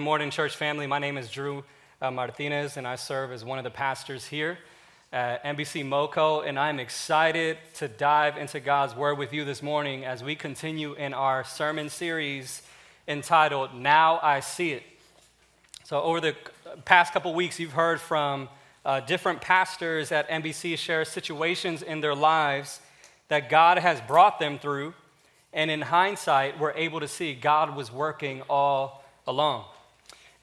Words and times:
Good 0.00 0.04
morning, 0.04 0.30
church 0.30 0.56
family. 0.56 0.86
My 0.86 0.98
name 0.98 1.18
is 1.18 1.30
Drew 1.30 1.62
uh, 2.00 2.10
Martinez, 2.10 2.78
and 2.78 2.88
I 2.88 2.96
serve 2.96 3.32
as 3.32 3.44
one 3.44 3.58
of 3.58 3.64
the 3.64 3.70
pastors 3.70 4.24
here 4.24 4.56
at 5.12 5.44
NBC 5.44 5.84
MoCo. 5.84 6.48
And 6.48 6.58
I'm 6.58 6.80
excited 6.80 7.58
to 7.74 7.86
dive 7.86 8.38
into 8.38 8.60
God's 8.60 8.96
Word 8.96 9.18
with 9.18 9.34
you 9.34 9.44
this 9.44 9.62
morning 9.62 10.06
as 10.06 10.24
we 10.24 10.34
continue 10.34 10.94
in 10.94 11.12
our 11.12 11.44
sermon 11.44 11.90
series 11.90 12.62
entitled 13.06 13.74
Now 13.74 14.18
I 14.22 14.40
See 14.40 14.72
It. 14.72 14.84
So, 15.84 16.00
over 16.00 16.18
the 16.18 16.34
past 16.86 17.12
couple 17.12 17.34
weeks, 17.34 17.60
you've 17.60 17.72
heard 17.72 18.00
from 18.00 18.48
uh, 18.86 19.00
different 19.00 19.42
pastors 19.42 20.12
at 20.12 20.26
NBC 20.30 20.78
share 20.78 21.04
situations 21.04 21.82
in 21.82 22.00
their 22.00 22.14
lives 22.14 22.80
that 23.28 23.50
God 23.50 23.76
has 23.76 24.00
brought 24.00 24.38
them 24.38 24.58
through. 24.58 24.94
And 25.52 25.70
in 25.70 25.82
hindsight, 25.82 26.58
we're 26.58 26.72
able 26.72 27.00
to 27.00 27.08
see 27.08 27.34
God 27.34 27.76
was 27.76 27.92
working 27.92 28.40
all 28.48 29.04
along. 29.26 29.66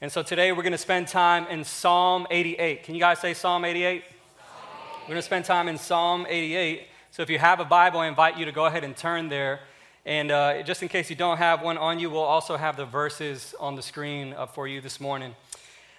And 0.00 0.12
so 0.12 0.22
today 0.22 0.52
we're 0.52 0.62
going 0.62 0.70
to 0.70 0.78
spend 0.78 1.08
time 1.08 1.48
in 1.48 1.64
Psalm 1.64 2.28
88. 2.30 2.84
Can 2.84 2.94
you 2.94 3.00
guys 3.00 3.18
say 3.18 3.34
Psalm 3.34 3.64
88? 3.64 4.04
We're 5.02 5.08
going 5.08 5.18
to 5.18 5.22
spend 5.22 5.44
time 5.44 5.66
in 5.66 5.76
Psalm 5.76 6.24
88. 6.28 6.86
So 7.10 7.22
if 7.24 7.30
you 7.30 7.40
have 7.40 7.58
a 7.58 7.64
Bible, 7.64 7.98
I 7.98 8.06
invite 8.06 8.38
you 8.38 8.44
to 8.44 8.52
go 8.52 8.66
ahead 8.66 8.84
and 8.84 8.96
turn 8.96 9.28
there. 9.28 9.58
And 10.06 10.30
uh, 10.30 10.62
just 10.62 10.84
in 10.84 10.88
case 10.88 11.10
you 11.10 11.16
don't 11.16 11.38
have 11.38 11.62
one 11.62 11.76
on 11.76 11.98
you, 11.98 12.10
we'll 12.10 12.20
also 12.20 12.56
have 12.56 12.76
the 12.76 12.86
verses 12.86 13.56
on 13.58 13.74
the 13.74 13.82
screen 13.82 14.34
uh, 14.34 14.46
for 14.46 14.68
you 14.68 14.80
this 14.80 15.00
morning. 15.00 15.34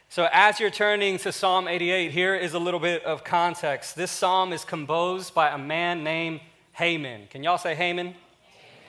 So 0.08 0.30
as 0.32 0.62
you're 0.62 0.70
turning 0.70 1.18
to 1.18 1.34
Psalm 1.34 1.68
88, 1.68 2.12
here 2.12 2.36
is 2.36 2.54
a 2.54 2.60
little 2.60 2.80
bit 2.80 3.04
of 3.04 3.26
context. 3.26 3.98
This 3.98 4.12
psalm 4.12 4.54
is 4.54 4.64
composed 4.64 5.34
by 5.34 5.50
a 5.50 5.58
man 5.58 6.06
named 6.06 6.40
Heman. 6.78 7.28
Can 7.30 7.44
y'all 7.44 7.58
say 7.58 7.76
Heman? 7.76 8.16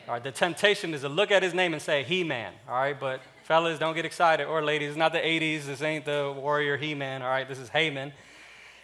All 0.07 0.15
right, 0.15 0.23
the 0.23 0.31
temptation 0.31 0.95
is 0.95 1.01
to 1.01 1.09
look 1.09 1.33
at 1.33 1.43
his 1.43 1.53
name 1.53 1.73
and 1.73 1.83
say 1.83 2.05
He 2.05 2.23
Man. 2.23 2.53
All 2.69 2.75
right, 2.75 2.99
but 2.99 3.21
Fellas, 3.51 3.81
don't 3.81 3.97
get 3.97 4.05
excited. 4.05 4.47
Or 4.47 4.63
ladies, 4.63 4.91
it's 4.91 4.97
not 4.97 5.13
the 5.13 5.19
80s. 5.19 5.65
This 5.65 5.83
ain't 5.83 6.05
the 6.05 6.33
warrior 6.37 6.77
He 6.77 6.95
Man. 6.95 7.21
All 7.21 7.29
right, 7.29 7.49
this 7.49 7.59
is 7.59 7.69
Heman. 7.71 8.13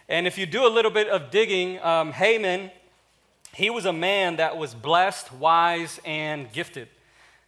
And 0.08 0.26
if 0.26 0.36
you 0.36 0.44
do 0.44 0.66
a 0.66 0.68
little 0.68 0.90
bit 0.90 1.06
of 1.06 1.30
digging, 1.30 1.78
um, 1.84 2.12
Heman, 2.12 2.72
he 3.54 3.70
was 3.70 3.84
a 3.84 3.92
man 3.92 4.38
that 4.38 4.56
was 4.56 4.74
blessed, 4.74 5.32
wise, 5.34 6.00
and 6.04 6.52
gifted. 6.52 6.88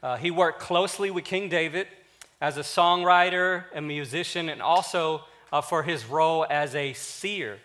Uh, 0.01 0.17
he 0.17 0.31
worked 0.31 0.61
closely 0.61 1.11
with 1.11 1.25
King 1.25 1.49
David 1.49 1.89
as 2.41 2.57
a 2.57 2.61
songwriter, 2.61 3.65
a 3.75 3.81
musician, 3.81 4.49
and 4.49 4.63
also 4.63 5.25
uh, 5.53 5.61
for 5.61 5.83
his 5.83 6.07
role 6.07 6.47
as 6.49 6.77
a 6.77 6.93
seer, 6.93 7.59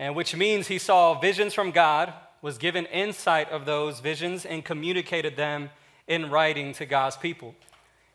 and 0.00 0.16
which 0.16 0.34
means 0.34 0.66
he 0.66 0.78
saw 0.78 1.16
visions 1.20 1.54
from 1.54 1.70
God, 1.70 2.12
was 2.42 2.58
given 2.58 2.84
insight 2.86 3.48
of 3.50 3.64
those 3.64 4.00
visions, 4.00 4.44
and 4.44 4.64
communicated 4.64 5.36
them 5.36 5.70
in 6.08 6.30
writing 6.30 6.72
to 6.72 6.84
God's 6.84 7.16
people. 7.16 7.54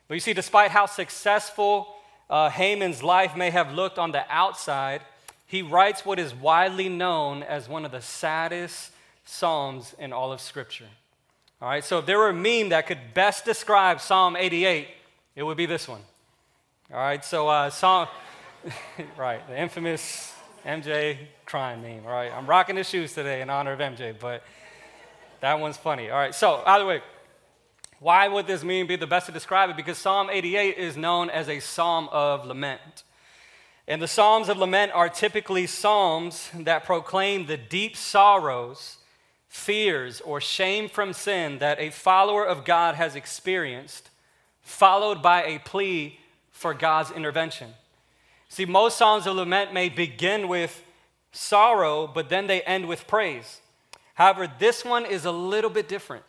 But 0.08 0.16
you 0.16 0.20
see, 0.20 0.34
despite 0.34 0.72
how 0.72 0.86
successful 0.86 1.96
uh, 2.30 2.50
Heman's 2.50 3.04
life 3.04 3.36
may 3.36 3.50
have 3.50 3.74
looked 3.74 3.98
on 3.98 4.12
the 4.12 4.26
outside, 4.30 5.02
he 5.46 5.62
writes 5.62 6.06
what 6.06 6.20
is 6.20 6.34
widely 6.34 6.90
known 6.90 7.44
as 7.44 7.70
one 7.70 7.86
of 7.86 7.92
the 7.92 8.02
saddest 8.02 8.92
psalms 9.26 9.96
in 10.00 10.12
all 10.12 10.32
of 10.32 10.42
Scripture. 10.42 10.88
All 11.62 11.70
right, 11.70 11.84
so 11.84 12.00
if 12.00 12.06
there 12.06 12.18
were 12.18 12.30
a 12.30 12.34
meme 12.34 12.70
that 12.70 12.88
could 12.88 13.14
best 13.14 13.46
describe 13.46 14.02
Psalm 14.02 14.36
88, 14.36 14.88
it 15.36 15.44
would 15.44 15.56
be 15.56 15.66
this 15.66 15.88
one. 15.88 16.02
All 16.92 17.00
right, 17.00 17.24
so 17.24 17.48
uh, 17.48 17.70
Psalm, 17.70 18.08
right, 19.18 19.48
the 19.48 19.58
infamous 19.58 20.34
MJ 20.66 21.18
crime 21.46 21.82
meme. 21.82 22.06
All 22.06 22.12
right, 22.12 22.32
I'm 22.32 22.48
rocking 22.48 22.76
the 22.76 22.84
shoes 22.84 23.14
today 23.14 23.42
in 23.42 23.50
honor 23.50 23.74
of 23.74 23.80
MJ, 23.80 24.14
but 24.20 24.44
that 25.40 25.60
one's 25.60 25.78
funny. 25.78 26.10
All 26.10 26.18
right, 26.18 26.36
so 26.36 26.64
either 26.66 26.86
way, 26.86 27.02
why 28.04 28.28
would 28.28 28.48
this 28.48 28.66
meme 28.66 28.86
be 28.86 28.98
the 28.98 29.08
best 29.08 29.28
to 29.28 29.32
describe 29.32 29.70
it? 29.70 29.78
Because 29.78 29.98
Psalm 29.98 30.30
88 30.30 30.78
is 30.78 30.98
known 30.98 31.30
as 31.30 31.48
a 31.48 31.62
psalm 31.62 32.10
of 32.12 32.46
lament. 32.46 33.04
And 33.88 34.02
the 34.02 34.10
Psalms 34.10 34.50
of 34.50 34.58
lament 34.58 34.92
are 34.94 35.08
typically 35.08 35.68
psalms 35.68 36.52
that 36.54 36.84
proclaim 36.84 37.46
the 37.46 37.56
deep 37.56 37.96
sorrows, 37.96 38.98
fears, 39.48 40.20
or 40.20 40.42
shame 40.42 40.90
from 40.90 41.14
sin 41.14 41.60
that 41.60 41.80
a 41.80 41.92
follower 41.92 42.46
of 42.46 42.66
God 42.66 42.96
has 42.96 43.16
experienced, 43.16 44.10
followed 44.62 45.22
by 45.22 45.44
a 45.44 45.60
plea 45.60 46.20
for 46.52 46.74
God's 46.74 47.12
intervention. 47.12 47.74
See, 48.50 48.66
most 48.66 48.98
Psalms 48.98 49.28
of 49.28 49.38
lament 49.38 49.74
may 49.74 49.88
begin 49.88 50.50
with 50.50 50.84
sorrow, 51.32 52.06
but 52.08 52.28
then 52.28 52.48
they 52.48 52.62
end 52.64 52.90
with 52.90 53.08
praise. 53.08 53.62
However, 54.16 54.52
this 54.60 54.84
one 54.84 55.06
is 55.06 55.24
a 55.24 55.32
little 55.32 55.70
bit 55.70 55.88
different. 55.88 56.26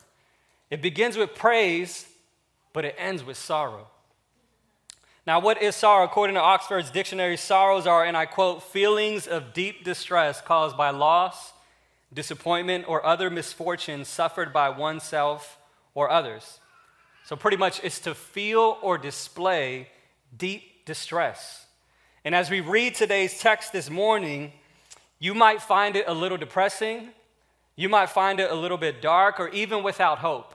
It 0.75 0.83
begins 0.83 1.17
with 1.17 1.37
praise, 1.37 2.05
but 2.73 2.85
it 2.85 2.97
ends 2.99 3.23
with 3.23 3.37
sorrow. 3.37 3.87
Now, 5.25 5.39
what 5.39 5.63
is 5.63 5.77
sorrow? 5.77 6.05
According 6.05 6.35
to 6.35 6.41
Oxford's 6.41 6.91
dictionary, 6.91 7.37
sorrows 7.37 7.87
are, 7.87 8.05
and 8.05 8.17
I 8.17 8.27
quote, 8.27 8.61
feelings 8.61 9.29
of 9.29 9.53
deep 9.55 9.85
distress 9.85 10.41
caused 10.41 10.77
by 10.77 10.91
loss, 10.91 11.53
disappointment, 12.13 12.89
or 12.89 13.07
other 13.07 13.31
misfortunes 13.31 14.09
suffered 14.09 14.53
by 14.53 14.69
oneself 14.69 15.59
or 15.95 16.11
others. 16.11 16.59
So, 17.25 17.37
pretty 17.37 17.57
much, 17.57 17.81
it's 17.85 18.01
to 18.01 18.13
feel 18.13 18.77
or 18.83 18.99
display 18.99 19.87
deep 20.37 20.85
distress. 20.87 21.67
And 22.25 22.35
as 22.35 22.51
we 22.51 22.61
read 22.61 22.97
today's 22.97 23.39
text 23.39 23.73
this 23.73 23.89
morning, 23.89 24.53
you 25.21 25.35
might 25.35 25.63
find 25.63 25.95
it 25.95 26.07
a 26.09 26.15
little 26.15 26.37
depressing, 26.37 27.11
you 27.77 27.89
might 27.89 28.11
find 28.11 28.41
it 28.41 28.51
a 28.51 28.57
little 28.57 28.77
bit 28.77 29.01
dark, 29.01 29.39
or 29.39 29.49
even 29.51 29.85
without 29.85 30.19
hope. 30.19 30.54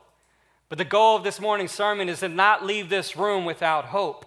But 0.70 0.78
the 0.78 0.86
goal 0.86 1.18
of 1.18 1.24
this 1.24 1.42
morning's 1.42 1.72
sermon 1.72 2.10
is 2.10 2.20
to 2.20 2.30
not 2.30 2.64
leave 2.64 2.90
this 2.90 3.18
room 3.18 3.44
without 3.44 3.86
hope. 3.86 4.26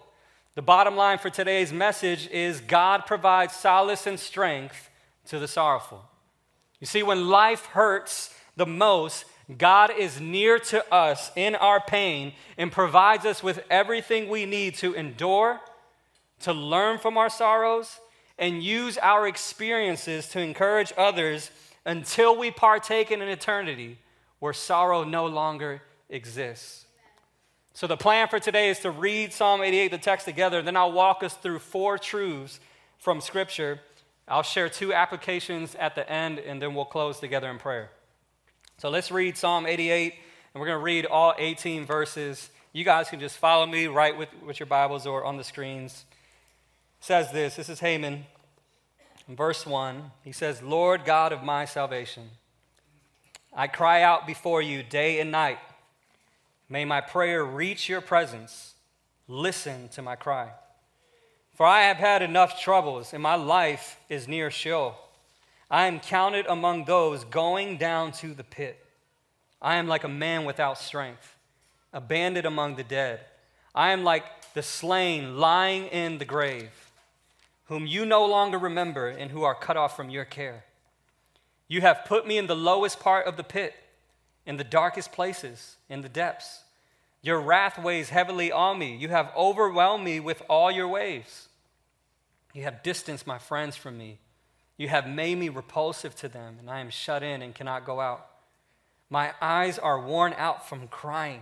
The 0.55 0.61
bottom 0.61 0.97
line 0.97 1.17
for 1.17 1.29
today's 1.29 1.71
message 1.71 2.27
is 2.27 2.59
God 2.59 3.05
provides 3.05 3.55
solace 3.55 4.05
and 4.05 4.19
strength 4.19 4.89
to 5.27 5.39
the 5.39 5.47
sorrowful. 5.47 6.03
You 6.81 6.85
see, 6.85 7.01
when 7.01 7.29
life 7.29 7.67
hurts 7.67 8.35
the 8.57 8.65
most, 8.65 9.23
God 9.57 9.91
is 9.97 10.19
near 10.19 10.59
to 10.59 10.93
us 10.93 11.31
in 11.37 11.55
our 11.55 11.79
pain 11.79 12.33
and 12.57 12.71
provides 12.71 13.25
us 13.25 13.41
with 13.41 13.63
everything 13.69 14.27
we 14.27 14.45
need 14.45 14.75
to 14.75 14.93
endure, 14.93 15.61
to 16.41 16.51
learn 16.51 16.99
from 16.99 17.17
our 17.17 17.29
sorrows, 17.29 17.99
and 18.37 18.61
use 18.61 18.97
our 18.97 19.27
experiences 19.27 20.27
to 20.29 20.41
encourage 20.41 20.91
others 20.97 21.51
until 21.85 22.37
we 22.37 22.51
partake 22.51 23.11
in 23.11 23.21
an 23.21 23.29
eternity 23.29 23.97
where 24.39 24.53
sorrow 24.53 25.05
no 25.05 25.25
longer 25.25 25.81
exists. 26.13 26.85
So, 27.73 27.87
the 27.87 27.97
plan 27.97 28.27
for 28.27 28.39
today 28.39 28.69
is 28.69 28.79
to 28.79 28.91
read 28.91 29.33
Psalm 29.33 29.61
88, 29.61 29.89
the 29.89 29.97
text 29.97 30.25
together, 30.25 30.61
then 30.61 30.77
I'll 30.77 30.91
walk 30.91 31.23
us 31.23 31.33
through 31.33 31.59
four 31.59 31.97
truths 31.97 32.59
from 32.99 33.19
Scripture. 33.19 33.79
I'll 34.27 34.43
share 34.43 34.69
two 34.69 34.93
applications 34.93 35.75
at 35.75 35.95
the 35.95 36.09
end, 36.09 36.39
and 36.39 36.61
then 36.61 36.75
we'll 36.75 36.85
close 36.85 37.19
together 37.19 37.49
in 37.49 37.57
prayer. 37.57 37.89
So, 38.77 38.89
let's 38.89 39.11
read 39.11 39.37
Psalm 39.37 39.65
88, 39.65 40.13
and 40.53 40.61
we're 40.61 40.67
going 40.67 40.79
to 40.79 40.83
read 40.83 41.07
all 41.07 41.33
18 41.37 41.85
verses. 41.85 42.51
You 42.73 42.85
guys 42.85 43.09
can 43.09 43.19
just 43.19 43.37
follow 43.37 43.65
me 43.65 43.87
right 43.87 44.15
with, 44.15 44.29
with 44.45 44.59
your 44.59 44.67
Bibles 44.67 45.07
or 45.07 45.25
on 45.25 45.37
the 45.37 45.43
screens. 45.43 46.05
It 46.99 47.05
says 47.05 47.31
this 47.31 47.55
this 47.55 47.69
is 47.69 47.79
Heman. 47.79 48.25
Verse 49.27 49.65
1, 49.65 50.11
he 50.23 50.33
says, 50.33 50.61
Lord 50.61 51.05
God 51.05 51.31
of 51.31 51.43
my 51.43 51.63
salvation, 51.63 52.29
I 53.53 53.67
cry 53.67 54.01
out 54.01 54.27
before 54.27 54.61
you 54.61 54.83
day 54.83 55.21
and 55.21 55.31
night. 55.31 55.59
May 56.69 56.85
my 56.85 57.01
prayer 57.01 57.43
reach 57.43 57.89
your 57.89 58.01
presence. 58.01 58.73
Listen 59.27 59.89
to 59.89 60.01
my 60.01 60.15
cry. 60.15 60.51
For 61.53 61.65
I 61.65 61.83
have 61.83 61.97
had 61.97 62.21
enough 62.21 62.61
troubles, 62.61 63.13
and 63.13 63.21
my 63.21 63.35
life 63.35 63.99
is 64.09 64.27
near 64.27 64.49
Sheol. 64.49 64.95
I 65.69 65.87
am 65.87 65.99
counted 65.99 66.45
among 66.47 66.85
those 66.85 67.23
going 67.23 67.77
down 67.77 68.11
to 68.13 68.33
the 68.33 68.43
pit. 68.43 68.83
I 69.61 69.75
am 69.75 69.87
like 69.87 70.03
a 70.03 70.09
man 70.09 70.45
without 70.45 70.77
strength, 70.77 71.35
abandoned 71.93 72.45
among 72.45 72.75
the 72.75 72.83
dead. 72.83 73.21
I 73.73 73.91
am 73.91 74.03
like 74.03 74.53
the 74.53 74.63
slain 74.63 75.37
lying 75.37 75.85
in 75.87 76.17
the 76.17 76.25
grave, 76.25 76.91
whom 77.65 77.87
you 77.87 78.05
no 78.05 78.25
longer 78.25 78.57
remember 78.57 79.07
and 79.07 79.31
who 79.31 79.43
are 79.43 79.55
cut 79.55 79.77
off 79.77 79.95
from 79.95 80.09
your 80.09 80.25
care. 80.25 80.65
You 81.67 81.81
have 81.81 82.05
put 82.05 82.27
me 82.27 82.37
in 82.37 82.47
the 82.47 82.55
lowest 82.55 82.99
part 82.99 83.25
of 83.25 83.37
the 83.37 83.43
pit, 83.43 83.73
in 84.45 84.57
the 84.57 84.63
darkest 84.63 85.11
places, 85.11 85.77
in 85.89 86.01
the 86.01 86.09
depths. 86.09 86.61
Your 87.21 87.39
wrath 87.39 87.77
weighs 87.77 88.09
heavily 88.09 88.51
on 88.51 88.77
me. 88.77 88.95
You 88.95 89.09
have 89.09 89.31
overwhelmed 89.35 90.03
me 90.03 90.19
with 90.19 90.41
all 90.49 90.69
your 90.69 90.87
waves. 90.87 91.47
You 92.53 92.63
have 92.63 92.83
distanced 92.83 93.25
my 93.25 93.37
friends 93.37 93.75
from 93.75 93.97
me. 93.97 94.19
You 94.77 94.89
have 94.89 95.07
made 95.07 95.37
me 95.37 95.49
repulsive 95.49 96.15
to 96.17 96.27
them, 96.27 96.57
and 96.59 96.69
I 96.69 96.79
am 96.79 96.89
shut 96.89 97.23
in 97.23 97.41
and 97.41 97.55
cannot 97.55 97.85
go 97.85 98.01
out. 98.01 98.27
My 99.09 99.33
eyes 99.41 99.79
are 99.79 100.01
worn 100.01 100.33
out 100.37 100.67
from 100.67 100.87
crying. 100.87 101.41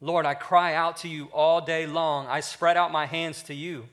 Lord, 0.00 0.26
I 0.26 0.34
cry 0.34 0.74
out 0.74 0.98
to 0.98 1.08
you 1.08 1.26
all 1.32 1.60
day 1.60 1.86
long. 1.86 2.26
I 2.26 2.40
spread 2.40 2.76
out 2.76 2.92
my 2.92 3.06
hands 3.06 3.42
to 3.44 3.54
you. 3.54 3.88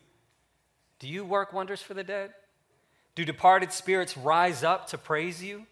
Do 1.00 1.08
you 1.08 1.24
work 1.24 1.54
wonders 1.54 1.82
for 1.82 1.94
the 1.94 2.04
dead? 2.04 2.34
Do 3.16 3.26
departed 3.26 3.72
spirits 3.72 4.18
rise 4.18 4.64
up 4.64 4.88
to 4.88 4.98
praise 4.98 5.44
you? 5.44 5.66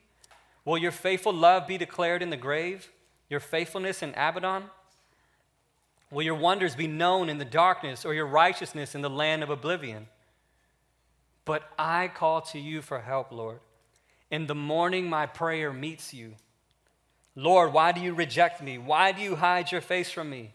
Will 0.68 0.78
your 0.78 0.92
faithful 0.92 1.32
love 1.32 1.66
be 1.66 1.78
declared 1.78 2.22
in 2.22 2.30
the 2.30 2.36
grave, 2.36 2.90
your 3.30 3.40
faithfulness 3.40 4.04
in 4.04 4.10
Abaddon? 4.18 4.64
Will 6.12 6.24
your 6.24 6.36
wonders 6.36 6.76
be 6.76 6.88
known 6.88 7.30
in 7.30 7.38
the 7.38 7.46
darkness 7.46 8.04
or 8.04 8.14
your 8.14 8.28
righteousness 8.28 8.94
in 8.94 9.02
the 9.02 9.10
land 9.10 9.44
of 9.44 9.50
oblivion? 9.50 10.08
But 11.46 11.64
I 11.80 12.10
call 12.10 12.42
to 12.42 12.60
you 12.60 12.82
for 12.82 13.00
help, 13.00 13.32
Lord. 13.32 13.62
In 14.30 14.48
the 14.48 14.56
morning, 14.56 15.10
my 15.10 15.26
prayer 15.26 15.72
meets 15.72 16.14
you. 16.14 16.34
Lord, 17.34 17.72
why 17.72 17.94
do 17.94 18.02
you 18.02 18.14
reject 18.14 18.62
me? 18.62 18.78
Why 18.78 19.14
do 19.14 19.22
you 19.22 19.38
hide 19.38 19.72
your 19.72 19.80
face 19.80 20.12
from 20.12 20.30
me? 20.30 20.54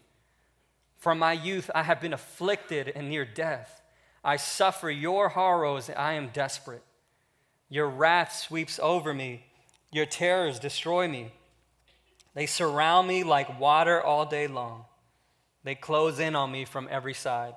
From 0.95 1.17
my 1.17 1.33
youth, 1.33 1.71
I 1.73 1.81
have 1.81 1.99
been 1.99 2.13
afflicted 2.13 2.87
and 2.95 3.09
near 3.09 3.25
death. 3.25 3.81
I 4.23 4.35
suffer 4.35 4.91
your 4.91 5.29
horrors, 5.29 5.89
I 5.89 6.13
am 6.13 6.29
desperate. 6.29 6.83
Your 7.67 7.89
wrath 7.89 8.31
sweeps 8.35 8.79
over 8.79 9.11
me, 9.11 9.45
your 9.93 10.05
terrors 10.05 10.59
destroy 10.59 11.07
me. 11.07 11.31
They 12.33 12.45
surround 12.45 13.07
me 13.07 13.23
like 13.23 13.59
water 13.59 14.01
all 14.01 14.25
day 14.25 14.47
long. 14.47 14.85
They 15.63 15.75
close 15.75 16.19
in 16.19 16.35
on 16.35 16.51
me 16.51 16.65
from 16.65 16.87
every 16.89 17.13
side. 17.13 17.53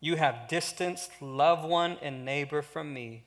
You 0.00 0.16
have 0.16 0.48
distanced 0.48 1.10
loved 1.20 1.68
one 1.68 1.96
and 2.02 2.24
neighbor 2.24 2.62
from 2.62 2.92
me. 2.94 3.24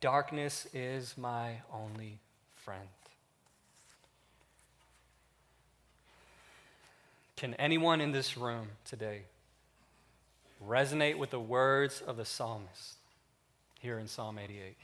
Darkness 0.00 0.66
is 0.72 1.16
my 1.18 1.62
only 1.72 2.18
friend. 2.54 2.88
Can 7.36 7.54
anyone 7.54 8.00
in 8.00 8.12
this 8.12 8.36
room 8.36 8.68
today 8.84 9.22
resonate 10.66 11.18
with 11.18 11.30
the 11.30 11.40
words 11.40 12.00
of 12.00 12.16
the 12.16 12.24
psalmist 12.24 12.94
here 13.80 13.98
in 13.98 14.08
Psalm 14.08 14.38
88? 14.38 14.76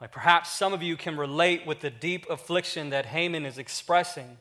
Like 0.00 0.12
perhaps 0.12 0.50
some 0.50 0.72
of 0.72 0.82
you 0.82 0.96
can 0.96 1.16
relate 1.16 1.66
with 1.66 1.80
the 1.80 1.90
deep 1.90 2.28
affliction 2.30 2.90
that 2.90 3.06
Heman 3.06 3.44
is 3.44 3.58
expressing. 3.58 4.38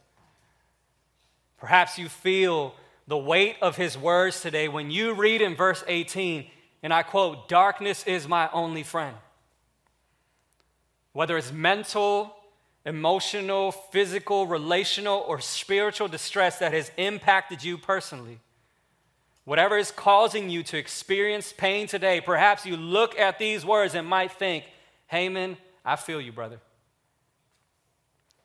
Perhaps 1.57 1.97
you 1.97 2.09
feel 2.09 2.75
the 3.07 3.17
weight 3.17 3.55
of 3.61 3.77
his 3.77 3.97
words 3.97 4.41
today 4.41 4.67
when 4.67 4.91
you 4.91 5.13
read 5.13 5.41
in 5.41 5.55
verse 5.55 5.83
18, 5.87 6.45
and 6.83 6.93
I 6.93 7.03
quote, 7.03 7.49
Darkness 7.49 8.05
is 8.05 8.27
my 8.27 8.49
only 8.51 8.83
friend. 8.83 9.15
Whether 11.13 11.37
it's 11.37 11.51
mental, 11.51 12.35
emotional, 12.85 13.71
physical, 13.71 14.45
relational, 14.45 15.25
or 15.27 15.39
spiritual 15.39 16.07
distress 16.07 16.59
that 16.59 16.73
has 16.73 16.91
impacted 16.97 17.63
you 17.63 17.77
personally, 17.77 18.39
whatever 19.45 19.77
is 19.77 19.89
causing 19.89 20.51
you 20.51 20.61
to 20.61 20.77
experience 20.77 21.53
pain 21.57 21.87
today, 21.87 22.21
perhaps 22.21 22.65
you 22.65 22.77
look 22.77 23.17
at 23.17 23.39
these 23.39 23.65
words 23.65 23.95
and 23.95 24.05
might 24.05 24.31
think, 24.31 24.65
Heman, 25.07 25.57
I 25.83 25.95
feel 25.95 26.21
you, 26.21 26.31
brother. 26.31 26.59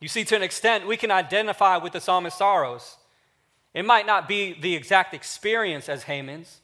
You 0.00 0.09
see, 0.09 0.25
to 0.25 0.37
an 0.37 0.43
extent, 0.43 0.87
we 0.87 0.97
can 0.97 1.11
identify 1.11 1.76
with 1.76 1.93
the 1.93 2.00
psalmist's 2.00 2.38
sorrows. 2.38 2.97
It 3.75 3.85
might 3.85 4.06
not 4.06 4.29
be 4.29 4.53
the 4.61 4.75
exact 4.75 5.14
experience 5.14 5.88
as 5.88 6.05
Heman's. 6.05 6.61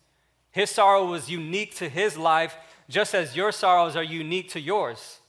His 0.50 0.70
sorrow 0.70 1.06
was 1.06 1.30
unique 1.30 1.76
to 1.76 1.88
his 1.88 2.16
life, 2.16 2.56
just 2.88 3.14
as 3.14 3.36
your 3.36 3.52
sorrows 3.52 3.96
are 3.96 4.02
unique 4.02 4.50
to 4.50 4.60
yours. 4.60 5.20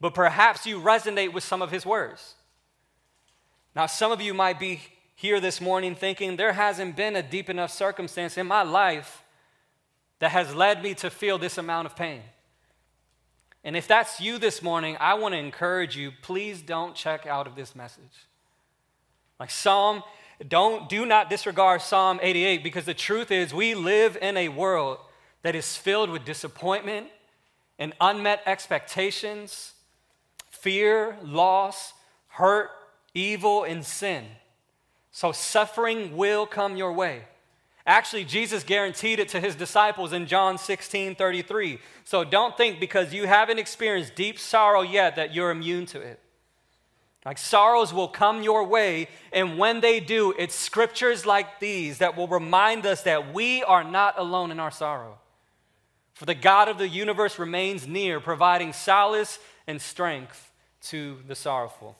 But 0.00 0.14
perhaps 0.14 0.66
you 0.66 0.80
resonate 0.80 1.32
with 1.32 1.44
some 1.44 1.60
of 1.60 1.70
his 1.70 1.84
words. 1.84 2.34
Now, 3.74 3.86
some 3.86 4.12
of 4.12 4.20
you 4.20 4.34
might 4.34 4.58
be 4.58 4.80
here 5.14 5.40
this 5.40 5.60
morning 5.60 5.94
thinking 5.94 6.36
there 6.36 6.52
hasn't 6.52 6.96
been 6.96 7.16
a 7.16 7.22
deep 7.22 7.50
enough 7.50 7.72
circumstance 7.72 8.38
in 8.38 8.46
my 8.46 8.62
life 8.62 9.22
that 10.18 10.30
has 10.30 10.54
led 10.54 10.82
me 10.82 10.94
to 10.94 11.10
feel 11.10 11.36
this 11.36 11.58
amount 11.58 11.86
of 11.86 11.96
pain. 11.96 12.22
And 13.62 13.76
if 13.76 13.86
that's 13.86 14.20
you 14.20 14.38
this 14.38 14.62
morning, 14.62 14.96
I 15.00 15.14
want 15.14 15.34
to 15.34 15.38
encourage 15.38 15.96
you 15.96 16.12
please 16.22 16.62
don't 16.62 16.94
check 16.94 17.26
out 17.26 17.46
of 17.46 17.56
this 17.56 17.76
message. 17.76 18.26
Like 19.38 19.50
Psalm, 19.50 20.02
don't 20.46 20.88
do 20.88 21.04
not 21.04 21.28
disregard 21.28 21.82
Psalm 21.82 22.18
88 22.22 22.62
because 22.62 22.86
the 22.86 22.94
truth 22.94 23.30
is 23.30 23.52
we 23.52 23.74
live 23.74 24.16
in 24.20 24.36
a 24.36 24.48
world 24.48 24.98
that 25.42 25.54
is 25.54 25.76
filled 25.76 26.10
with 26.10 26.24
disappointment 26.24 27.08
and 27.78 27.92
unmet 28.00 28.42
expectations, 28.46 29.72
fear, 30.50 31.16
loss, 31.22 31.92
hurt, 32.28 32.70
evil, 33.14 33.64
and 33.64 33.84
sin. 33.84 34.24
So 35.10 35.32
suffering 35.32 36.16
will 36.16 36.46
come 36.46 36.76
your 36.76 36.92
way. 36.92 37.24
Actually, 37.86 38.24
Jesus 38.24 38.62
guaranteed 38.62 39.18
it 39.18 39.28
to 39.30 39.40
his 39.40 39.54
disciples 39.54 40.12
in 40.12 40.26
John 40.26 40.58
16 40.58 41.14
33. 41.14 41.78
So 42.04 42.24
don't 42.24 42.56
think 42.56 42.78
because 42.78 43.14
you 43.14 43.26
haven't 43.26 43.58
experienced 43.58 44.14
deep 44.14 44.38
sorrow 44.38 44.82
yet 44.82 45.16
that 45.16 45.34
you're 45.34 45.50
immune 45.50 45.86
to 45.86 46.00
it. 46.00 46.20
Like 47.24 47.38
sorrows 47.38 47.92
will 47.92 48.08
come 48.08 48.42
your 48.42 48.64
way, 48.64 49.08
and 49.32 49.58
when 49.58 49.80
they 49.80 50.00
do, 50.00 50.32
it's 50.38 50.54
scriptures 50.54 51.26
like 51.26 51.60
these 51.60 51.98
that 51.98 52.16
will 52.16 52.28
remind 52.28 52.86
us 52.86 53.02
that 53.02 53.34
we 53.34 53.62
are 53.62 53.84
not 53.84 54.18
alone 54.18 54.50
in 54.50 54.58
our 54.58 54.70
sorrow. 54.70 55.18
For 56.14 56.24
the 56.24 56.34
God 56.34 56.68
of 56.68 56.78
the 56.78 56.88
universe 56.88 57.38
remains 57.38 57.86
near, 57.86 58.20
providing 58.20 58.72
solace 58.72 59.38
and 59.66 59.80
strength 59.80 60.50
to 60.82 61.18
the 61.26 61.34
sorrowful. 61.34 61.96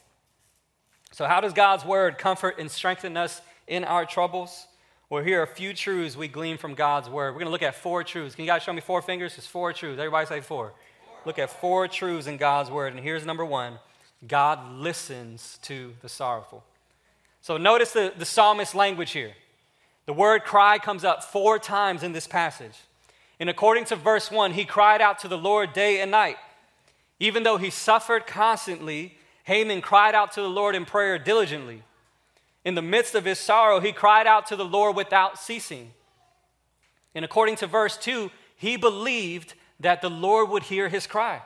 So, 1.13 1.27
how 1.27 1.41
does 1.41 1.53
God's 1.53 1.85
word 1.85 2.17
comfort 2.17 2.59
and 2.59 2.71
strengthen 2.71 3.17
us 3.17 3.43
in 3.67 3.85
our 3.85 4.07
troubles? 4.07 4.67
Well, 5.11 5.25
here 5.25 5.41
are 5.41 5.43
a 5.43 5.47
few 5.49 5.75
truths 5.75 6.17
we 6.17 6.29
glean 6.29 6.57
from 6.57 6.75
God's 6.75 7.11
word. 7.11 7.33
We're 7.33 7.41
going 7.41 7.47
to 7.47 7.51
look 7.51 7.65
at 7.65 7.75
four 7.75 8.05
truths. 8.05 8.37
Can 8.37 8.45
you 8.45 8.49
guys 8.49 8.63
show 8.63 8.73
me 8.73 8.81
four 8.81 9.03
fingers? 9.03 9.37
It's 9.37 9.45
four 9.45 9.73
truths. 9.73 9.99
Everybody 9.99 10.25
say 10.25 10.41
four. 10.41 10.69
four. 10.69 10.73
Look 11.25 11.41
at 11.41 11.51
four 11.51 11.89
truths 11.89 12.29
in 12.29 12.37
God's 12.37 12.71
word. 12.71 12.93
And 12.93 13.03
here's 13.03 13.27
number 13.27 13.45
one 13.45 13.81
God 14.29 14.71
listens 14.71 15.59
to 15.63 15.95
the 16.01 16.09
sorrowful. 16.09 16.63
So 17.43 17.57
notice 17.57 17.93
the, 17.93 18.13
the 18.17 18.25
psalmist's 18.25 18.73
language 18.73 19.11
here. 19.11 19.33
The 20.07 20.13
word 20.13 20.45
cry 20.45 20.79
comes 20.79 21.03
up 21.03 21.25
four 21.25 21.59
times 21.59 22.05
in 22.05 22.13
this 22.13 22.29
passage. 22.29 22.79
And 23.41 23.51
according 23.51 23.87
to 23.87 23.97
verse 23.97 24.31
1, 24.31 24.53
he 24.53 24.65
cried 24.65 25.01
out 25.01 25.19
to 25.21 25.29
the 25.29 25.39
Lord 25.39 25.73
day 25.73 26.01
and 26.01 26.13
night. 26.13 26.37
Even 27.19 27.43
though 27.43 27.57
he 27.57 27.71
suffered 27.71 28.29
constantly, 28.29 29.19
Heman 29.43 29.81
cried 29.81 30.15
out 30.15 30.31
to 30.33 30.41
the 30.41 30.49
Lord 30.49 30.77
in 30.77 30.85
prayer 30.85 31.19
diligently. 31.19 31.83
In 32.65 32.75
the 32.75 32.83
midst 32.83 33.15
of 33.15 33.25
his 33.25 33.39
sorrow, 33.39 33.81
he 33.81 33.93
cried 33.93 34.27
out 34.27 34.47
to 34.47 34.57
the 34.57 34.65
Lord 34.65 34.97
without 34.97 35.39
ceasing. 35.39 35.93
And 37.15 37.25
according 37.25 37.57
to 37.57 37.67
verse 37.67 37.97
2, 37.97 38.31
he 38.57 38.77
believed 38.77 39.55
that 39.81 40.03
the 40.03 40.11
Lord 40.11 40.51
would 40.51 40.65
hear 40.65 40.89
his 40.89 41.07
cry. 41.07 41.43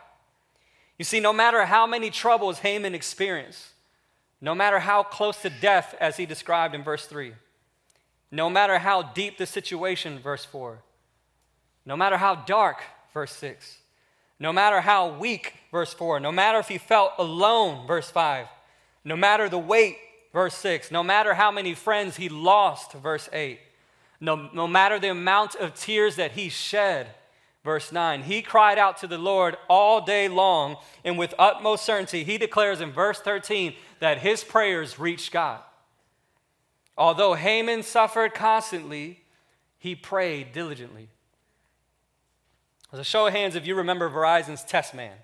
You 0.99 1.05
see, 1.05 1.21
no 1.21 1.33
matter 1.33 1.65
how 1.65 1.87
many 1.87 2.11
troubles 2.11 2.61
Heman 2.61 2.95
experienced, 2.95 3.69
no 4.41 4.55
matter 4.55 4.81
how 4.81 5.03
close 5.03 5.41
to 5.43 5.51
death, 5.51 5.95
as 6.01 6.17
he 6.17 6.27
described 6.27 6.75
in 6.75 6.83
verse 6.83 7.07
3, 7.07 7.35
no 8.31 8.51
matter 8.51 8.79
how 8.79 9.03
deep 9.03 9.39
the 9.39 9.47
situation, 9.47 10.19
verse 10.19 10.45
4, 10.45 10.79
no 11.87 11.97
matter 11.97 12.17
how 12.17 12.35
dark, 12.35 12.83
verse 13.13 13.33
6, 13.33 13.79
no 14.41 14.53
matter 14.53 14.81
how 14.81 15.17
weak, 15.17 15.55
verse 15.71 15.95
4, 15.95 16.19
no 16.21 16.33
matter 16.33 16.59
if 16.59 16.69
he 16.69 16.79
felt 16.79 17.13
alone, 17.19 17.87
verse 17.87 18.11
5, 18.11 18.49
no 19.05 19.17
matter 19.17 19.49
the 19.49 19.59
weight, 19.59 19.97
verse 20.35 20.55
6. 20.57 20.91
No 20.91 21.03
matter 21.03 21.33
how 21.33 21.51
many 21.51 21.73
friends 21.73 22.17
he 22.17 22.29
lost, 22.29 22.93
verse 22.93 23.31
8. 23.33 23.59
No, 24.21 24.51
no 24.53 24.67
matter 24.67 24.99
the 24.99 25.11
amount 25.11 25.55
of 25.55 25.75
tears 25.75 26.17
that 26.17 26.33
he 26.33 26.51
shed, 26.51 27.07
verse 27.65 27.91
9. 27.91 28.25
He 28.25 28.43
cried 28.43 28.79
out 28.79 28.99
to 28.99 29.07
the 29.07 29.17
Lord 29.17 29.57
all 29.69 30.03
day 30.05 30.29
long, 30.29 30.77
and 31.05 31.17
with 31.17 31.35
utmost 31.39 31.87
certainty, 31.87 32.25
he 32.25 32.37
declares 32.37 32.83
in 32.83 32.93
verse 32.93 33.21
13 33.21 33.75
that 34.01 34.19
his 34.19 34.45
prayers 34.45 34.99
reached 34.99 35.33
God. 35.33 35.61
Although 36.97 37.35
Heman 37.35 37.83
suffered 37.83 38.35
constantly, 38.35 39.23
he 39.79 39.95
prayed 39.95 40.53
diligently. 40.53 41.09
As 42.93 42.99
a 42.99 43.05
show 43.05 43.27
of 43.27 43.33
hands, 43.33 43.57
if 43.57 43.67
you 43.67 43.75
remember 43.75 44.09
Verizon's 44.09 44.63
Test 44.63 44.95
Man. 44.95 45.17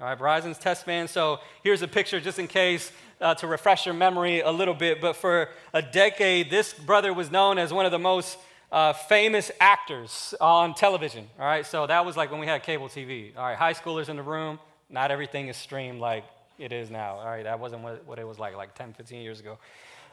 All 0.00 0.06
right, 0.06 0.18
Verizon's 0.18 0.56
Test 0.56 0.86
Man. 0.86 1.08
So 1.08 1.40
here's 1.62 1.82
a 1.82 1.88
picture 1.88 2.20
just 2.20 2.38
in 2.38 2.46
case 2.46 2.90
uh, 3.20 3.34
to 3.34 3.46
refresh 3.46 3.84
your 3.84 3.94
memory 3.94 4.40
a 4.40 4.50
little 4.50 4.72
bit. 4.72 4.98
But 4.98 5.14
for 5.14 5.50
a 5.74 5.82
decade, 5.82 6.50
this 6.50 6.72
brother 6.72 7.12
was 7.12 7.30
known 7.30 7.58
as 7.58 7.70
one 7.70 7.84
of 7.84 7.92
the 7.92 7.98
most 7.98 8.38
uh, 8.72 8.94
famous 8.94 9.50
actors 9.60 10.34
on 10.40 10.72
television. 10.72 11.28
All 11.38 11.44
right, 11.44 11.66
so 11.66 11.86
that 11.86 12.06
was 12.06 12.16
like 12.16 12.30
when 12.30 12.40
we 12.40 12.46
had 12.46 12.62
cable 12.62 12.88
TV. 12.88 13.36
All 13.36 13.44
right, 13.44 13.58
high 13.58 13.74
schoolers 13.74 14.08
in 14.08 14.16
the 14.16 14.22
room. 14.22 14.58
Not 14.88 15.10
everything 15.10 15.48
is 15.48 15.58
streamed 15.58 16.00
like 16.00 16.24
it 16.58 16.72
is 16.72 16.90
now. 16.90 17.16
All 17.16 17.26
right, 17.26 17.44
that 17.44 17.60
wasn't 17.60 17.82
what, 17.82 18.06
what 18.06 18.18
it 18.18 18.26
was 18.26 18.38
like 18.38 18.56
like 18.56 18.74
10, 18.74 18.94
15 18.94 19.20
years 19.20 19.38
ago. 19.38 19.58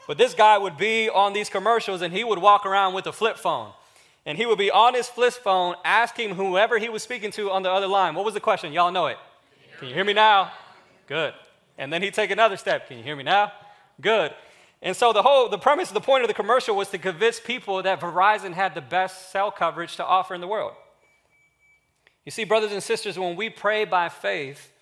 But 0.06 0.18
this 0.18 0.34
guy 0.34 0.58
would 0.58 0.76
be 0.76 1.08
on 1.08 1.32
these 1.32 1.48
commercials 1.48 2.02
and 2.02 2.12
he 2.12 2.24
would 2.24 2.38
walk 2.38 2.66
around 2.66 2.92
with 2.92 3.06
a 3.06 3.12
flip 3.12 3.38
phone. 3.38 3.72
And 4.26 4.36
he 4.36 4.44
would 4.44 4.58
be 4.58 4.70
on 4.70 4.92
his 4.92 5.08
flip 5.08 5.32
phone 5.32 5.76
asking 5.82 6.34
whoever 6.34 6.78
he 6.78 6.90
was 6.90 7.02
speaking 7.02 7.30
to 7.32 7.50
on 7.50 7.62
the 7.62 7.70
other 7.70 7.86
line, 7.86 8.14
what 8.14 8.26
was 8.26 8.34
the 8.34 8.40
question? 8.40 8.74
Y'all 8.74 8.92
know 8.92 9.06
it. 9.06 9.16
Can 9.78 9.88
you 9.88 9.94
hear 9.94 10.04
me 10.04 10.12
now? 10.12 10.50
Good. 11.06 11.34
And 11.78 11.92
then 11.92 12.02
he'd 12.02 12.14
take 12.14 12.32
another 12.32 12.56
step. 12.56 12.88
Can 12.88 12.98
you 12.98 13.04
hear 13.04 13.14
me 13.14 13.22
now? 13.22 13.52
Good. 14.00 14.34
And 14.82 14.96
so 14.96 15.12
the 15.12 15.22
whole 15.22 15.48
the 15.48 15.58
premise, 15.58 15.90
the 15.90 16.00
point 16.00 16.22
of 16.22 16.28
the 16.28 16.34
commercial 16.34 16.76
was 16.76 16.88
to 16.90 16.98
convince 16.98 17.38
people 17.38 17.82
that 17.82 18.00
Verizon 18.00 18.52
had 18.52 18.74
the 18.74 18.80
best 18.80 19.30
cell 19.30 19.50
coverage 19.50 19.96
to 19.96 20.04
offer 20.04 20.34
in 20.34 20.40
the 20.40 20.48
world. 20.48 20.72
You 22.24 22.32
see, 22.32 22.44
brothers 22.44 22.72
and 22.72 22.82
sisters, 22.82 23.18
when 23.18 23.36
we 23.36 23.50
pray 23.50 23.84
by 23.84 24.08
faith, 24.08 24.72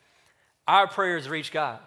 our 0.67 0.87
prayers 0.87 1.29
reach 1.29 1.53
God. 1.53 1.79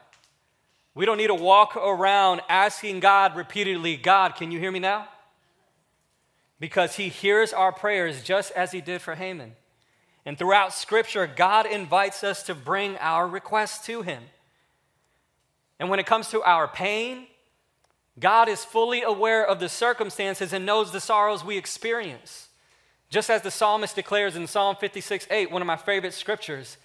We 0.94 1.06
don't 1.06 1.18
need 1.18 1.28
to 1.28 1.36
walk 1.36 1.76
around 1.76 2.42
asking 2.48 3.00
God 3.00 3.36
repeatedly, 3.36 3.98
God, 3.98 4.36
can 4.36 4.52
you 4.52 4.60
hear 4.60 4.72
me 4.72 4.80
now? 4.80 5.08
Because 6.60 6.96
he 6.96 7.10
hears 7.10 7.54
our 7.54 7.72
prayers 7.72 8.24
just 8.24 8.52
as 8.52 8.72
he 8.72 8.82
did 8.82 9.02
for 9.02 9.16
Heman. 9.16 9.54
And 10.30 10.38
throughout 10.38 10.76
Scripture, 10.76 11.26
God 11.26 11.66
invites 11.66 12.24
us 12.24 12.44
to 12.44 12.54
bring 12.54 12.98
our 12.98 13.28
requests 13.28 13.84
to 13.88 14.04
him. 14.04 14.22
And 15.80 15.90
when 15.90 15.98
it 15.98 16.06
comes 16.06 16.30
to 16.30 16.44
our 16.44 16.68
pain, 16.68 17.26
God 18.20 18.48
is 18.48 18.64
fully 18.64 19.02
aware 19.02 19.44
of 19.44 19.60
the 19.60 19.68
circumstances 19.68 20.54
and 20.54 20.68
knows 20.68 20.92
the 20.92 21.00
sorrows 21.00 21.44
we 21.44 21.58
experience. 21.58 22.50
Just 23.10 23.32
as 23.32 23.42
the 23.42 23.50
psalmist 23.50 23.96
declares 23.96 24.36
in 24.36 24.46
Psalm 24.46 24.76
56 24.76 25.26
8, 25.32 25.50
one 25.50 25.64
of 25.64 25.66
my 25.66 25.78
favorite 25.78 26.14
scriptures, 26.14 26.78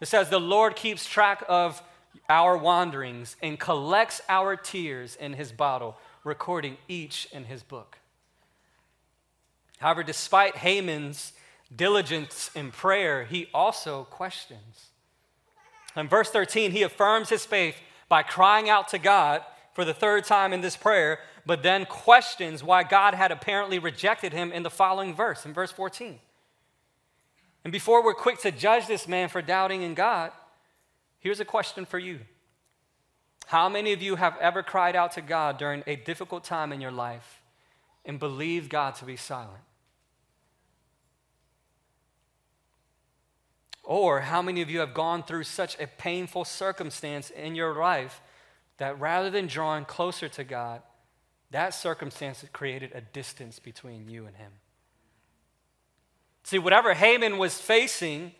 it 0.00 0.08
says, 0.08 0.28
The 0.28 0.40
Lord 0.40 0.74
keeps 0.74 1.06
track 1.06 1.44
of 1.48 1.80
our 2.28 2.56
wanderings 2.56 3.36
and 3.40 3.60
collects 3.60 4.20
our 4.28 4.56
tears 4.56 5.14
in 5.14 5.34
his 5.34 5.52
bottle, 5.52 5.96
recording 6.24 6.78
each 6.88 7.28
in 7.30 7.44
his 7.44 7.62
book. 7.62 7.98
However, 9.78 10.02
despite 10.02 10.56
Heman's 10.56 11.32
diligence 11.74 12.50
in 12.54 12.70
prayer, 12.70 13.24
he 13.24 13.48
also 13.52 14.04
questions. 14.04 14.90
In 15.96 16.08
verse 16.08 16.30
13, 16.30 16.70
he 16.70 16.82
affirms 16.82 17.28
his 17.28 17.44
faith 17.44 17.76
by 18.08 18.22
crying 18.22 18.68
out 18.68 18.88
to 18.88 18.98
God 18.98 19.42
for 19.74 19.84
the 19.84 19.94
third 19.94 20.24
time 20.24 20.52
in 20.52 20.60
this 20.60 20.76
prayer, 20.76 21.18
but 21.46 21.62
then 21.62 21.86
questions 21.86 22.64
why 22.64 22.82
God 22.82 23.14
had 23.14 23.30
apparently 23.30 23.78
rejected 23.78 24.32
him 24.32 24.52
in 24.52 24.62
the 24.62 24.70
following 24.70 25.14
verse, 25.14 25.44
in 25.44 25.52
verse 25.52 25.72
14. 25.72 26.18
And 27.64 27.72
before 27.72 28.04
we're 28.04 28.14
quick 28.14 28.40
to 28.40 28.50
judge 28.50 28.86
this 28.86 29.06
man 29.06 29.28
for 29.28 29.42
doubting 29.42 29.82
in 29.82 29.94
God, 29.94 30.32
here's 31.20 31.40
a 31.40 31.44
question 31.44 31.84
for 31.84 31.98
you. 31.98 32.20
How 33.46 33.68
many 33.68 33.92
of 33.92 34.02
you 34.02 34.16
have 34.16 34.36
ever 34.40 34.62
cried 34.62 34.94
out 34.94 35.12
to 35.12 35.22
God 35.22 35.58
during 35.58 35.82
a 35.86 35.96
difficult 35.96 36.44
time 36.44 36.72
in 36.72 36.80
your 36.80 36.90
life 36.90 37.42
and 38.04 38.18
believed 38.18 38.70
God 38.70 38.94
to 38.96 39.04
be 39.04 39.16
silent? 39.16 39.62
Or 43.88 44.20
how 44.20 44.42
many 44.42 44.60
of 44.60 44.68
you 44.68 44.80
have 44.80 44.92
gone 44.92 45.22
through 45.22 45.44
such 45.44 45.80
a 45.80 45.86
painful 45.86 46.44
circumstance 46.44 47.30
in 47.30 47.54
your 47.54 47.74
life 47.74 48.20
that 48.76 49.00
rather 49.00 49.30
than 49.30 49.46
drawing 49.46 49.86
closer 49.86 50.28
to 50.28 50.44
God, 50.44 50.82
that 51.52 51.72
circumstance 51.72 52.44
created 52.52 52.92
a 52.94 53.00
distance 53.00 53.58
between 53.58 54.10
you 54.10 54.26
and 54.26 54.36
Him? 54.36 54.52
See, 56.42 56.58
whatever 56.58 56.92
Heman 56.92 57.38
was 57.38 57.58
facing, 57.58 58.32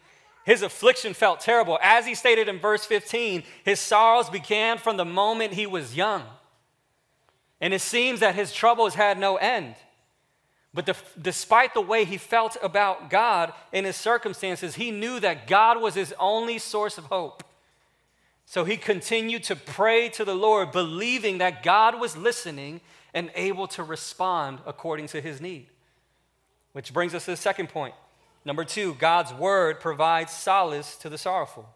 his 0.44 0.60
affliction 0.60 1.14
felt 1.14 1.40
terrible. 1.40 1.78
As 1.80 2.04
he 2.04 2.14
stated 2.14 2.46
in 2.46 2.58
verse 2.58 2.84
15, 2.84 3.42
his 3.64 3.80
sorrows 3.80 4.28
began 4.28 4.76
from 4.76 4.98
the 4.98 5.06
moment 5.06 5.54
he 5.54 5.66
was 5.66 5.96
young. 5.96 6.24
And 7.58 7.72
it 7.72 7.80
seems 7.80 8.20
that 8.20 8.34
his 8.34 8.52
troubles 8.52 8.96
had 8.96 9.18
no 9.18 9.36
end. 9.36 9.76
But 10.74 10.86
the, 10.86 10.96
despite 11.20 11.74
the 11.74 11.80
way 11.80 12.04
he 12.04 12.18
felt 12.18 12.56
about 12.62 13.10
God 13.10 13.52
in 13.72 13.84
his 13.84 13.96
circumstances, 13.96 14.74
he 14.74 14.90
knew 14.90 15.18
that 15.20 15.46
God 15.46 15.80
was 15.80 15.94
his 15.94 16.14
only 16.18 16.58
source 16.58 16.98
of 16.98 17.04
hope. 17.04 17.42
So 18.44 18.64
he 18.64 18.76
continued 18.76 19.44
to 19.44 19.56
pray 19.56 20.08
to 20.10 20.24
the 20.24 20.34
Lord, 20.34 20.72
believing 20.72 21.38
that 21.38 21.62
God 21.62 22.00
was 22.00 22.16
listening 22.16 22.80
and 23.14 23.30
able 23.34 23.66
to 23.68 23.82
respond 23.82 24.60
according 24.66 25.06
to 25.08 25.20
his 25.20 25.40
need. 25.40 25.66
Which 26.72 26.92
brings 26.92 27.14
us 27.14 27.24
to 27.24 27.32
the 27.32 27.36
second 27.36 27.70
point. 27.70 27.94
Number 28.44 28.64
two, 28.64 28.94
God's 28.94 29.32
word 29.32 29.80
provides 29.80 30.32
solace 30.32 30.96
to 30.96 31.08
the 31.08 31.18
sorrowful. 31.18 31.68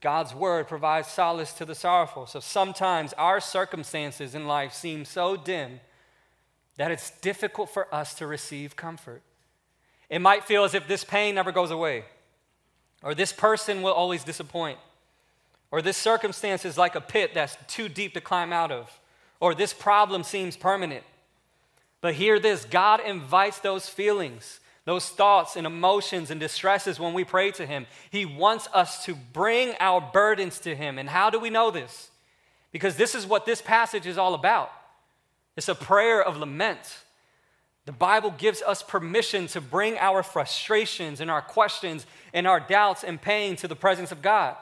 God's 0.00 0.34
word 0.34 0.68
provides 0.68 1.08
solace 1.08 1.52
to 1.54 1.64
the 1.64 1.74
sorrowful. 1.74 2.26
So 2.26 2.40
sometimes 2.40 3.12
our 3.14 3.40
circumstances 3.40 4.34
in 4.34 4.46
life 4.46 4.72
seem 4.72 5.04
so 5.04 5.36
dim 5.36 5.80
that 6.76 6.90
it's 6.90 7.10
difficult 7.20 7.70
for 7.70 7.92
us 7.94 8.14
to 8.14 8.26
receive 8.26 8.76
comfort. 8.76 9.22
It 10.10 10.20
might 10.20 10.44
feel 10.44 10.64
as 10.64 10.74
if 10.74 10.86
this 10.86 11.04
pain 11.04 11.34
never 11.34 11.52
goes 11.52 11.70
away, 11.70 12.04
or 13.02 13.14
this 13.14 13.32
person 13.32 13.82
will 13.82 13.92
always 13.92 14.24
disappoint, 14.24 14.78
or 15.70 15.82
this 15.82 15.96
circumstance 15.96 16.64
is 16.64 16.78
like 16.78 16.94
a 16.94 17.00
pit 17.00 17.32
that's 17.34 17.56
too 17.66 17.88
deep 17.88 18.14
to 18.14 18.20
climb 18.20 18.52
out 18.52 18.70
of, 18.70 19.00
or 19.40 19.54
this 19.54 19.72
problem 19.72 20.22
seems 20.22 20.56
permanent. 20.56 21.04
But 22.00 22.14
hear 22.14 22.38
this 22.38 22.66
God 22.66 23.00
invites 23.00 23.60
those 23.60 23.88
feelings, 23.88 24.60
those 24.84 25.08
thoughts 25.08 25.56
and 25.56 25.66
emotions 25.66 26.30
and 26.30 26.38
distresses 26.38 27.00
when 27.00 27.14
we 27.14 27.24
pray 27.24 27.50
to 27.52 27.64
Him. 27.64 27.86
He 28.10 28.26
wants 28.26 28.68
us 28.74 29.04
to 29.06 29.14
bring 29.14 29.74
our 29.80 30.00
burdens 30.00 30.58
to 30.60 30.76
Him. 30.76 30.98
And 30.98 31.08
how 31.08 31.30
do 31.30 31.40
we 31.40 31.48
know 31.48 31.70
this? 31.70 32.10
Because 32.72 32.96
this 32.96 33.14
is 33.14 33.26
what 33.26 33.46
this 33.46 33.62
passage 33.62 34.06
is 34.06 34.18
all 34.18 34.34
about. 34.34 34.70
It's 35.56 35.68
a 35.68 35.74
prayer 35.74 36.22
of 36.22 36.36
lament. 36.36 36.98
The 37.86 37.92
Bible 37.92 38.30
gives 38.30 38.62
us 38.62 38.82
permission 38.82 39.46
to 39.48 39.60
bring 39.60 39.98
our 39.98 40.22
frustrations 40.22 41.20
and 41.20 41.30
our 41.30 41.42
questions 41.42 42.06
and 42.32 42.46
our 42.46 42.60
doubts 42.60 43.04
and 43.04 43.20
pain 43.20 43.56
to 43.56 43.68
the 43.68 43.76
presence 43.76 44.10
of 44.10 44.22
God. 44.22 44.56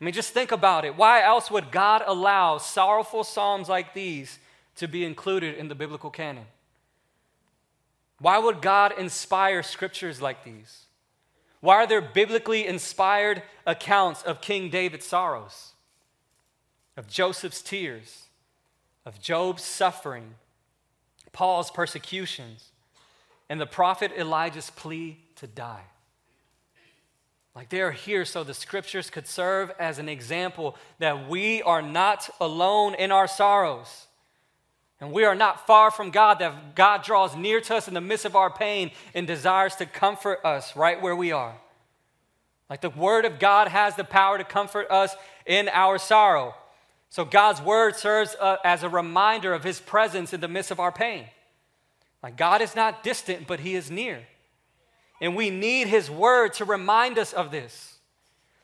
I 0.00 0.04
mean, 0.04 0.14
just 0.14 0.32
think 0.32 0.52
about 0.52 0.84
it. 0.84 0.96
Why 0.96 1.22
else 1.22 1.50
would 1.50 1.70
God 1.70 2.02
allow 2.06 2.58
sorrowful 2.58 3.24
psalms 3.24 3.68
like 3.68 3.94
these 3.94 4.38
to 4.76 4.88
be 4.88 5.04
included 5.04 5.56
in 5.56 5.68
the 5.68 5.74
biblical 5.74 6.10
canon? 6.10 6.46
Why 8.20 8.38
would 8.38 8.62
God 8.62 8.94
inspire 8.98 9.62
scriptures 9.62 10.22
like 10.22 10.44
these? 10.44 10.84
Why 11.60 11.76
are 11.76 11.86
there 11.86 12.00
biblically 12.00 12.66
inspired 12.66 13.42
accounts 13.66 14.22
of 14.22 14.40
King 14.40 14.70
David's 14.70 15.06
sorrows, 15.06 15.72
of 16.96 17.08
Joseph's 17.08 17.62
tears, 17.62 18.27
of 19.08 19.18
Job's 19.18 19.64
suffering, 19.64 20.34
Paul's 21.32 21.70
persecutions, 21.70 22.72
and 23.48 23.58
the 23.58 23.66
prophet 23.66 24.12
Elijah's 24.18 24.68
plea 24.68 25.18
to 25.36 25.46
die. 25.46 25.84
Like 27.54 27.70
they 27.70 27.80
are 27.80 27.90
here 27.90 28.26
so 28.26 28.44
the 28.44 28.52
scriptures 28.52 29.08
could 29.08 29.26
serve 29.26 29.72
as 29.80 29.98
an 29.98 30.10
example 30.10 30.76
that 30.98 31.26
we 31.26 31.62
are 31.62 31.80
not 31.80 32.28
alone 32.38 32.94
in 32.94 33.10
our 33.10 33.26
sorrows. 33.26 34.08
And 35.00 35.10
we 35.10 35.24
are 35.24 35.34
not 35.34 35.66
far 35.66 35.90
from 35.90 36.10
God, 36.10 36.40
that 36.40 36.74
God 36.74 37.02
draws 37.02 37.34
near 37.34 37.62
to 37.62 37.76
us 37.76 37.88
in 37.88 37.94
the 37.94 38.02
midst 38.02 38.26
of 38.26 38.36
our 38.36 38.50
pain 38.50 38.90
and 39.14 39.26
desires 39.26 39.74
to 39.76 39.86
comfort 39.86 40.44
us 40.44 40.76
right 40.76 41.00
where 41.00 41.16
we 41.16 41.32
are. 41.32 41.56
Like 42.68 42.82
the 42.82 42.90
Word 42.90 43.24
of 43.24 43.38
God 43.38 43.68
has 43.68 43.96
the 43.96 44.04
power 44.04 44.36
to 44.36 44.44
comfort 44.44 44.90
us 44.90 45.16
in 45.46 45.70
our 45.70 45.96
sorrow. 45.96 46.54
So 47.10 47.24
God's 47.24 47.60
word 47.60 47.96
serves 47.96 48.36
uh, 48.38 48.56
as 48.64 48.82
a 48.82 48.88
reminder 48.88 49.52
of 49.52 49.64
his 49.64 49.80
presence 49.80 50.32
in 50.32 50.40
the 50.40 50.48
midst 50.48 50.70
of 50.70 50.80
our 50.80 50.92
pain. 50.92 51.24
Like 52.22 52.36
God 52.36 52.60
is 52.60 52.76
not 52.76 53.02
distant, 53.02 53.46
but 53.46 53.60
he 53.60 53.74
is 53.74 53.90
near. 53.90 54.26
And 55.20 55.34
we 55.34 55.50
need 55.50 55.88
his 55.88 56.10
word 56.10 56.54
to 56.54 56.64
remind 56.64 57.18
us 57.18 57.32
of 57.32 57.50
this. 57.50 57.98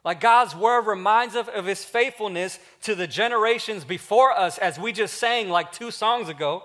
Like 0.05 0.21
God's 0.21 0.55
word 0.55 0.87
reminds 0.87 1.35
us 1.35 1.49
of 1.49 1.65
his 1.65 1.85
faithfulness 1.85 2.59
to 2.83 2.95
the 2.95 3.07
generations 3.07 3.85
before 3.85 4.33
us, 4.33 4.59
as 4.59 4.79
we 4.79 4.93
just 4.93 5.17
sang 5.17 5.49
like 5.49 5.73
two 5.73 5.91
songs 5.91 6.29
ago, 6.29 6.63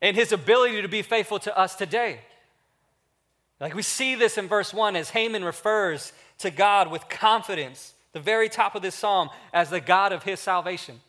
and 0.00 0.16
his 0.16 0.32
ability 0.32 0.80
to 0.80 0.88
be 0.88 1.02
faithful 1.02 1.38
to 1.40 1.56
us 1.56 1.74
today. 1.74 2.20
Like 3.60 3.74
we 3.74 3.82
see 3.82 4.14
this 4.14 4.38
in 4.38 4.48
verse 4.48 4.72
1 4.72 4.96
as 4.96 5.10
Heman 5.10 5.44
refers 5.44 6.12
to 6.38 6.50
God 6.50 6.90
with 6.90 7.08
confidence 7.08 7.93
the 8.14 8.20
very 8.20 8.48
top 8.48 8.74
of 8.74 8.80
this 8.80 8.94
psalm, 8.94 9.28
as 9.52 9.68
the 9.68 9.80
God 9.80 10.12
of 10.12 10.22
his 10.22 10.40
salvation. 10.40 11.00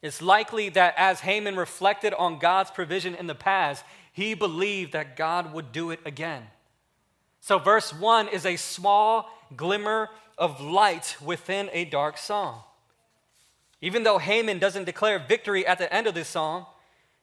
It's 0.00 0.22
likely 0.22 0.68
that 0.70 0.94
as 0.96 1.20
Heman 1.20 1.56
reflected 1.56 2.14
on 2.14 2.38
God's 2.38 2.70
provision 2.70 3.14
in 3.14 3.26
the 3.26 3.34
past, 3.34 3.84
he 4.12 4.34
believed 4.34 4.92
that 4.92 5.16
God 5.16 5.52
would 5.52 5.72
do 5.72 5.90
it 5.90 6.00
again. 6.06 6.44
So, 7.40 7.58
verse 7.58 7.92
1 7.92 8.28
is 8.28 8.46
a 8.46 8.56
small 8.56 9.28
glimmer 9.56 10.08
of 10.38 10.60
light 10.60 11.16
within 11.22 11.68
a 11.72 11.84
dark 11.84 12.18
psalm. 12.18 12.60
Even 13.80 14.04
though 14.04 14.18
Heman 14.18 14.60
doesn't 14.60 14.84
declare 14.84 15.18
victory 15.18 15.66
at 15.66 15.78
the 15.78 15.92
end 15.92 16.06
of 16.06 16.14
this 16.14 16.28
psalm, 16.28 16.66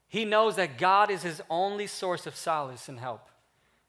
he 0.08 0.25
knows 0.25 0.58
that 0.58 0.77
God 0.77 1.10
is 1.10 1.24
his 1.24 1.41
only 1.50 1.88
source 1.88 2.27
of 2.27 2.36
solace 2.36 2.89
and 2.89 3.00
help. 3.00 3.29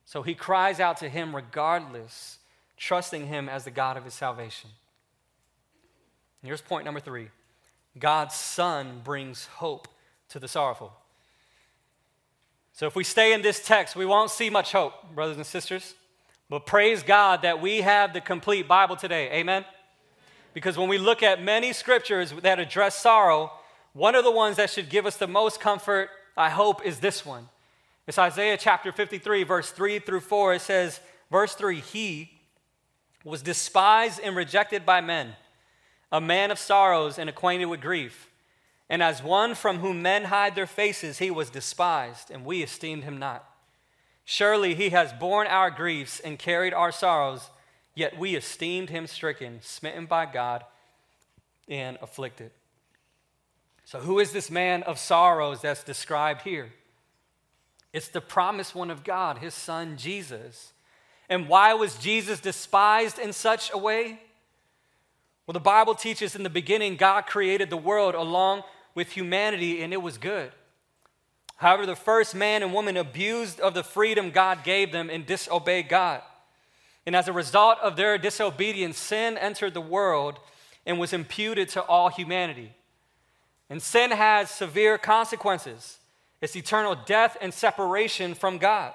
So 0.05 0.21
he 0.21 0.33
cries 0.35 0.79
out 0.79 0.97
to 0.97 1.09
him 1.09 1.35
regardless 1.35 2.37
trusting 2.77 3.27
Him 3.27 3.49
as 3.49 3.65
the 3.65 3.71
God 3.71 3.97
of 3.97 4.05
his 4.05 4.13
salvation. 4.13 4.69
And 6.41 6.47
here's 6.47 6.61
point 6.61 6.85
number 6.85 6.99
three 6.99 7.29
God's 7.97 8.35
Son 8.35 9.01
brings 9.03 9.45
hope 9.45 9.87
to 10.29 10.39
the 10.39 10.47
sorrowful. 10.47 10.91
So 12.73 12.87
if 12.87 12.95
we 12.95 13.03
stay 13.03 13.33
in 13.33 13.43
this 13.43 13.63
text, 13.63 13.95
we 13.95 14.05
won't 14.05 14.31
see 14.31 14.49
much 14.49 14.71
hope, 14.71 15.13
brothers 15.13 15.37
and 15.37 15.45
sisters. 15.45 15.93
But 16.49 16.65
praise 16.65 17.03
God 17.03 17.43
that 17.43 17.61
we 17.61 17.81
have 17.81 18.13
the 18.13 18.21
complete 18.21 18.67
Bible 18.67 18.95
today. 18.95 19.31
Amen? 19.31 19.63
Because 20.53 20.77
when 20.77 20.89
we 20.89 20.97
look 20.97 21.23
at 21.23 21.41
many 21.41 21.71
scriptures 21.71 22.33
that 22.41 22.59
address 22.59 22.97
sorrow, 22.97 23.51
one 23.93 24.15
of 24.15 24.23
the 24.23 24.31
ones 24.31 24.57
that 24.57 24.69
should 24.69 24.89
give 24.89 25.05
us 25.05 25.17
the 25.17 25.27
most 25.27 25.59
comfort, 25.59 26.09
I 26.35 26.49
hope, 26.49 26.85
is 26.85 26.99
this 26.99 27.25
one. 27.25 27.47
It's 28.07 28.17
Isaiah 28.17 28.57
chapter 28.57 28.91
53, 28.91 29.43
verse 29.43 29.71
3 29.71 29.99
through 29.99 30.19
4. 30.19 30.55
It 30.55 30.61
says, 30.61 30.99
verse 31.31 31.55
3 31.55 31.79
He, 31.79 32.32
was 33.23 33.41
despised 33.41 34.19
and 34.23 34.35
rejected 34.35 34.85
by 34.85 35.01
men, 35.01 35.35
a 36.11 36.19
man 36.19 36.51
of 36.51 36.59
sorrows 36.59 37.17
and 37.17 37.29
acquainted 37.29 37.65
with 37.65 37.81
grief. 37.81 38.29
And 38.89 39.01
as 39.01 39.23
one 39.23 39.55
from 39.55 39.79
whom 39.79 40.01
men 40.01 40.25
hide 40.25 40.55
their 40.55 40.67
faces, 40.67 41.19
he 41.19 41.31
was 41.31 41.49
despised, 41.49 42.29
and 42.29 42.45
we 42.45 42.61
esteemed 42.61 43.03
him 43.05 43.17
not. 43.17 43.49
Surely 44.25 44.75
he 44.75 44.89
has 44.89 45.13
borne 45.13 45.47
our 45.47 45.69
griefs 45.69 46.19
and 46.19 46.37
carried 46.39 46.73
our 46.73 46.91
sorrows, 46.91 47.49
yet 47.95 48.17
we 48.17 48.35
esteemed 48.35 48.89
him 48.89 49.07
stricken, 49.07 49.59
smitten 49.61 50.05
by 50.05 50.25
God, 50.25 50.63
and 51.67 51.97
afflicted. 52.01 52.51
So, 53.85 53.99
who 53.99 54.19
is 54.19 54.31
this 54.31 54.49
man 54.49 54.83
of 54.83 54.97
sorrows 54.97 55.61
that's 55.61 55.83
described 55.83 56.41
here? 56.41 56.71
It's 57.91 58.07
the 58.07 58.21
promised 58.21 58.73
one 58.73 58.89
of 58.89 59.03
God, 59.03 59.37
his 59.37 59.53
son 59.53 59.97
Jesus. 59.97 60.72
And 61.29 61.47
why 61.47 61.73
was 61.73 61.95
Jesus 61.97 62.39
despised 62.39 63.19
in 63.19 63.33
such 63.33 63.71
a 63.73 63.77
way? 63.77 64.19
Well, 65.45 65.53
the 65.53 65.59
Bible 65.59 65.95
teaches 65.95 66.35
in 66.35 66.43
the 66.43 66.49
beginning, 66.49 66.95
God 66.95 67.25
created 67.25 67.69
the 67.69 67.77
world 67.77 68.15
along 68.15 68.63
with 68.95 69.11
humanity, 69.11 69.81
and 69.81 69.91
it 69.91 70.01
was 70.01 70.17
good. 70.17 70.51
However, 71.57 71.85
the 71.85 71.95
first 71.95 72.35
man 72.35 72.63
and 72.63 72.73
woman 72.73 72.97
abused 72.97 73.59
of 73.59 73.73
the 73.73 73.83
freedom 73.83 74.31
God 74.31 74.63
gave 74.63 74.91
them 74.91 75.09
and 75.09 75.25
disobeyed 75.25 75.89
God. 75.89 76.21
And 77.05 77.15
as 77.15 77.27
a 77.27 77.33
result 77.33 77.79
of 77.79 77.95
their 77.95 78.17
disobedience, 78.17 78.97
sin 78.97 79.37
entered 79.37 79.73
the 79.73 79.81
world 79.81 80.39
and 80.85 80.99
was 80.99 81.13
imputed 81.13 81.69
to 81.69 81.81
all 81.81 82.09
humanity. 82.09 82.73
And 83.69 83.81
sin 83.81 84.11
has 84.11 84.49
severe 84.49 84.97
consequences 84.97 85.99
it's 86.41 86.57
eternal 86.57 86.97
death 87.05 87.37
and 87.39 87.53
separation 87.53 88.33
from 88.33 88.57
God. 88.57 88.91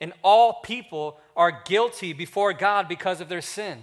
And 0.00 0.12
all 0.22 0.60
people 0.62 1.18
are 1.36 1.62
guilty 1.64 2.12
before 2.12 2.52
God 2.52 2.88
because 2.88 3.20
of 3.20 3.28
their 3.28 3.40
sin. 3.40 3.82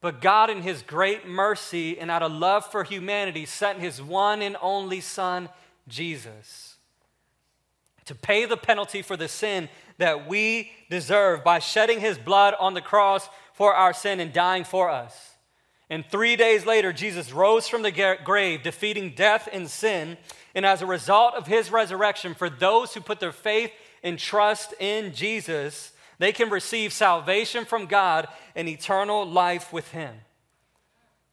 But 0.00 0.22
God, 0.22 0.48
in 0.48 0.62
His 0.62 0.82
great 0.82 1.28
mercy 1.28 1.98
and 1.98 2.10
out 2.10 2.22
of 2.22 2.32
love 2.32 2.64
for 2.70 2.84
humanity, 2.84 3.44
sent 3.44 3.80
His 3.80 4.00
one 4.00 4.40
and 4.40 4.56
only 4.62 5.00
Son, 5.00 5.50
Jesus, 5.88 6.76
to 8.06 8.14
pay 8.14 8.46
the 8.46 8.56
penalty 8.56 9.02
for 9.02 9.16
the 9.16 9.28
sin 9.28 9.68
that 9.98 10.26
we 10.26 10.72
deserve 10.88 11.44
by 11.44 11.58
shedding 11.58 12.00
His 12.00 12.16
blood 12.16 12.54
on 12.58 12.72
the 12.72 12.80
cross 12.80 13.28
for 13.52 13.74
our 13.74 13.92
sin 13.92 14.20
and 14.20 14.32
dying 14.32 14.64
for 14.64 14.88
us. 14.88 15.30
And 15.90 16.06
three 16.06 16.36
days 16.36 16.64
later, 16.64 16.92
Jesus 16.92 17.32
rose 17.32 17.68
from 17.68 17.82
the 17.82 18.16
grave, 18.24 18.62
defeating 18.62 19.12
death 19.16 19.48
and 19.52 19.68
sin. 19.68 20.16
And 20.54 20.64
as 20.64 20.82
a 20.82 20.86
result 20.86 21.34
of 21.34 21.48
his 21.48 21.72
resurrection, 21.72 22.34
for 22.34 22.48
those 22.48 22.94
who 22.94 23.00
put 23.00 23.18
their 23.18 23.32
faith 23.32 23.72
and 24.02 24.18
trust 24.18 24.74
in 24.78 25.14
Jesus, 25.14 25.92
they 26.18 26.32
can 26.32 26.50
receive 26.50 26.92
salvation 26.92 27.64
from 27.64 27.86
God 27.86 28.28
and 28.54 28.68
eternal 28.68 29.26
life 29.26 29.72
with 29.72 29.90
him. 29.92 30.14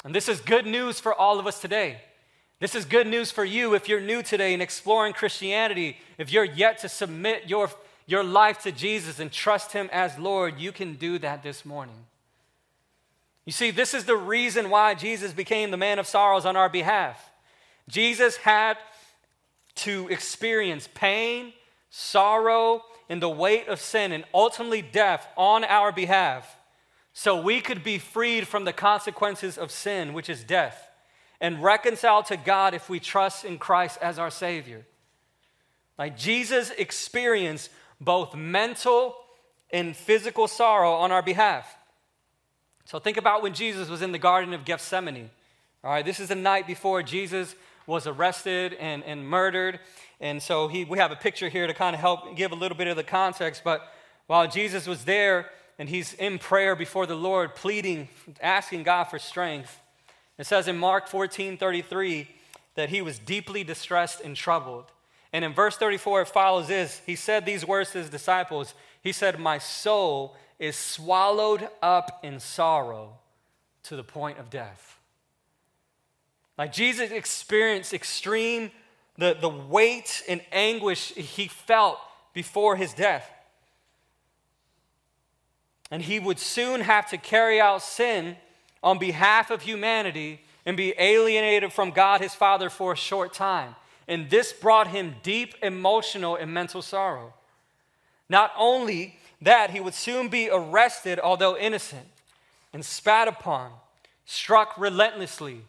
And 0.03 0.13
this 0.15 0.29
is 0.29 0.39
good 0.39 0.65
news 0.65 0.99
for 0.99 1.13
all 1.13 1.39
of 1.39 1.47
us 1.47 1.59
today. 1.59 2.01
This 2.59 2.73
is 2.73 2.85
good 2.85 3.05
news 3.05 3.31
for 3.31 3.45
you 3.45 3.75
if 3.75 3.87
you're 3.87 4.01
new 4.01 4.23
today 4.23 4.53
and 4.53 4.63
exploring 4.63 5.13
Christianity. 5.13 5.97
If 6.17 6.31
you're 6.31 6.43
yet 6.43 6.79
to 6.79 6.89
submit 6.89 7.49
your, 7.49 7.69
your 8.07 8.23
life 8.23 8.63
to 8.63 8.71
Jesus 8.71 9.19
and 9.19 9.31
trust 9.31 9.73
him 9.73 9.89
as 9.91 10.17
Lord, 10.17 10.59
you 10.59 10.71
can 10.71 10.95
do 10.95 11.19
that 11.19 11.43
this 11.43 11.65
morning. 11.65 12.05
You 13.45 13.51
see, 13.51 13.71
this 13.71 13.93
is 13.93 14.05
the 14.05 14.15
reason 14.15 14.69
why 14.69 14.93
Jesus 14.93 15.33
became 15.33 15.71
the 15.71 15.77
man 15.77 15.99
of 15.99 16.07
sorrows 16.07 16.45
on 16.45 16.55
our 16.55 16.67
behalf. 16.67 17.29
Jesus 17.87 18.37
had 18.37 18.77
to 19.75 20.07
experience 20.09 20.89
pain, 20.93 21.53
sorrow, 21.97 22.83
and 23.09 23.21
the 23.21 23.29
weight 23.29 23.67
of 23.67 23.79
sin 23.79 24.11
and 24.11 24.23
ultimately 24.33 24.81
death 24.83 25.27
on 25.35 25.63
our 25.63 25.91
behalf 25.91 26.55
so 27.11 27.41
we 27.41 27.61
could 27.61 27.83
be 27.83 27.97
freed 27.97 28.47
from 28.47 28.65
the 28.65 28.73
consequences 28.73 29.57
of 29.57 29.71
sin, 29.71 30.13
which 30.13 30.29
is 30.29 30.43
death, 30.43 30.91
and 31.41 31.63
reconciled 31.63 32.27
to 32.27 32.37
God 32.37 32.75
if 32.75 32.89
we 32.89 32.99
trust 32.99 33.43
in 33.43 33.57
Christ 33.57 33.97
as 33.99 34.19
our 34.19 34.29
Savior. 34.29 34.85
Like 35.97 36.15
Jesus 36.15 36.69
experienced 36.77 37.71
both 37.99 38.35
mental 38.35 39.15
and 39.71 39.95
physical 39.95 40.47
sorrow 40.47 40.91
on 40.91 41.11
our 41.11 41.23
behalf. 41.23 41.75
So 42.85 42.99
think 42.99 43.17
about 43.17 43.41
when 43.41 43.55
Jesus 43.55 43.89
was 43.89 44.03
in 44.03 44.11
the 44.11 44.19
Garden 44.19 44.53
of 44.53 44.65
Gethsemane. 44.65 45.31
All 45.83 45.89
right, 45.89 46.05
this 46.05 46.19
is 46.19 46.27
the 46.27 46.35
night 46.35 46.67
before 46.67 47.01
Jesus 47.01 47.55
was 47.87 48.05
arrested 48.05 48.75
and, 48.75 49.03
and 49.03 49.27
murdered. 49.27 49.79
And 50.19 50.43
so 50.43 50.67
he, 50.67 50.85
we 50.85 50.99
have 50.99 51.11
a 51.11 51.15
picture 51.15 51.49
here 51.49 51.65
to 51.65 51.73
kind 51.73 51.95
of 51.95 51.99
help 51.99 52.35
give 52.35 52.51
a 52.51 52.55
little 52.55 52.77
bit 52.77 52.87
of 52.87 52.95
the 52.95 53.03
context. 53.03 53.63
But 53.63 53.81
while 54.27 54.47
Jesus 54.47 54.85
was 54.85 55.05
there 55.05 55.49
and 55.79 55.89
he's 55.89 56.13
in 56.13 56.37
prayer 56.37 56.75
before 56.75 57.07
the 57.07 57.15
Lord, 57.15 57.55
pleading, 57.55 58.09
asking 58.41 58.83
God 58.83 59.05
for 59.05 59.17
strength, 59.17 59.81
it 60.37 60.45
says 60.45 60.67
in 60.67 60.77
Mark 60.77 61.07
14 61.07 61.57
33 61.57 62.27
that 62.75 62.89
he 62.89 63.01
was 63.01 63.17
deeply 63.17 63.63
distressed 63.63 64.21
and 64.21 64.35
troubled. 64.35 64.91
And 65.33 65.43
in 65.43 65.53
verse 65.53 65.77
34, 65.77 66.21
it 66.21 66.27
follows 66.27 66.67
this 66.67 67.01
He 67.05 67.15
said 67.15 67.45
these 67.45 67.65
words 67.65 67.91
to 67.91 67.99
his 67.99 68.09
disciples 68.09 68.73
He 69.01 69.11
said, 69.11 69.39
My 69.39 69.57
soul 69.57 70.35
is 70.59 70.75
swallowed 70.75 71.69
up 71.81 72.19
in 72.23 72.39
sorrow 72.39 73.17
to 73.83 73.95
the 73.95 74.03
point 74.03 74.39
of 74.39 74.49
death. 74.49 74.96
Like 76.57 76.73
Jesus 76.73 77.11
experienced 77.11 77.93
extreme, 77.93 78.71
the, 79.17 79.37
the 79.39 79.49
weight 79.49 80.23
and 80.27 80.41
anguish 80.51 81.13
he 81.13 81.47
felt 81.47 81.99
before 82.33 82.75
his 82.75 82.93
death. 82.93 83.29
And 85.89 86.01
he 86.01 86.19
would 86.19 86.39
soon 86.39 86.81
have 86.81 87.09
to 87.11 87.17
carry 87.17 87.61
out 87.61 87.81
sin 87.81 88.35
on 88.83 88.99
behalf 88.99 89.51
of 89.51 89.61
humanity 89.61 90.41
and 90.65 90.75
be 90.75 90.93
alienated 90.97 91.71
from 91.71 91.91
God 91.91 92.21
his 92.21 92.35
Father 92.35 92.69
for 92.69 92.91
a 92.91 92.97
short 92.97 93.33
time. 93.33 93.75
And 94.07 94.29
this 94.29 94.51
brought 94.51 94.87
him 94.87 95.15
deep 95.23 95.55
emotional 95.61 96.35
and 96.35 96.53
mental 96.53 96.81
sorrow. 96.81 97.33
Not 98.29 98.51
only 98.57 99.17
that 99.41 99.69
he 99.69 99.79
would 99.79 99.93
soon 99.93 100.27
be 100.27 100.49
arrested, 100.51 101.19
although 101.19 101.57
innocent, 101.57 102.07
and 102.73 102.83
spat 102.83 103.27
upon, 103.27 103.71
struck 104.25 104.77
relentlessly, 104.77 105.61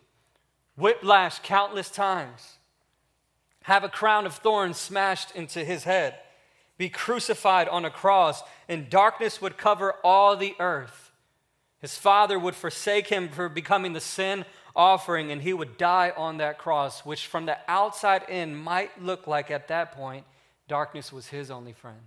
whiplashed 0.79 1.43
countless 1.43 1.91
times, 1.91 2.59
have 3.63 3.85
a 3.85 3.89
crown 3.89 4.27
of 4.27 4.35
thorns 4.35 4.79
smashed 4.79 5.35
into 5.35 5.65
his 5.65 5.85
head, 5.85 6.19
be 6.77 6.89
crucified 6.89 7.69
on 7.69 7.85
a 7.85 7.91
cross, 7.91 8.43
and 8.69 8.89
darkness 8.89 9.43
would 9.43 9.57
cover 9.57 9.95
all 10.05 10.37
the 10.37 10.55
earth. 10.61 11.11
His 11.81 11.97
father 11.97 12.39
would 12.39 12.55
forsake 12.55 13.09
him 13.09 13.29
for 13.29 13.49
becoming 13.49 13.93
the 13.93 14.01
sin 14.01 14.45
offering, 14.75 15.33
and 15.33 15.43
he 15.43 15.53
would 15.53 15.77
die 15.77 16.13
on 16.17 16.39
that 16.39 16.59
cross, 16.59 17.05
which 17.05 17.27
from 17.27 17.47
the 17.47 17.59
outside 17.69 18.23
in 18.29 18.55
might 18.55 19.03
look 19.03 19.27
like 19.27 19.51
at 19.51 19.69
that 19.69 19.93
point 19.93 20.25
darkness 20.69 21.13
was 21.13 21.29
his 21.29 21.51
only 21.51 21.73
friend. 21.73 22.01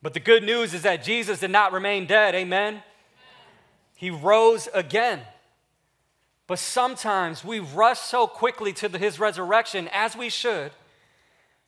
But 0.00 0.14
the 0.14 0.20
good 0.20 0.44
news 0.44 0.74
is 0.74 0.82
that 0.82 1.02
Jesus 1.02 1.40
did 1.40 1.50
not 1.50 1.72
remain 1.72 2.06
dead. 2.06 2.34
Amen? 2.34 2.82
He 3.96 4.10
rose 4.10 4.68
again. 4.72 5.20
But 6.48 6.58
sometimes 6.58 7.44
we 7.44 7.60
rush 7.60 8.00
so 8.00 8.26
quickly 8.26 8.72
to 8.72 8.88
the, 8.88 8.98
his 8.98 9.20
resurrection, 9.20 9.88
as 9.92 10.16
we 10.16 10.30
should, 10.30 10.72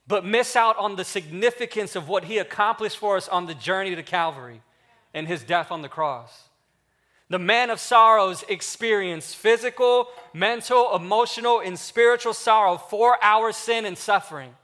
but 0.09 0.25
miss 0.25 0.57
out 0.57 0.77
on 0.79 0.97
the 0.97 1.05
significance 1.05 1.95
of 1.95 2.09
what 2.09 2.25
he 2.25 2.39
accomplished 2.39 2.97
for 2.97 3.17
us 3.17 3.29
on 3.29 3.47
the 3.47 3.55
journey 3.55 3.95
to 3.95 4.03
Calvary 4.03 4.63
and 5.15 5.29
his 5.29 5.45
death 5.45 5.71
on 5.71 5.83
the 5.83 5.89
cross. 5.89 6.49
The 7.29 7.39
man 7.39 7.69
of 7.71 7.79
sorrows 7.79 8.43
experienced 8.49 9.37
physical, 9.37 10.09
mental, 10.33 10.97
emotional, 10.97 11.61
and 11.61 11.79
spiritual 11.79 12.35
sorrow 12.35 12.77
for 12.79 13.23
our 13.23 13.53
sin 13.53 13.85
and 13.85 13.97
suffering 13.97 14.55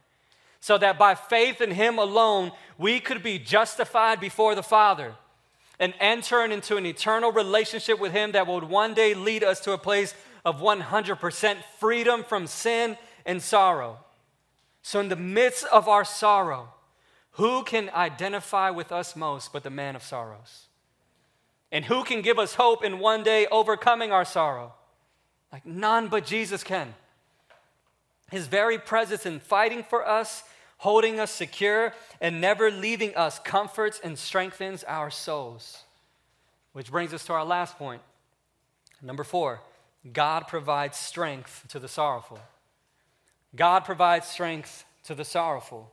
so 0.60 0.78
that 0.78 0.98
by 0.98 1.14
faith 1.14 1.60
in 1.60 1.70
Him 1.70 1.98
alone, 1.98 2.50
we 2.76 2.98
could 3.00 3.22
be 3.22 3.38
justified 3.38 4.18
before 4.18 4.56
the 4.56 4.64
Father 4.64 5.14
and 5.78 5.94
enter 6.00 6.44
into 6.44 6.76
an 6.76 6.86
eternal 6.86 7.32
relationship 7.32 7.98
with 7.98 8.12
Him 8.12 8.32
that 8.32 8.46
would 8.46 8.64
one 8.64 8.94
day 8.94 9.14
lead 9.14 9.44
us 9.44 9.60
to 9.60 9.72
a 9.72 9.78
place 9.78 10.14
of 10.44 10.60
100% 10.60 11.56
freedom 11.78 12.24
from 12.24 12.46
sin 12.46 12.96
and 13.24 13.42
sorrow. 13.42 13.98
So, 14.82 15.00
in 15.00 15.08
the 15.08 15.16
midst 15.16 15.64
of 15.66 15.88
our 15.88 16.04
sorrow, 16.04 16.68
who 17.32 17.64
can 17.64 17.90
identify 17.90 18.70
with 18.70 18.92
us 18.92 19.16
most 19.16 19.52
but 19.52 19.62
the 19.62 19.70
man 19.70 19.96
of 19.96 20.02
sorrows? 20.02 20.66
And 21.72 21.84
who 21.84 22.04
can 22.04 22.22
give 22.22 22.38
us 22.38 22.54
hope 22.54 22.84
in 22.84 22.98
one 22.98 23.22
day 23.22 23.46
overcoming 23.48 24.12
our 24.12 24.24
sorrow? 24.24 24.72
Like 25.52 25.66
none 25.66 26.08
but 26.08 26.24
Jesus 26.24 26.62
can. 26.62 26.94
His 28.30 28.46
very 28.46 28.78
presence 28.78 29.26
in 29.26 29.40
fighting 29.40 29.82
for 29.82 30.06
us 30.06 30.44
holding 30.78 31.18
us 31.18 31.30
secure, 31.30 31.94
and 32.20 32.40
never 32.40 32.70
leaving 32.70 33.14
us 33.16 33.38
comforts 33.38 34.00
and 34.02 34.18
strengthens 34.18 34.84
our 34.84 35.10
souls. 35.10 35.82
Which 36.72 36.90
brings 36.90 37.14
us 37.14 37.24
to 37.26 37.32
our 37.32 37.44
last 37.44 37.78
point. 37.78 38.02
Number 39.02 39.24
four, 39.24 39.60
God 40.12 40.46
provides 40.48 40.96
strength 40.96 41.64
to 41.68 41.78
the 41.78 41.88
sorrowful. 41.88 42.38
God 43.54 43.84
provides 43.84 44.26
strength 44.26 44.84
to 45.04 45.14
the 45.14 45.24
sorrowful. 45.24 45.90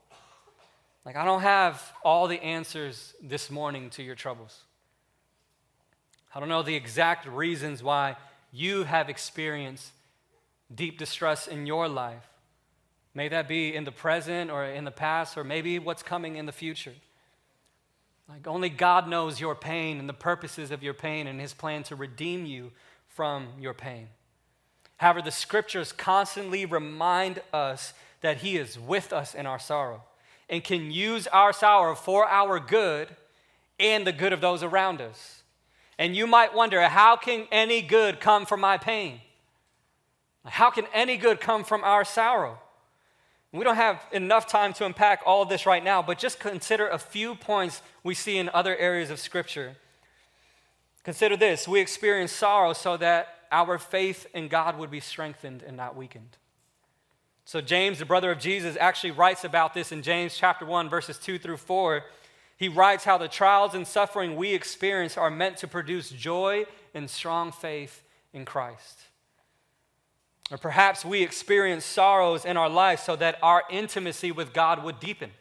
Like, 1.05 1.15
I 1.15 1.25
don't 1.25 1.41
have 1.41 1.93
all 2.03 2.27
the 2.27 2.41
answers 2.41 3.13
this 3.21 3.49
morning 3.49 3.89
to 3.91 4.03
your 4.03 4.15
troubles. 4.15 4.61
I 6.35 6.39
don't 6.39 6.49
know 6.49 6.63
the 6.63 6.75
exact 6.75 7.27
reasons 7.27 7.83
why 7.83 8.15
you 8.51 8.83
have 8.83 9.09
experienced 9.09 9.91
deep 10.73 10.97
distress 10.97 11.47
in 11.47 11.65
your 11.65 11.87
life. 11.87 12.27
May 13.15 13.27
that 13.29 13.47
be 13.47 13.75
in 13.75 13.83
the 13.83 13.91
present 13.91 14.49
or 14.49 14.65
in 14.65 14.85
the 14.85 14.91
past, 14.91 15.37
or 15.37 15.43
maybe 15.43 15.77
what's 15.79 16.03
coming 16.03 16.35
in 16.35 16.45
the 16.45 16.51
future. 16.51 16.93
Like 18.27 18.47
only 18.47 18.69
God 18.69 19.07
knows 19.07 19.39
your 19.39 19.53
pain 19.53 19.99
and 19.99 20.09
the 20.09 20.13
purposes 20.13 20.71
of 20.71 20.81
your 20.81 20.93
pain 20.93 21.27
and 21.27 21.39
his 21.39 21.53
plan 21.53 21.83
to 21.83 21.95
redeem 21.95 22.45
you 22.45 22.71
from 23.07 23.49
your 23.59 23.73
pain. 23.73 24.07
However, 24.97 25.21
the 25.21 25.31
scriptures 25.31 25.91
constantly 25.91 26.65
remind 26.65 27.41
us 27.51 27.93
that 28.21 28.37
he 28.37 28.57
is 28.57 28.79
with 28.79 29.11
us 29.11 29.35
in 29.35 29.45
our 29.45 29.59
sorrow 29.59 30.03
and 30.49 30.63
can 30.63 30.91
use 30.91 31.27
our 31.27 31.53
sorrow 31.53 31.93
for 31.93 32.27
our 32.27 32.59
good 32.59 33.09
and 33.79 34.07
the 34.07 34.11
good 34.11 34.33
of 34.33 34.41
those 34.41 34.63
around 34.63 35.01
us. 35.01 35.43
And 35.99 36.15
you 36.15 36.25
might 36.25 36.55
wonder, 36.55 36.81
how 36.81 37.15
can 37.17 37.47
any 37.51 37.81
good 37.81 38.19
come 38.19 38.45
from 38.45 38.61
my 38.61 38.77
pain? 38.77 39.19
How 40.45 40.71
can 40.71 40.85
any 40.93 41.17
good 41.17 41.39
come 41.39 41.63
from 41.63 41.83
our 41.83 42.03
sorrow? 42.03 42.59
We 43.53 43.63
don't 43.63 43.75
have 43.75 44.03
enough 44.11 44.47
time 44.47 44.73
to 44.73 44.85
unpack 44.85 45.21
all 45.27 45.43
of 45.43 45.49
this 45.49 45.67
right 45.67 45.83
now, 45.83 46.01
but 46.01 46.17
just 46.17 46.39
consider 46.39 46.87
a 46.87 46.97
few 46.97 47.35
points 47.35 47.83
we 48.03 48.15
see 48.15 48.37
in 48.37 48.49
other 48.49 48.75
areas 48.75 49.11
of 49.11 49.19
Scripture. 49.19 49.75
Consider 51.03 51.37
this 51.37 51.67
we 51.67 51.79
experience 51.79 52.31
sorrow 52.31 52.73
so 52.73 52.97
that 52.97 53.27
our 53.51 53.77
faith 53.77 54.25
in 54.33 54.47
God 54.47 54.79
would 54.79 54.89
be 54.89 54.99
strengthened 54.99 55.61
and 55.61 55.77
not 55.77 55.95
weakened. 55.95 56.37
So, 57.45 57.61
James, 57.61 57.99
the 57.99 58.05
brother 58.05 58.31
of 58.31 58.39
Jesus, 58.39 58.75
actually 58.79 59.11
writes 59.11 59.43
about 59.43 59.75
this 59.75 59.91
in 59.91 60.01
James 60.01 60.35
chapter 60.35 60.65
1, 60.65 60.89
verses 60.89 61.19
2 61.19 61.37
through 61.37 61.57
4. 61.57 62.03
He 62.57 62.69
writes 62.69 63.03
how 63.03 63.19
the 63.19 63.27
trials 63.27 63.75
and 63.75 63.85
suffering 63.85 64.35
we 64.35 64.53
experience 64.53 65.17
are 65.17 65.29
meant 65.29 65.57
to 65.57 65.67
produce 65.67 66.09
joy 66.09 66.65
and 66.95 67.07
strong 67.07 67.51
faith 67.51 68.01
in 68.31 68.45
Christ. 68.45 69.01
Or 70.51 70.57
perhaps 70.57 71.05
we 71.05 71.23
experience 71.23 71.85
sorrows 71.85 72.45
in 72.45 72.57
our 72.57 72.69
life 72.69 72.99
so 72.99 73.15
that 73.15 73.39
our 73.41 73.63
intimacy 73.69 74.31
with 74.31 74.53
God 74.53 74.83
would 74.83 74.99
deepen. 74.99 75.31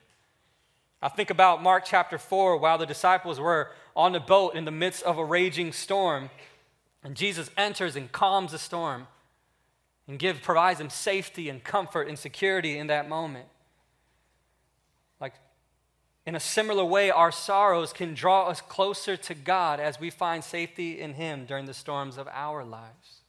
I 1.02 1.08
think 1.08 1.30
about 1.30 1.62
Mark 1.62 1.84
chapter 1.84 2.16
4, 2.16 2.56
while 2.58 2.78
the 2.78 2.86
disciples 2.86 3.40
were 3.40 3.72
on 3.96 4.12
the 4.12 4.20
boat 4.20 4.54
in 4.54 4.64
the 4.64 4.70
midst 4.70 5.02
of 5.02 5.18
a 5.18 5.24
raging 5.24 5.72
storm, 5.72 6.30
and 7.02 7.16
Jesus 7.16 7.50
enters 7.56 7.96
and 7.96 8.10
calms 8.12 8.52
the 8.52 8.58
storm 8.58 9.08
and 10.06 10.18
give, 10.18 10.42
provides 10.42 10.78
them 10.78 10.90
safety 10.90 11.48
and 11.48 11.64
comfort 11.64 12.06
and 12.06 12.18
security 12.18 12.78
in 12.78 12.86
that 12.86 13.08
moment. 13.08 13.46
Like, 15.20 15.34
in 16.24 16.36
a 16.36 16.40
similar 16.40 16.84
way, 16.84 17.10
our 17.10 17.32
sorrows 17.32 17.92
can 17.92 18.14
draw 18.14 18.46
us 18.48 18.60
closer 18.60 19.16
to 19.16 19.34
God 19.34 19.80
as 19.80 19.98
we 19.98 20.10
find 20.10 20.44
safety 20.44 21.00
in 21.00 21.14
Him 21.14 21.46
during 21.46 21.66
the 21.66 21.74
storms 21.74 22.16
of 22.16 22.28
our 22.28 22.64
lives. 22.64 23.21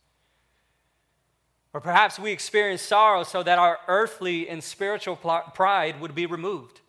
Or 1.74 1.82
perhaps 1.82 2.20
we 2.20 2.32
experience 2.32 2.84
sorrow 2.84 3.24
so 3.24 3.42
that 3.42 3.58
our 3.58 3.80
earthly 3.88 4.48
and 4.48 4.64
spiritual 4.64 5.16
pride 5.16 6.00
would 6.00 6.14
be 6.14 6.28
removed. 6.28 6.82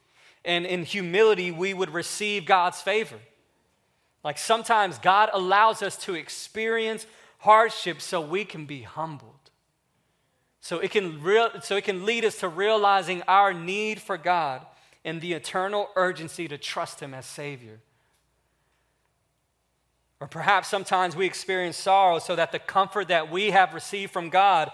And 0.45 0.67
in 0.67 0.85
humility, 0.85 1.51
we 1.51 1.73
would 1.73 1.91
receive 1.91 2.45
God's 2.45 2.83
favor. 2.83 3.19
Like 4.23 4.37
sometimes 4.37 4.99
God 4.99 5.31
allows 5.33 5.83
us 5.83 5.97
to 6.05 6.15
experience 6.15 7.07
hardship 7.39 8.01
so 8.01 8.21
we 8.21 8.45
can 8.45 8.67
be 8.67 8.83
humbled. 8.83 9.33
So 10.61 10.79
it 10.79 10.91
can, 10.91 11.21
so 11.63 11.77
it 11.77 11.85
can 11.85 12.07
lead 12.07 12.25
us 12.25 12.39
to 12.41 12.49
realizing 12.49 13.23
our 13.29 13.53
need 13.53 14.01
for 14.01 14.17
God 14.17 14.67
and 15.05 15.21
the 15.21 15.35
eternal 15.35 15.91
urgency 15.97 16.49
to 16.49 16.57
trust 16.57 17.01
Him 17.01 17.13
as 17.13 17.27
Savior. 17.27 17.81
Or 20.25 20.27
perhaps 20.27 20.69
sometimes 20.69 21.15
we 21.15 21.27
experience 21.27 21.77
sorrow 21.77 22.19
so 22.19 22.35
that 22.35 22.51
the 22.51 22.59
comfort 22.59 23.09
that 23.09 23.31
we 23.31 23.51
have 23.51 23.75
received 23.75 24.11
from 24.11 24.31
God 24.31 24.73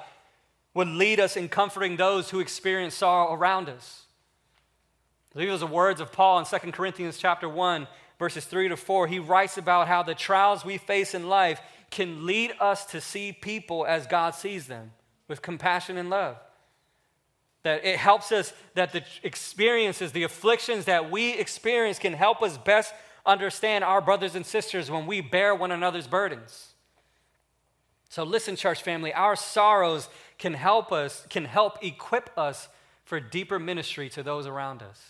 would 0.75 0.87
lead 0.87 1.19
us 1.19 1.37
in 1.37 1.49
comforting 1.49 1.97
those 1.97 2.31
who 2.31 2.39
experience 2.39 2.95
sorrow 2.95 3.35
around 3.35 3.69
us. 3.69 4.05
These 5.35 5.51
are 5.51 5.59
the 5.59 5.67
words 5.67 6.01
of 6.01 6.13
Paul 6.13 6.39
in 6.39 6.45
2 6.45 6.71
Corinthians 6.71 7.19
chapter 7.19 7.49
1, 7.49 7.89
verses 8.17 8.45
3 8.45 8.69
to 8.69 8.77
4. 8.77 9.09
He 9.09 9.19
writes 9.19 9.59
about 9.59 9.89
how 9.89 10.05
the 10.05 10.15
trials 10.15 10.65
we 10.65 10.79
face 10.79 11.17
in 11.17 11.29
life 11.29 11.61
can 11.91 12.27
lead 12.27 12.53
us 12.61 12.85
to 12.87 13.01
see 13.01 13.33
people 13.33 13.85
as 13.85 14.07
God 14.07 14.37
sees 14.37 14.69
them, 14.69 14.93
with 15.27 15.43
compassion 15.43 15.97
and 15.97 16.09
love. 16.09 16.37
That 17.65 17.85
it 17.85 17.99
helps 17.99 18.31
us, 18.31 18.53
that 18.75 18.93
the 18.93 19.03
experiences, 19.25 20.13
the 20.13 20.23
afflictions 20.23 20.85
that 20.85 21.11
we 21.11 21.33
experience 21.33 21.99
can 21.99 22.13
help 22.13 22.41
us 22.41 22.57
best 22.57 22.95
understand 23.25 23.85
our 23.85 24.01
brothers 24.01 24.35
and 24.35 24.45
sisters 24.45 24.91
when 24.91 25.07
we 25.07 25.21
bear 25.21 25.55
one 25.55 25.71
another's 25.71 26.07
burdens. 26.07 26.75
So 28.09 28.25
listen, 28.25 28.57
church 28.57 28.83
family, 28.83 29.13
our 29.13 29.37
sorrows 29.37 30.09
can 30.39 30.55
help 30.55 30.91
us, 30.91 31.27
can 31.31 31.45
help 31.45 31.85
equip 31.85 32.31
us 32.37 32.69
for 33.05 33.21
deeper 33.21 33.59
ministry 33.59 34.09
to 34.11 34.23
those 34.23 34.47
around 34.47 34.83
us. 34.83 35.01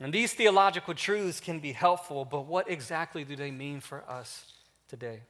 And 0.00 0.12
these 0.12 0.34
theological 0.34 0.94
truths 0.94 1.40
can 1.40 1.60
be 1.60 1.72
helpful, 1.72 2.24
but 2.24 2.46
what 2.46 2.70
exactly 2.70 3.24
do 3.24 3.34
they 3.34 3.50
mean 3.50 3.80
for 3.80 4.04
us 4.08 4.52
today? 4.88 5.22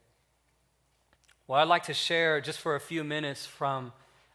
Well, 1.46 1.60
I'd 1.60 1.68
like 1.68 1.84
to 1.84 1.94
share 1.94 2.40
just 2.40 2.58
for 2.58 2.74
a 2.74 2.80
few 2.80 3.04
minutes 3.04 3.46
from 3.46 3.92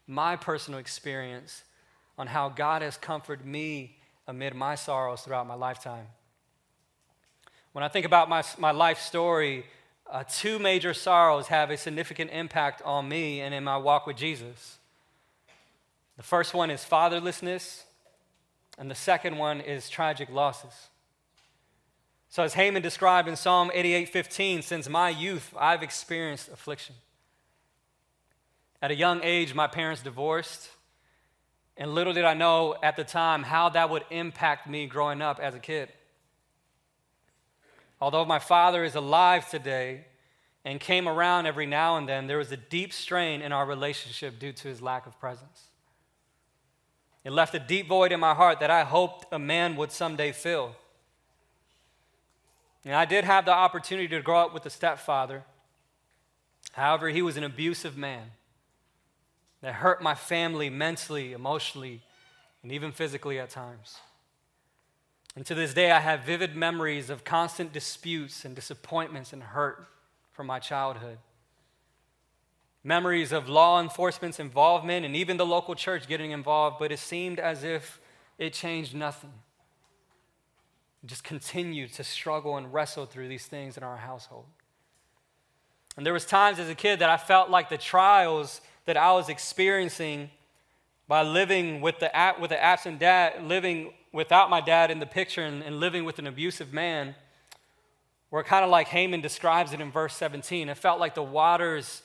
my 0.08 0.38
personal 0.38 0.80
experience 0.80 1.64
on 2.18 2.28
how 2.28 2.50
God 2.50 2.82
has 2.82 2.96
comforted 2.98 3.46
me 3.46 3.98
amid 4.28 4.54
my 4.54 4.76
sorrows 4.76 5.22
throughout 5.22 5.48
my 5.48 5.56
lifetime. 5.56 6.08
When 7.74 7.84
I 7.84 7.88
think 7.88 8.06
about 8.06 8.28
my, 8.28 8.44
my 8.58 8.72
life 8.72 9.00
story, 9.00 9.66
uh, 10.12 10.26
two 10.28 10.60
major 10.60 10.94
sorrows 10.94 11.48
have 11.48 11.70
a 11.70 11.78
significant 11.78 12.32
impact 12.32 12.82
on 12.84 13.08
me 13.08 13.40
and 13.40 13.54
in 13.54 13.64
my 13.64 13.78
walk 13.78 14.06
with 14.06 14.18
Jesus. 14.18 14.78
The 16.18 16.24
first 16.24 16.54
one 16.54 16.70
is 16.70 16.82
fatherlessness, 16.82 17.84
and 18.78 18.92
the 18.92 18.96
second 18.96 19.38
one 19.38 19.62
is 19.62 19.90
tragic 19.90 20.30
losses. 20.30 20.90
So, 22.28 22.44
as 22.44 22.54
Heman 22.54 22.82
described 22.82 23.28
in 23.28 23.36
Psalm 23.38 23.72
88:15, 23.74 24.62
since 24.64 24.90
my 24.90 25.10
youth 25.10 25.54
I've 25.58 25.84
experienced 25.84 26.50
affliction. 26.50 26.96
At 28.82 28.92
a 28.92 28.96
young 28.96 29.22
age, 29.24 29.54
my 29.54 29.68
parents 29.68 30.02
divorced, 30.02 30.70
and 31.78 31.96
little 31.96 32.14
did 32.14 32.26
I 32.26 32.34
know 32.34 32.76
at 32.84 32.98
the 32.98 33.04
time 33.04 33.44
how 33.44 33.70
that 33.70 33.90
would 33.90 34.04
impact 34.10 34.68
me 34.68 34.88
growing 34.88 35.22
up 35.22 35.40
as 35.40 35.56
a 35.56 35.60
kid. 35.60 35.90
Although 38.02 38.26
my 38.26 38.40
father 38.40 38.84
is 38.84 38.96
alive 38.96 39.50
today 39.50 40.06
and 40.66 40.80
came 40.80 41.08
around 41.08 41.46
every 41.46 41.68
now 41.68 41.98
and 41.98 42.10
then, 42.10 42.26
there 42.26 42.40
was 42.40 42.52
a 42.52 42.58
deep 42.58 42.92
strain 42.92 43.42
in 43.42 43.52
our 43.52 43.66
relationship 43.66 44.40
due 44.40 44.52
to 44.54 44.68
his 44.68 44.82
lack 44.82 45.06
of 45.06 45.20
presence. 45.20 45.68
It 47.24 47.32
left 47.32 47.54
a 47.54 47.60
deep 47.60 47.88
void 47.88 48.12
in 48.12 48.20
my 48.20 48.34
heart 48.34 48.60
that 48.60 48.72
I 48.72 48.84
hoped 48.84 49.28
a 49.32 49.38
man 49.38 49.76
would 49.76 49.92
someday 49.92 50.32
fill. 50.32 50.76
And 52.84 52.96
I 52.96 53.06
did 53.06 53.24
have 53.24 53.46
the 53.46 53.54
opportunity 53.54 54.08
to 54.08 54.22
grow 54.22 54.40
up 54.40 54.54
with 54.54 54.66
a 54.66 54.72
stepfather. 54.72 55.44
However, 56.72 57.10
he 57.10 57.22
was 57.22 57.38
an 57.38 57.44
abusive 57.44 57.96
man 57.96 58.32
that 59.62 59.76
hurt 59.76 60.02
my 60.02 60.16
family 60.16 60.72
mentally, 60.72 61.34
emotionally, 61.34 62.02
and 62.64 62.72
even 62.72 62.92
physically 62.92 63.38
at 63.38 63.52
times. 63.52 63.98
And 65.36 65.46
to 65.46 65.56
this 65.56 65.74
day, 65.74 65.92
I 65.92 66.00
have 66.00 66.22
vivid 66.22 66.56
memories 66.56 67.10
of 67.10 67.24
constant 67.24 67.72
disputes 67.72 68.44
and 68.44 68.56
disappointments 68.56 69.32
and 69.32 69.42
hurt 69.42 69.88
from 70.34 70.48
my 70.48 70.60
childhood. 70.60 71.20
Memories 72.84 73.32
of 73.32 73.48
law 73.48 73.80
enforcement's 73.80 74.40
involvement 74.40 75.06
and 75.06 75.16
even 75.16 75.38
the 75.38 75.46
local 75.46 75.76
church 75.76 76.08
getting 76.08 76.32
involved, 76.32 76.78
but 76.80 76.92
it 76.92 77.00
seemed 77.00 77.40
as 77.40 77.64
if 77.64 78.00
it 78.38 78.54
changed 78.54 78.94
nothing. 78.94 79.34
Just 81.06 81.24
continued 81.24 81.94
to 81.94 82.04
struggle 82.04 82.58
and 82.58 82.74
wrestle 82.74 83.06
through 83.06 83.28
these 83.28 83.46
things 83.46 83.78
in 83.78 83.84
our 83.84 83.98
household. 83.98 84.46
And 85.96 86.06
there 86.06 86.14
was 86.14 86.26
times 86.26 86.60
as 86.60 86.70
a 86.70 86.76
kid 86.76 87.00
that 87.00 87.10
I 87.10 87.18
felt 87.18 87.50
like 87.50 87.70
the 87.70 87.78
trials 87.78 88.62
that 88.86 88.98
I 88.98 89.12
was 89.14 89.30
experiencing 89.30 90.30
by 91.12 91.24
living 91.24 91.82
with 91.82 92.00
the, 92.00 92.10
with 92.40 92.52
the 92.52 92.64
absent 92.64 92.98
dad, 92.98 93.44
living 93.44 93.92
without 94.14 94.50
my 94.50 94.62
dad 94.62 94.90
in 94.90 95.00
the 95.00 95.06
picture 95.06 95.42
and, 95.42 95.62
and 95.62 95.78
living 95.78 96.06
with 96.06 96.20
an 96.20 96.26
abusive 96.26 96.72
man, 96.72 97.16
where 98.30 98.42
kind 98.44 98.64
of 98.64 98.72
like 98.72 98.88
Heman 98.88 99.20
describes 99.20 99.74
it 99.74 99.82
in 99.82 99.92
verse 99.92 100.16
17, 100.16 100.70
it 100.70 100.78
felt 100.78 101.02
like 101.02 101.14
the 101.14 101.22
waters 101.22 102.02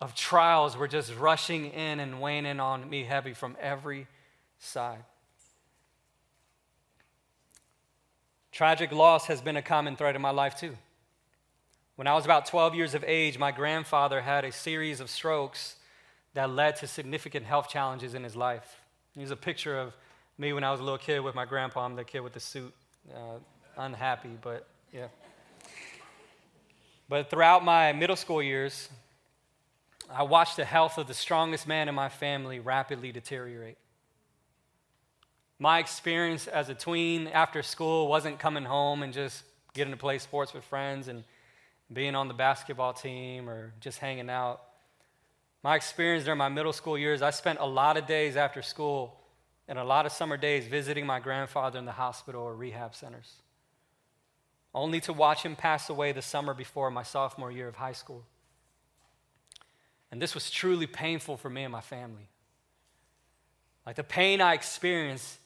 of 0.00 0.14
trials 0.14 0.74
were 0.74 0.88
just 0.88 1.14
rushing 1.16 1.66
in 1.66 2.00
and 2.00 2.18
weighing 2.18 2.46
in 2.46 2.60
on 2.60 2.88
me 2.88 3.04
heavy 3.04 3.34
from 3.34 3.58
every 3.60 4.06
side. 4.58 5.04
Tragic 8.52 8.90
loss 8.90 9.26
has 9.26 9.42
been 9.42 9.58
a 9.58 9.62
common 9.62 9.96
thread 9.96 10.16
in 10.16 10.22
my 10.22 10.30
life 10.30 10.58
too. 10.58 10.78
When 11.96 12.06
I 12.06 12.14
was 12.14 12.24
about 12.24 12.46
12 12.46 12.74
years 12.74 12.94
of 12.94 13.04
age, 13.06 13.36
my 13.36 13.52
grandfather 13.52 14.22
had 14.22 14.46
a 14.46 14.50
series 14.50 14.98
of 15.00 15.10
strokes 15.10 15.76
that 16.34 16.50
led 16.50 16.76
to 16.76 16.86
significant 16.86 17.46
health 17.46 17.68
challenges 17.68 18.14
in 18.14 18.22
his 18.22 18.36
life. 18.36 18.80
Here's 19.14 19.30
a 19.30 19.36
picture 19.36 19.78
of 19.78 19.94
me 20.38 20.52
when 20.52 20.64
I 20.64 20.70
was 20.70 20.80
a 20.80 20.82
little 20.82 20.98
kid 20.98 21.20
with 21.20 21.34
my 21.34 21.44
grandpa. 21.44 21.84
I'm 21.84 21.96
the 21.96 22.04
kid 22.04 22.20
with 22.20 22.32
the 22.32 22.40
suit. 22.40 22.72
Uh, 23.12 23.38
unhappy, 23.76 24.30
but 24.40 24.66
yeah. 24.92 25.08
But 27.08 27.28
throughout 27.28 27.64
my 27.64 27.92
middle 27.92 28.16
school 28.16 28.42
years, 28.42 28.88
I 30.08 30.22
watched 30.22 30.56
the 30.56 30.64
health 30.64 30.96
of 30.96 31.08
the 31.08 31.14
strongest 31.14 31.66
man 31.66 31.88
in 31.88 31.94
my 31.94 32.08
family 32.08 32.60
rapidly 32.60 33.12
deteriorate. 33.12 33.78
My 35.58 35.78
experience 35.78 36.46
as 36.46 36.68
a 36.68 36.74
tween 36.74 37.26
after 37.28 37.62
school 37.62 38.08
wasn't 38.08 38.38
coming 38.38 38.64
home 38.64 39.02
and 39.02 39.12
just 39.12 39.42
getting 39.74 39.92
to 39.92 39.96
play 39.96 40.18
sports 40.18 40.54
with 40.54 40.64
friends 40.64 41.08
and 41.08 41.22
being 41.92 42.14
on 42.14 42.28
the 42.28 42.34
basketball 42.34 42.92
team 42.92 43.48
or 43.48 43.72
just 43.80 43.98
hanging 43.98 44.30
out. 44.30 44.62
My 45.62 45.76
experience 45.76 46.24
during 46.24 46.38
my 46.38 46.48
middle 46.48 46.72
school 46.72 46.96
years, 46.96 47.20
I 47.22 47.30
spent 47.30 47.58
a 47.60 47.66
lot 47.66 47.96
of 47.96 48.06
days 48.06 48.36
after 48.36 48.62
school 48.62 49.20
and 49.68 49.78
a 49.78 49.84
lot 49.84 50.06
of 50.06 50.12
summer 50.12 50.36
days 50.36 50.66
visiting 50.66 51.06
my 51.06 51.20
grandfather 51.20 51.78
in 51.78 51.84
the 51.84 51.92
hospital 51.92 52.42
or 52.42 52.56
rehab 52.56 52.94
centers, 52.94 53.34
only 54.74 55.00
to 55.02 55.12
watch 55.12 55.42
him 55.42 55.54
pass 55.54 55.90
away 55.90 56.12
the 56.12 56.22
summer 56.22 56.54
before 56.54 56.90
my 56.90 57.02
sophomore 57.02 57.52
year 57.52 57.68
of 57.68 57.76
high 57.76 57.92
school. 57.92 58.24
And 60.10 60.20
this 60.20 60.34
was 60.34 60.50
truly 60.50 60.86
painful 60.86 61.36
for 61.36 61.50
me 61.50 61.62
and 61.62 61.72
my 61.72 61.80
family. 61.80 62.28
Like 63.86 63.96
the 63.96 64.04
pain 64.04 64.40
I 64.40 64.54
experienced 64.54 65.38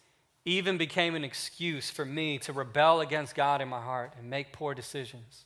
even 0.45 0.79
became 0.79 1.15
an 1.15 1.25
excuse 1.25 1.91
for 1.91 2.05
me 2.05 2.39
to 2.39 2.53
rebel 2.53 3.01
against 3.01 3.35
God 3.35 3.61
in 3.61 3.69
my 3.69 3.81
heart 3.81 4.13
and 4.19 4.31
make 4.31 4.53
poor 4.53 4.75
decisions, 4.75 5.45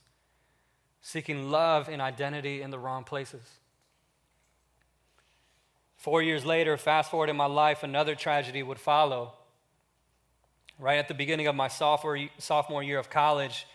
seeking 1.01 1.49
love 1.49 1.89
and 1.89 2.01
identity 2.01 2.61
in 2.61 2.69
the 2.69 2.79
wrong 2.79 3.03
places. 3.03 3.58
Four 5.99 6.21
years 6.21 6.45
later, 6.45 6.77
fast 6.77 7.11
forward 7.11 7.29
in 7.29 7.35
my 7.35 7.45
life, 7.45 7.83
another 7.83 8.15
tragedy 8.15 8.63
would 8.63 8.79
follow. 8.79 9.33
Right 10.79 10.97
at 10.97 11.09
the 11.09 11.13
beginning 11.13 11.47
of 11.47 11.55
my 11.55 11.67
sophomore, 11.67 12.17
sophomore 12.37 12.81
year 12.81 12.97
of 12.97 13.09
college, 13.09 13.67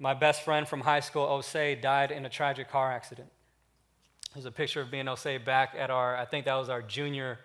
my 0.00 0.12
best 0.12 0.42
friend 0.42 0.66
from 0.66 0.80
high 0.80 0.98
school, 0.98 1.24
Osei, 1.24 1.80
died 1.80 2.10
in 2.10 2.26
a 2.26 2.28
tragic 2.28 2.68
car 2.68 2.92
accident. 2.92 3.28
There's 4.34 4.44
a 4.44 4.50
picture 4.50 4.80
of 4.80 4.90
me 4.90 4.98
and 4.98 5.08
Osei 5.08 5.42
back 5.42 5.76
at 5.78 5.88
our, 5.88 6.16
I 6.16 6.24
think 6.24 6.46
that 6.46 6.56
was 6.56 6.68
our 6.68 6.82
junior 6.82 7.38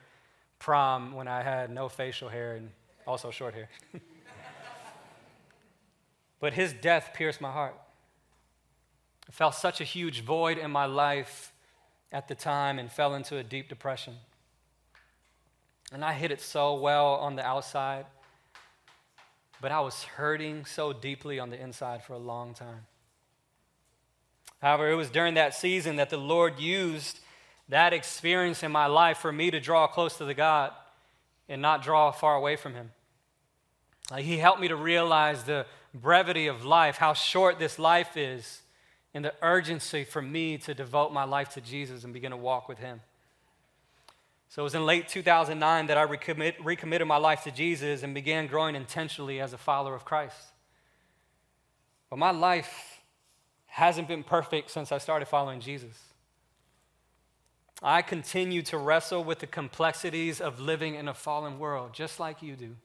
prom 0.57 1.13
when 1.13 1.27
I 1.27 1.43
had 1.43 1.69
no 1.69 1.87
facial 1.87 2.27
hair 2.27 2.55
and 2.55 2.71
also 3.05 3.29
short 3.29 3.53
hair. 3.53 3.69
but 6.39 6.53
his 6.53 6.73
death 6.73 7.11
pierced 7.13 7.39
my 7.39 7.51
heart. 7.51 7.79
I 9.29 9.31
felt 9.31 9.53
such 9.53 9.79
a 9.79 9.83
huge 9.83 10.23
void 10.23 10.57
in 10.57 10.71
my 10.71 10.85
life 10.85 11.50
at 12.12 12.28
the 12.28 12.36
time 12.36 12.80
and 12.80 12.91
fell 12.91 13.15
into 13.15 13.38
a 13.38 13.43
deep 13.43 13.69
depression. 13.69 14.15
And 15.93 16.04
I 16.06 16.13
hit 16.13 16.32
it 16.32 16.41
so 16.41 16.76
well 16.76 17.15
on 17.15 17.36
the 17.36 17.45
outside, 17.45 18.06
but 19.60 19.71
I 19.71 19.82
was 19.82 20.04
hurting 20.04 20.65
so 20.65 20.93
deeply 20.93 21.39
on 21.39 21.50
the 21.50 21.60
inside 21.60 22.04
for 22.04 22.13
a 22.13 22.17
long 22.17 22.54
time. 22.54 22.86
However, 24.62 24.89
it 24.89 24.95
was 24.95 25.10
during 25.10 25.34
that 25.34 25.56
season 25.56 25.95
that 25.95 26.10
the 26.10 26.17
Lord 26.17 26.60
used 26.60 27.19
that 27.69 27.93
experience 27.93 28.63
in 28.63 28.71
my 28.71 28.86
life 28.86 29.17
for 29.17 29.32
me 29.32 29.50
to 29.52 29.60
draw 29.60 29.88
close 29.88 30.17
to 30.17 30.26
the 30.26 30.34
God 30.34 30.71
and 31.50 31.62
not 31.62 31.82
draw 31.82 32.12
far 32.12 32.36
away 32.36 32.56
from 32.56 32.74
Him. 32.74 32.91
he 34.17 34.38
helped 34.38 34.62
me 34.62 34.67
to 34.67 34.76
realize 34.76 35.43
the 35.43 35.65
brevity 35.93 36.47
of 36.47 36.63
life, 36.63 36.97
how 36.97 37.13
short 37.13 37.60
this 37.60 37.80
life 37.80 38.15
is, 38.15 38.62
and 39.13 39.26
the 39.26 39.34
urgency 39.41 40.04
for 40.04 40.21
me 40.21 40.58
to 40.60 40.74
devote 40.74 41.12
my 41.12 41.24
life 41.24 41.50
to 41.50 41.62
Jesus 41.62 42.04
and 42.04 42.13
begin 42.13 42.32
to 42.32 42.38
walk 42.38 42.69
with 42.69 42.80
Him. 42.80 43.02
So 44.50 44.62
it 44.62 44.63
was 44.63 44.76
in 44.76 44.86
late 44.86 45.08
2009 45.08 45.88
that 45.88 45.97
I 45.97 46.06
recommit, 46.06 46.56
recommitted 46.63 47.08
my 47.08 47.17
life 47.17 47.43
to 47.43 47.52
Jesus 47.52 48.04
and 48.04 48.13
began 48.13 48.47
growing 48.47 48.76
intentionally 48.76 49.39
as 49.39 49.54
a 49.54 49.58
follower 49.58 49.95
of 49.95 50.04
Christ. 50.04 50.36
But 52.10 52.19
my 52.19 52.32
life 52.32 53.00
hasn't 53.67 54.10
been 54.10 54.24
perfect 54.24 54.69
since 54.69 54.91
I 54.91 54.97
started 54.97 55.28
following 55.28 55.62
Jesus. 55.62 55.97
I 57.82 58.02
continue 58.02 58.62
to 58.63 58.78
wrestle 58.78 59.24
with 59.24 59.39
the 59.39 59.47
complexities 59.47 60.41
of 60.41 60.60
living 60.60 60.95
in 60.95 61.08
a 61.08 61.13
fallen 61.13 61.58
world, 61.58 61.93
just 61.93 62.19
like 62.19 62.43
you 62.43 62.56
do. 62.56 62.76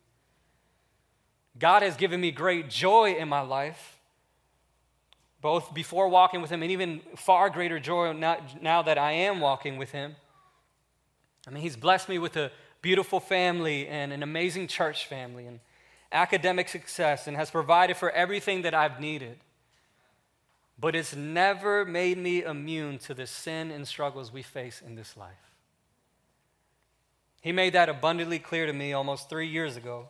God 1.58 1.82
has 1.82 1.96
given 1.96 2.20
me 2.20 2.30
great 2.30 2.70
joy 2.70 3.14
in 3.14 3.28
my 3.28 3.40
life 3.40 3.95
both 5.46 5.72
before 5.72 6.08
walking 6.08 6.42
with 6.42 6.50
Him 6.50 6.64
and 6.64 6.72
even 6.72 7.00
far 7.14 7.50
greater 7.50 7.78
joy 7.78 8.12
now, 8.12 8.38
now 8.60 8.82
that 8.82 8.98
I 8.98 9.12
am 9.12 9.38
walking 9.38 9.76
with 9.76 9.92
Him. 9.92 10.16
I 11.46 11.52
mean, 11.52 11.62
He's 11.62 11.76
blessed 11.76 12.08
me 12.08 12.18
with 12.18 12.36
a 12.36 12.50
beautiful 12.82 13.20
family 13.20 13.86
and 13.86 14.12
an 14.12 14.24
amazing 14.24 14.66
church 14.66 15.06
family 15.06 15.46
and 15.46 15.60
academic 16.10 16.68
success 16.68 17.28
and 17.28 17.36
has 17.36 17.48
provided 17.48 17.96
for 17.96 18.10
everything 18.10 18.62
that 18.62 18.74
I've 18.74 18.98
needed. 18.98 19.38
But 20.80 20.96
it's 20.96 21.14
never 21.14 21.84
made 21.84 22.18
me 22.18 22.42
immune 22.42 22.98
to 23.06 23.14
the 23.14 23.28
sin 23.28 23.70
and 23.70 23.86
struggles 23.86 24.32
we 24.32 24.42
face 24.42 24.82
in 24.84 24.96
this 24.96 25.16
life. 25.16 25.52
He 27.40 27.52
made 27.52 27.72
that 27.74 27.88
abundantly 27.88 28.40
clear 28.40 28.66
to 28.66 28.72
me 28.72 28.92
almost 28.92 29.30
three 29.30 29.46
years 29.46 29.76
ago 29.76 30.08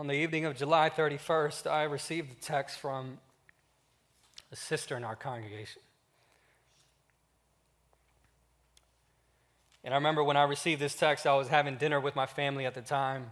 On 0.00 0.06
the 0.06 0.14
evening 0.14 0.46
of 0.46 0.56
July 0.56 0.88
31st, 0.88 1.70
I 1.70 1.82
received 1.82 2.32
a 2.32 2.34
text 2.36 2.78
from 2.78 3.18
a 4.50 4.56
sister 4.56 4.96
in 4.96 5.04
our 5.04 5.14
congregation. 5.14 5.82
And 9.84 9.92
I 9.92 9.98
remember 9.98 10.24
when 10.24 10.38
I 10.38 10.44
received 10.44 10.80
this 10.80 10.94
text, 10.94 11.26
I 11.26 11.34
was 11.34 11.48
having 11.48 11.76
dinner 11.76 12.00
with 12.00 12.16
my 12.16 12.24
family 12.24 12.64
at 12.64 12.72
the 12.72 12.80
time. 12.80 13.26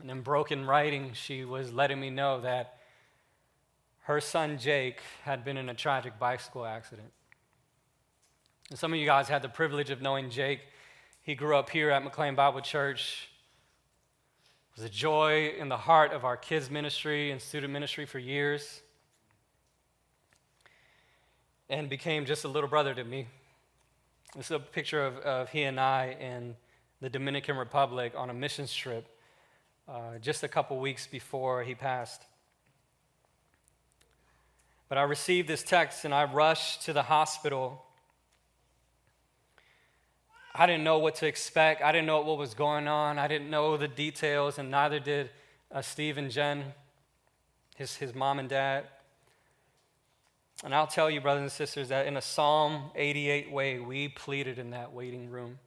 And 0.00 0.10
in 0.10 0.22
broken 0.22 0.66
writing, 0.66 1.12
she 1.14 1.44
was 1.44 1.72
letting 1.72 2.00
me 2.00 2.10
know 2.10 2.40
that 2.40 2.78
her 4.00 4.20
son 4.20 4.58
Jake 4.58 4.98
had 5.22 5.44
been 5.44 5.56
in 5.56 5.68
a 5.68 5.74
tragic 5.74 6.18
bicycle 6.18 6.66
accident. 6.66 7.12
And 8.70 8.76
some 8.76 8.92
of 8.92 8.98
you 8.98 9.06
guys 9.06 9.28
had 9.28 9.42
the 9.42 9.48
privilege 9.48 9.90
of 9.90 10.02
knowing 10.02 10.28
Jake. 10.28 10.62
He 11.22 11.36
grew 11.36 11.56
up 11.56 11.70
here 11.70 11.88
at 11.88 12.02
McLean 12.02 12.34
Bible 12.34 12.62
Church 12.62 13.28
was 14.78 14.84
a 14.84 14.88
joy 14.88 15.52
in 15.58 15.68
the 15.68 15.76
heart 15.76 16.12
of 16.12 16.24
our 16.24 16.36
kids' 16.36 16.70
ministry 16.70 17.32
and 17.32 17.42
student 17.42 17.72
ministry 17.72 18.06
for 18.06 18.20
years, 18.20 18.80
and 21.68 21.90
became 21.90 22.24
just 22.24 22.44
a 22.44 22.48
little 22.48 22.70
brother 22.70 22.94
to 22.94 23.02
me. 23.02 23.26
This 24.36 24.44
is 24.44 24.50
a 24.52 24.60
picture 24.60 25.04
of, 25.04 25.16
of 25.16 25.48
he 25.48 25.64
and 25.64 25.80
I 25.80 26.16
in 26.20 26.54
the 27.00 27.10
Dominican 27.10 27.56
Republic 27.56 28.12
on 28.16 28.30
a 28.30 28.32
missions 28.32 28.72
trip 28.72 29.04
uh, 29.88 30.18
just 30.20 30.44
a 30.44 30.48
couple 30.48 30.78
weeks 30.78 31.08
before 31.08 31.64
he 31.64 31.74
passed. 31.74 32.22
But 34.88 34.96
I 34.96 35.02
received 35.02 35.48
this 35.48 35.64
text 35.64 36.04
and 36.04 36.14
I 36.14 36.22
rushed 36.22 36.82
to 36.82 36.92
the 36.92 37.02
hospital 37.02 37.84
I 40.60 40.66
didn't 40.66 40.82
know 40.82 40.98
what 40.98 41.14
to 41.16 41.26
expect. 41.26 41.82
I 41.82 41.92
didn't 41.92 42.06
know 42.06 42.20
what 42.20 42.36
was 42.36 42.52
going 42.52 42.88
on. 42.88 43.16
I 43.16 43.28
didn't 43.28 43.48
know 43.48 43.76
the 43.76 43.86
details, 43.86 44.58
and 44.58 44.72
neither 44.72 44.98
did 44.98 45.30
uh, 45.70 45.82
Steve 45.82 46.18
and 46.18 46.32
Jen, 46.32 46.64
his, 47.76 47.94
his 47.94 48.12
mom 48.12 48.40
and 48.40 48.48
dad. 48.48 48.84
And 50.64 50.74
I'll 50.74 50.88
tell 50.88 51.08
you, 51.08 51.20
brothers 51.20 51.42
and 51.42 51.52
sisters, 51.52 51.90
that 51.90 52.08
in 52.08 52.16
a 52.16 52.20
Psalm 52.20 52.90
88 52.96 53.52
way, 53.52 53.78
we 53.78 54.08
pleaded 54.08 54.58
in 54.58 54.70
that 54.70 54.92
waiting 54.92 55.30
room 55.30 55.60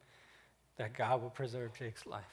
that 0.75 0.93
God 0.93 1.23
would 1.23 1.33
preserve 1.33 1.71
Jake's 1.79 2.05
life. 2.05 2.25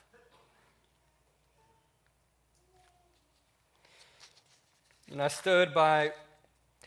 And 5.13 5.23
I 5.23 5.29
stood 5.29 5.73
by 5.73 6.11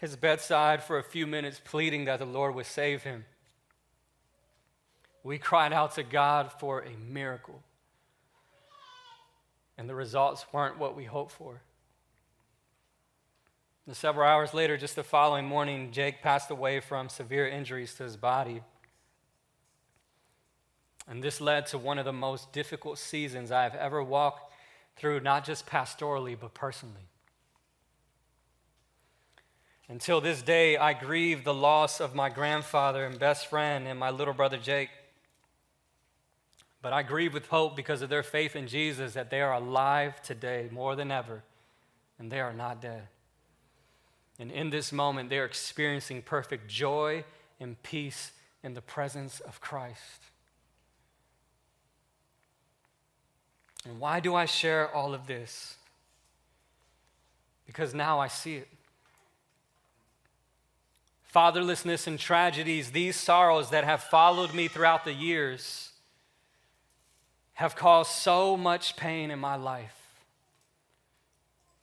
his 0.02 0.18
bedside 0.18 0.84
for 0.84 0.98
a 0.98 1.04
few 1.04 1.26
minutes, 1.26 1.62
pleading 1.64 2.06
that 2.06 2.20
the 2.20 2.26
Lord 2.26 2.56
would 2.56 2.66
save 2.66 3.04
him. 3.04 3.24
We 5.24 5.38
cried 5.38 5.74
out 5.74 5.96
to 5.96 6.04
God 6.04 6.52
for 6.60 6.82
a 6.82 6.98
miracle. 7.12 7.62
And 9.78 9.90
the 9.90 9.96
results 9.96 10.46
weren't 10.52 10.78
what 10.78 10.96
we 10.96 11.06
hoped 11.06 11.32
for. 11.32 11.62
And 13.88 13.96
several 13.96 14.28
hours 14.28 14.54
later, 14.54 14.78
just 14.78 14.96
the 14.96 15.04
following 15.04 15.46
morning, 15.46 15.92
Jake 15.92 16.22
passed 16.22 16.52
away 16.52 16.80
from 16.80 17.10
severe 17.10 17.48
injuries 17.48 17.94
to 17.96 18.04
his 18.04 18.16
body. 18.16 18.62
And 21.08 21.24
this 21.24 21.42
led 21.42 21.66
to 21.68 21.78
one 21.78 21.98
of 21.98 22.06
the 22.06 22.14
most 22.14 22.54
difficult 22.54 22.98
seasons 22.98 23.52
I 23.52 23.64
have 23.64 23.76
ever 23.76 24.04
walked 24.04 24.54
through, 24.98 25.22
not 25.22 25.44
just 25.44 25.66
pastorally, 25.66 26.38
but 26.40 26.54
personally. 26.54 27.08
Until 29.90 30.22
this 30.22 30.42
day, 30.42 30.78
I 30.78 30.94
grieve 30.94 31.44
the 31.44 31.54
loss 31.54 32.00
of 32.00 32.16
my 32.16 32.30
grandfather 32.30 33.06
and 33.06 33.20
best 33.20 33.48
friend 33.48 33.88
and 33.88 34.00
my 34.00 34.10
little 34.10 34.34
brother 34.34 34.58
Jake. 34.58 34.90
But 36.82 36.94
I 36.94 37.04
grieve 37.04 37.34
with 37.34 37.48
hope 37.48 37.76
because 37.76 38.02
of 38.02 38.10
their 38.10 38.24
faith 38.24 38.56
in 38.56 38.68
Jesus 38.68 39.14
that 39.14 39.30
they 39.30 39.42
are 39.42 39.54
alive 39.54 40.22
today 40.22 40.68
more 40.72 40.96
than 40.96 41.12
ever, 41.12 41.44
and 42.18 42.32
they 42.32 42.40
are 42.40 42.54
not 42.54 42.82
dead. 42.82 43.08
And 44.40 44.52
in 44.52 44.72
this 44.72 44.92
moment, 44.92 45.30
they 45.30 45.38
are 45.38 45.46
experiencing 45.46 46.24
perfect 46.24 46.68
joy 46.68 47.24
and 47.60 47.82
peace 47.84 48.32
in 48.64 48.74
the 48.74 48.82
presence 48.82 49.40
of 49.40 49.62
Christ. 49.62 50.00
And 53.86 54.00
why 54.00 54.20
do 54.20 54.34
I 54.34 54.46
share 54.46 54.94
all 54.94 55.14
of 55.14 55.28
this? 55.28 55.76
Because 57.68 57.94
now 57.94 58.20
I 58.20 58.28
see 58.28 58.56
it. 58.56 58.68
Fatherlessness 61.34 62.08
and 62.08 62.20
tragedies, 62.20 62.92
these 62.92 63.16
sorrows 63.16 63.70
that 63.70 63.84
have 63.84 64.04
followed 64.04 64.54
me 64.54 64.68
throughout 64.68 65.06
the 65.06 65.14
years, 65.14 65.91
have 67.62 67.76
caused 67.76 68.12
so 68.12 68.58
much 68.58 68.96
pain 68.96 69.30
in 69.30 69.38
my 69.38 69.56
life. 69.56 69.96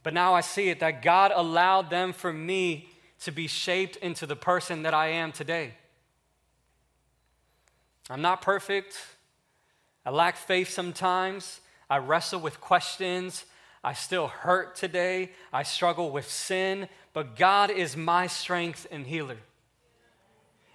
But 0.03 0.13
now 0.13 0.35
I 0.35 0.41
see 0.41 0.71
it 0.71 0.81
that 0.81 1.03
God 1.03 1.31
allowed 1.33 1.89
them 1.89 2.13
for 2.13 2.33
me 2.33 2.89
to 3.21 3.31
be 3.31 3.47
shaped 3.47 3.95
into 3.97 4.27
the 4.27 4.35
person 4.35 4.83
that 4.83 4.93
I 4.93 5.09
am 5.09 5.31
today. 5.31 5.75
I'm 8.11 8.23
not 8.23 8.43
perfect. 8.43 8.97
I 10.05 10.11
lack 10.11 10.37
faith 10.37 10.69
sometimes. 10.69 11.61
I 11.89 11.99
wrestle 11.99 12.41
with 12.41 12.61
questions. 12.61 13.45
I 13.85 13.93
still 13.93 14.27
hurt 14.27 14.75
today. 14.75 15.31
I 15.53 15.63
struggle 15.63 16.11
with 16.11 16.29
sin. 16.29 16.89
But 17.13 17.37
God 17.37 17.71
is 17.71 17.97
my 17.97 18.27
strength 18.27 18.85
and 18.91 19.07
healer. 19.07 19.39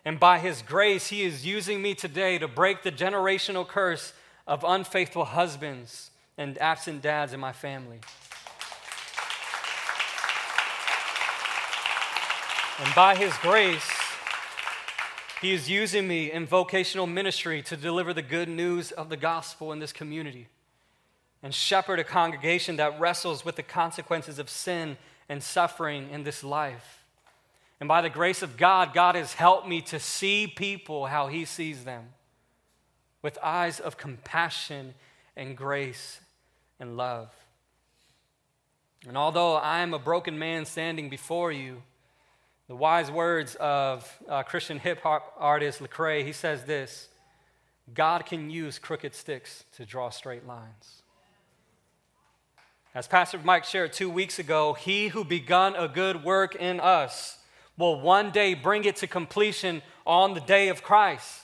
And 0.05 0.17
by 0.17 0.39
His 0.39 0.61
grace, 0.61 1.07
He 1.07 1.23
is 1.23 1.45
using 1.45 1.81
me 1.81 1.93
today 1.93 2.37
to 2.37 2.47
break 2.47 2.83
the 2.83 2.91
generational 2.91 3.67
curse 3.67 4.13
of 4.47 4.63
unfaithful 4.63 5.25
husbands 5.25 6.11
and 6.37 6.57
absent 6.57 7.01
dads 7.01 7.33
in 7.33 7.39
my 7.39 7.51
family. 7.51 7.99
And 12.79 12.95
by 12.95 13.15
His 13.15 13.33
grace, 13.37 13.89
He 15.41 15.53
is 15.53 15.69
using 15.69 16.07
me 16.07 16.31
in 16.31 16.45
vocational 16.45 17.07
ministry 17.07 17.61
to 17.63 17.77
deliver 17.77 18.13
the 18.13 18.21
good 18.21 18.49
news 18.49 18.91
of 18.91 19.09
the 19.09 19.17
gospel 19.17 19.71
in 19.71 19.79
this 19.79 19.93
community 19.93 20.47
and 21.43 21.53
shepherd 21.53 21.99
a 21.99 22.03
congregation 22.03 22.77
that 22.77 22.99
wrestles 22.99 23.43
with 23.43 23.57
the 23.57 23.63
consequences 23.63 24.39
of 24.39 24.49
sin 24.49 24.97
and 25.27 25.43
suffering 25.43 26.09
in 26.09 26.23
this 26.23 26.43
life. 26.43 27.03
And 27.79 27.87
by 27.87 28.01
the 28.01 28.09
grace 28.09 28.41
of 28.41 28.55
God, 28.55 28.93
God 28.93 29.15
has 29.15 29.33
helped 29.33 29.67
me 29.67 29.81
to 29.81 29.99
see 29.99 30.47
people 30.47 31.07
how 31.07 31.27
He 31.27 31.43
sees 31.43 31.83
them 31.83 32.05
with 33.23 33.39
eyes 33.41 33.79
of 33.79 33.97
compassion 33.97 34.93
and 35.35 35.57
grace 35.57 36.19
and 36.79 36.95
love. 36.95 37.29
And 39.07 39.17
although 39.17 39.55
I 39.55 39.79
am 39.79 39.93
a 39.93 39.99
broken 39.99 40.37
man 40.37 40.65
standing 40.65 41.09
before 41.09 41.51
you, 41.51 41.81
the 42.67 42.75
wise 42.75 43.09
words 43.09 43.55
of 43.55 44.07
uh, 44.29 44.43
Christian 44.43 44.79
hip 44.79 45.01
hop 45.01 45.33
artist 45.37 45.79
Lecrae, 45.81 46.23
he 46.23 46.31
says 46.31 46.63
this 46.63 47.09
God 47.93 48.25
can 48.25 48.49
use 48.49 48.79
crooked 48.79 49.13
sticks 49.13 49.65
to 49.75 49.85
draw 49.85 50.09
straight 50.09 50.45
lines. 50.47 51.01
As 52.95 53.07
Pastor 53.07 53.39
Mike 53.43 53.65
shared 53.65 53.91
two 53.91 54.09
weeks 54.09 54.37
ago, 54.37 54.73
he 54.73 55.07
who 55.07 55.25
begun 55.25 55.75
a 55.75 55.87
good 55.87 56.23
work 56.23 56.55
in 56.55 56.79
us 56.79 57.39
will 57.77 57.99
one 57.99 58.31
day 58.31 58.53
bring 58.53 58.85
it 58.85 58.97
to 58.97 59.07
completion 59.07 59.81
on 60.05 60.35
the 60.35 60.39
day 60.39 60.69
of 60.69 60.83
Christ. 60.83 61.42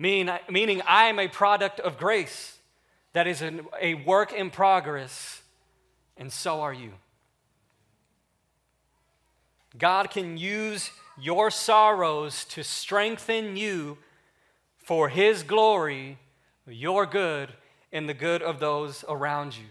Meaning, 0.00 0.34
meaning 0.48 0.80
I 0.88 1.08
am 1.08 1.18
a 1.18 1.28
product 1.28 1.78
of 1.78 1.98
grace 1.98 2.56
that 3.12 3.26
is 3.26 3.42
an, 3.42 3.66
a 3.78 3.92
work 3.92 4.32
in 4.32 4.50
progress, 4.50 5.42
and 6.16 6.32
so 6.32 6.62
are 6.62 6.72
you. 6.72 6.92
God 9.76 10.10
can 10.10 10.38
use 10.38 10.90
your 11.20 11.50
sorrows 11.50 12.46
to 12.46 12.64
strengthen 12.64 13.58
you 13.58 13.98
for 14.78 15.10
His 15.10 15.42
glory, 15.42 16.16
your 16.66 17.04
good, 17.04 17.50
and 17.92 18.08
the 18.08 18.14
good 18.14 18.40
of 18.40 18.58
those 18.58 19.04
around 19.06 19.54
you. 19.54 19.66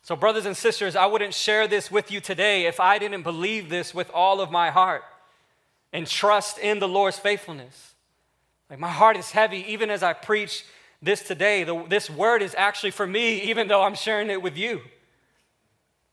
So, 0.00 0.16
brothers 0.16 0.46
and 0.46 0.56
sisters, 0.56 0.96
I 0.96 1.04
wouldn't 1.04 1.34
share 1.34 1.68
this 1.68 1.90
with 1.90 2.10
you 2.10 2.22
today 2.22 2.64
if 2.64 2.80
I 2.80 2.98
didn't 2.98 3.24
believe 3.24 3.68
this 3.68 3.92
with 3.92 4.10
all 4.14 4.40
of 4.40 4.50
my 4.50 4.70
heart 4.70 5.04
and 5.92 6.06
trust 6.06 6.56
in 6.56 6.78
the 6.78 6.88
Lord's 6.88 7.18
faithfulness. 7.18 7.92
Like, 8.68 8.78
my 8.78 8.90
heart 8.90 9.16
is 9.16 9.30
heavy 9.30 9.64
even 9.68 9.90
as 9.90 10.02
I 10.02 10.12
preach 10.12 10.64
this 11.02 11.22
today. 11.22 11.64
The, 11.64 11.84
this 11.88 12.10
word 12.10 12.42
is 12.42 12.54
actually 12.56 12.90
for 12.90 13.06
me, 13.06 13.42
even 13.42 13.68
though 13.68 13.82
I'm 13.82 13.94
sharing 13.94 14.30
it 14.30 14.42
with 14.42 14.56
you. 14.56 14.80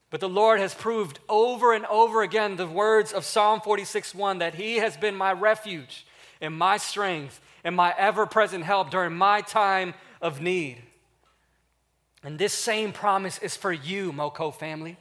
But 0.10 0.20
the 0.20 0.30
Lord 0.30 0.60
has 0.60 0.76
proved 0.76 1.20
over 1.28 1.74
and 1.74 1.86
over 1.88 2.22
again 2.22 2.56
the 2.56 2.68
words 2.68 3.12
of 3.12 3.26
Psalm 3.26 3.62
46 3.62 4.14
1 4.14 4.38
that 4.40 4.54
He 4.54 4.76
has 4.78 4.96
been 4.96 5.16
my 5.16 5.34
refuge 5.34 6.06
and 6.40 6.56
my 6.56 6.78
strength 6.78 7.42
and 7.64 7.76
my 7.76 7.96
ever 7.98 8.28
present 8.28 8.64
help 8.64 8.92
during 8.92 9.16
my 9.16 9.42
time 9.42 9.96
of 10.22 10.40
need. 10.40 10.84
And 12.24 12.38
this 12.38 12.54
same 12.54 12.92
promise 12.92 13.40
is 13.40 13.58
for 13.58 13.74
you, 13.74 14.14
Moco 14.14 14.52
family. 14.52 14.98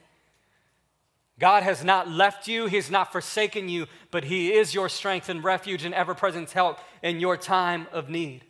God 1.39 1.63
has 1.63 1.83
not 1.83 2.09
left 2.09 2.47
you, 2.47 2.67
He's 2.67 2.91
not 2.91 3.11
forsaken 3.11 3.67
you, 3.69 3.87
but 4.11 4.25
He 4.25 4.53
is 4.53 4.73
your 4.73 4.89
strength 4.89 5.29
and 5.29 5.43
refuge 5.43 5.83
and 5.83 5.93
ever 5.93 6.13
present 6.13 6.51
help 6.51 6.79
in 7.01 7.19
your 7.19 7.37
time 7.37 7.87
of 7.91 8.09
need. 8.09 8.43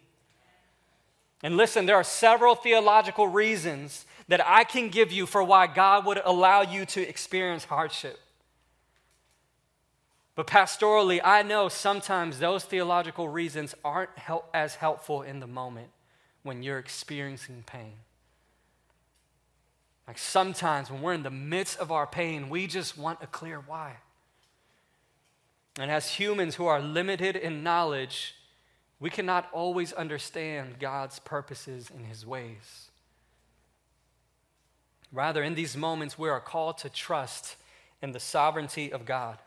And 1.41 1.57
listen, 1.57 1.85
there 1.85 1.95
are 1.95 2.03
several 2.03 2.55
theological 2.55 3.27
reasons 3.27 4.05
that 4.27 4.45
I 4.45 4.63
can 4.63 4.89
give 4.89 5.11
you 5.11 5.25
for 5.25 5.43
why 5.43 5.67
God 5.67 6.05
would 6.05 6.21
allow 6.23 6.61
you 6.61 6.85
to 6.87 7.07
experience 7.07 7.65
hardship. 7.65 8.19
But 10.35 10.47
pastorally, 10.47 11.19
I 11.23 11.43
know 11.43 11.69
sometimes 11.69 12.39
those 12.39 12.63
theological 12.63 13.27
reasons 13.27 13.75
aren't 13.83 14.17
help, 14.17 14.49
as 14.53 14.75
helpful 14.75 15.21
in 15.21 15.39
the 15.39 15.47
moment 15.47 15.89
when 16.41 16.63
you're 16.63 16.79
experiencing 16.79 17.63
pain. 17.65 17.93
Like 20.07 20.17
sometimes 20.17 20.91
when 20.91 21.01
we're 21.01 21.13
in 21.13 21.23
the 21.23 21.31
midst 21.31 21.79
of 21.79 21.91
our 21.91 22.05
pain, 22.05 22.49
we 22.49 22.67
just 22.67 22.97
want 22.97 23.19
a 23.21 23.27
clear 23.27 23.63
why. 23.65 23.97
And 25.79 25.89
as 25.89 26.09
humans 26.11 26.55
who 26.55 26.65
are 26.65 26.81
limited 26.81 27.35
in 27.35 27.63
knowledge, 27.63 28.35
we 28.99 29.09
cannot 29.09 29.49
always 29.51 29.91
understand 29.93 30.75
God's 30.79 31.19
purposes 31.19 31.89
and 31.93 32.05
his 32.05 32.25
ways. 32.25 32.89
Rather, 35.11 35.43
in 35.43 35.55
these 35.55 35.77
moments, 35.77 36.17
we 36.17 36.29
are 36.29 36.39
called 36.39 36.79
to 36.79 36.89
trust 36.89 37.55
in 38.01 38.11
the 38.11 38.19
sovereignty 38.19 38.91
of 38.91 39.05
God. 39.05 39.37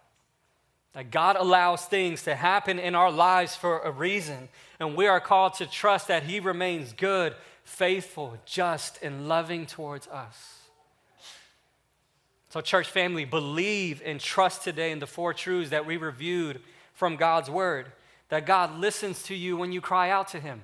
That 0.92 1.10
God 1.10 1.36
allows 1.36 1.84
things 1.84 2.22
to 2.22 2.34
happen 2.34 2.78
in 2.78 2.94
our 2.94 3.10
lives 3.10 3.54
for 3.54 3.80
a 3.80 3.90
reason, 3.90 4.48
and 4.80 4.96
we 4.96 5.06
are 5.06 5.20
called 5.20 5.54
to 5.54 5.66
trust 5.66 6.08
that 6.08 6.22
He 6.22 6.40
remains 6.40 6.92
good, 6.92 7.34
faithful, 7.66 8.38
just, 8.46 9.02
and 9.02 9.28
loving 9.28 9.66
towards 9.66 10.08
us. 10.08 10.60
So, 12.48 12.62
church 12.62 12.88
family, 12.88 13.26
believe 13.26 14.00
and 14.04 14.18
trust 14.18 14.62
today 14.62 14.90
in 14.90 14.98
the 14.98 15.06
four 15.06 15.34
truths 15.34 15.70
that 15.70 15.84
we 15.84 15.98
reviewed 15.98 16.60
from 16.94 17.16
God's 17.16 17.50
Word. 17.50 17.92
That 18.30 18.46
God 18.46 18.78
listens 18.78 19.22
to 19.24 19.34
you 19.34 19.56
when 19.56 19.70
you 19.70 19.80
cry 19.80 20.10
out 20.10 20.28
to 20.28 20.40
Him, 20.40 20.62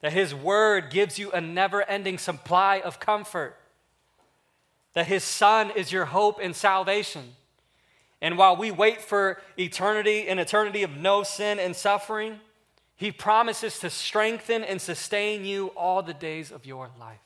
that 0.00 0.12
His 0.12 0.34
Word 0.34 0.90
gives 0.90 1.18
you 1.18 1.32
a 1.32 1.40
never 1.40 1.82
ending 1.82 2.18
supply 2.18 2.80
of 2.80 3.00
comfort 3.00 3.58
that 4.94 5.06
his 5.06 5.24
son 5.24 5.70
is 5.70 5.92
your 5.92 6.06
hope 6.06 6.38
and 6.42 6.54
salvation. 6.54 7.34
And 8.20 8.38
while 8.38 8.56
we 8.56 8.70
wait 8.70 9.00
for 9.00 9.40
eternity, 9.58 10.28
an 10.28 10.38
eternity 10.38 10.82
of 10.82 10.96
no 10.96 11.22
sin 11.22 11.58
and 11.58 11.74
suffering, 11.74 12.40
he 12.96 13.10
promises 13.10 13.78
to 13.80 13.90
strengthen 13.90 14.62
and 14.62 14.80
sustain 14.80 15.44
you 15.44 15.68
all 15.76 16.02
the 16.02 16.14
days 16.14 16.52
of 16.52 16.66
your 16.66 16.90
life. 16.98 17.18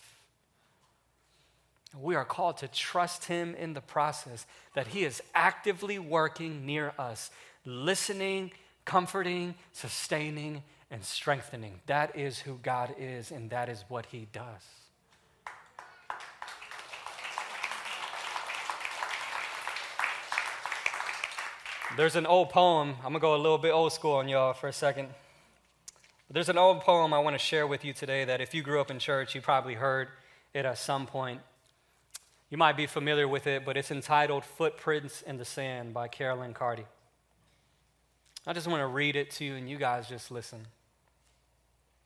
We 1.98 2.14
are 2.14 2.24
called 2.24 2.58
to 2.58 2.68
trust 2.68 3.24
him 3.24 3.54
in 3.54 3.72
the 3.74 3.80
process, 3.80 4.46
that 4.74 4.88
he 4.88 5.04
is 5.04 5.22
actively 5.34 5.98
working 5.98 6.66
near 6.66 6.92
us, 6.98 7.30
listening, 7.64 8.52
comforting, 8.84 9.54
sustaining, 9.72 10.62
and 10.90 11.02
strengthening. 11.04 11.80
That 11.86 12.16
is 12.16 12.38
who 12.38 12.58
God 12.62 12.94
is, 12.98 13.30
and 13.30 13.50
that 13.50 13.68
is 13.68 13.84
what 13.88 14.06
he 14.06 14.28
does. 14.32 14.44
There's 21.96 22.16
an 22.16 22.26
old 22.26 22.50
poem. 22.50 22.90
I'm 22.98 23.04
going 23.04 23.14
to 23.14 23.20
go 23.20 23.34
a 23.34 23.36
little 23.36 23.56
bit 23.56 23.70
old 23.70 23.90
school 23.90 24.16
on 24.16 24.28
y'all 24.28 24.52
for 24.52 24.68
a 24.68 24.72
second. 24.72 25.08
There's 26.28 26.48
an 26.48 26.58
old 26.58 26.80
poem 26.80 27.14
I 27.14 27.20
want 27.20 27.34
to 27.34 27.38
share 27.38 27.68
with 27.68 27.84
you 27.84 27.92
today 27.92 28.24
that 28.24 28.40
if 28.40 28.52
you 28.52 28.60
grew 28.60 28.80
up 28.80 28.90
in 28.90 28.98
church, 28.98 29.34
you 29.36 29.40
probably 29.40 29.74
heard 29.74 30.08
it 30.52 30.64
at 30.64 30.76
some 30.76 31.06
point. 31.06 31.40
You 32.50 32.58
might 32.58 32.76
be 32.76 32.86
familiar 32.86 33.28
with 33.28 33.46
it, 33.46 33.64
but 33.64 33.76
it's 33.76 33.92
entitled 33.92 34.44
Footprints 34.44 35.22
in 35.22 35.36
the 35.36 35.44
Sand 35.44 35.94
by 35.94 36.08
Carolyn 36.08 36.52
Carty. 36.52 36.84
I 38.44 38.52
just 38.52 38.66
want 38.66 38.80
to 38.80 38.86
read 38.88 39.14
it 39.14 39.30
to 39.32 39.44
you, 39.44 39.54
and 39.54 39.70
you 39.70 39.76
guys 39.76 40.08
just 40.08 40.32
listen. 40.32 40.60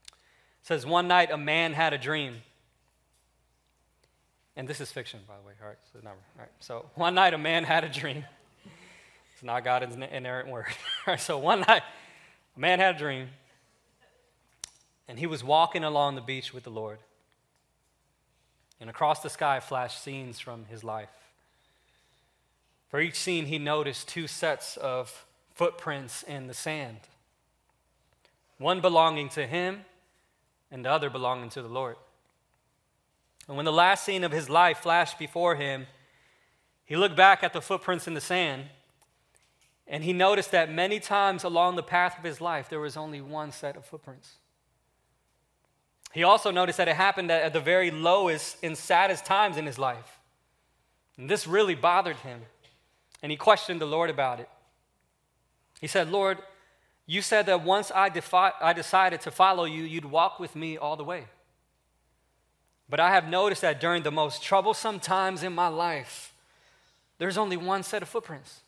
It 0.06 0.66
says, 0.66 0.84
One 0.84 1.08
night 1.08 1.30
a 1.30 1.38
man 1.38 1.72
had 1.72 1.94
a 1.94 1.98
dream. 1.98 2.36
And 4.54 4.68
this 4.68 4.82
is 4.82 4.92
fiction, 4.92 5.20
by 5.26 5.34
the 5.40 5.46
way. 5.46 5.54
All 5.62 5.68
right, 5.68 5.78
so, 5.92 6.00
All 6.06 6.14
right, 6.38 6.48
so 6.60 6.86
one 6.94 7.14
night 7.14 7.32
a 7.32 7.38
man 7.38 7.64
had 7.64 7.84
a 7.84 7.88
dream. 7.88 8.24
It's 9.32 9.42
not 9.42 9.64
God's 9.64 9.96
inerrant 9.96 10.50
word. 10.50 10.66
All 11.06 11.14
right, 11.14 11.20
so 11.20 11.38
one 11.38 11.60
night, 11.60 11.82
a 12.54 12.60
man 12.60 12.78
had 12.78 12.96
a 12.96 12.98
dream, 12.98 13.28
and 15.11 15.18
he 15.18 15.26
was 15.26 15.42
walking 15.42 15.82
along 15.82 16.14
the 16.14 16.20
beach 16.20 16.54
with 16.54 16.62
the 16.62 16.70
Lord. 16.70 17.00
And 18.80 18.88
across 18.88 19.18
the 19.18 19.28
sky 19.28 19.58
flashed 19.58 20.04
scenes 20.04 20.38
from 20.38 20.66
his 20.66 20.84
life. 20.84 21.11
For 22.88 23.00
each 23.00 23.16
scene, 23.16 23.46
he 23.46 23.58
noticed 23.58 24.06
two 24.06 24.28
sets 24.28 24.76
of 24.76 25.26
footprints 25.52 26.22
in 26.22 26.46
the 26.46 26.54
sand 26.54 27.00
one 28.58 28.80
belonging 28.80 29.30
to 29.30 29.48
him 29.48 29.80
and 30.70 30.84
the 30.84 30.90
other 30.90 31.11
belonging 31.11 31.50
to 31.50 31.62
the 31.62 31.68
Lord. 31.68 31.96
And 33.48 33.56
when 33.56 33.66
the 33.66 33.72
last 33.72 34.04
scene 34.04 34.22
of 34.22 34.30
his 34.30 34.48
life 34.48 34.78
flashed 34.78 35.18
before 35.18 35.56
him, 35.56 35.88
he 36.84 36.94
looked 36.94 37.16
back 37.16 37.42
at 37.42 37.52
the 37.52 37.61
footprints 37.61 38.06
in 38.06 38.14
the 38.14 38.20
sand 38.20 38.66
and 39.88 40.04
he 40.04 40.12
noticed 40.12 40.52
that 40.52 40.70
many 40.70 41.00
times 41.00 41.42
along 41.42 41.74
the 41.74 41.82
path 41.82 42.16
of 42.16 42.22
his 42.22 42.40
life, 42.40 42.68
there 42.68 42.78
was 42.78 42.96
only 42.96 43.20
one 43.20 43.50
set 43.50 43.76
of 43.76 43.84
footprints. 43.84 44.36
He 46.12 46.24
also 46.24 46.50
noticed 46.50 46.78
that 46.78 46.88
it 46.88 46.96
happened 46.96 47.30
at 47.30 47.52
the 47.52 47.61
very 47.61 47.90
lowest 47.90 48.56
and 48.62 48.76
saddest 48.76 49.24
times 49.24 49.56
in 49.56 49.66
his 49.66 49.78
life. 49.78 50.18
And 51.16 51.30
this 51.30 51.46
really 51.46 51.74
bothered 51.74 52.16
him. 52.16 52.40
And 53.22 53.30
he 53.30 53.36
questioned 53.36 53.80
the 53.80 53.86
Lord 53.86 54.11
about 54.11 54.40
it. 54.40 54.48
He 55.80 55.86
said, 55.86 56.11
Lord, 56.11 56.38
you 57.06 57.22
said 57.22 57.46
that 57.46 57.64
once 57.64 57.90
I, 57.94 58.08
defi- 58.08 58.56
I 58.61 58.72
decided 58.72 59.20
to 59.22 59.30
follow 59.30 59.64
you, 59.64 59.82
you'd 59.82 60.04
walk 60.04 60.40
with 60.40 60.56
me 60.56 60.76
all 60.76 60.96
the 60.96 61.04
way. 61.04 61.24
But 62.88 63.00
I 63.00 63.11
have 63.11 63.28
noticed 63.28 63.62
that 63.62 63.80
during 63.80 64.02
the 64.02 64.11
most 64.11 64.42
troublesome 64.42 64.98
times 64.98 65.42
in 65.42 65.54
my 65.54 65.68
life, 65.68 66.34
there's 67.18 67.38
only 67.38 67.56
one 67.56 67.82
set 67.82 68.02
of 68.02 68.08
footprints. 68.08 68.61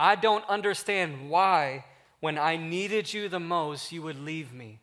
I 0.00 0.16
don't 0.16 0.48
understand 0.48 1.30
why, 1.30 1.84
when 2.20 2.38
I 2.38 2.56
needed 2.56 3.12
you 3.12 3.28
the 3.28 3.38
most, 3.38 3.92
you 3.92 4.02
would 4.02 4.18
leave 4.18 4.52
me. 4.52 4.80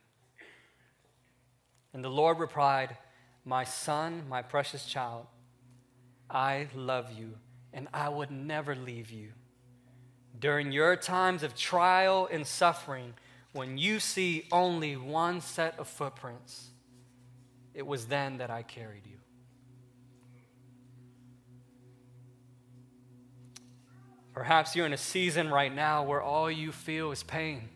And 1.94 2.04
the 2.04 2.10
Lord 2.10 2.40
replied, 2.40 2.98
My 3.46 3.64
son, 3.64 4.24
my 4.30 4.42
precious 4.42 4.86
child, 4.86 5.26
I 6.30 6.68
love 6.76 7.12
you, 7.18 7.34
and 7.74 7.88
I 7.94 8.10
would 8.10 8.30
never 8.32 8.76
leave 8.76 9.10
you. 9.12 9.30
During 10.40 10.72
your 10.72 10.96
times 10.96 11.44
of 11.44 11.56
trial 11.56 12.30
and 12.32 12.46
suffering, 12.46 13.14
when 13.52 13.78
you 13.78 14.00
see 14.00 14.48
only 14.52 14.96
one 14.96 15.42
set 15.42 15.80
of 15.80 15.88
footprints, 15.88 16.70
it 17.74 17.86
was 17.86 18.06
then 18.06 18.38
that 18.38 18.50
I 18.52 18.62
carried 18.62 19.06
you. 19.06 19.18
Perhaps 24.34 24.76
you're 24.76 24.86
in 24.86 24.94
a 24.94 24.98
season 24.98 25.50
right 25.50 25.74
now 25.74 26.04
where 26.04 26.22
all 26.22 26.50
you 26.50 26.72
feel 26.72 27.12
is 27.12 27.24
pain 27.24 27.70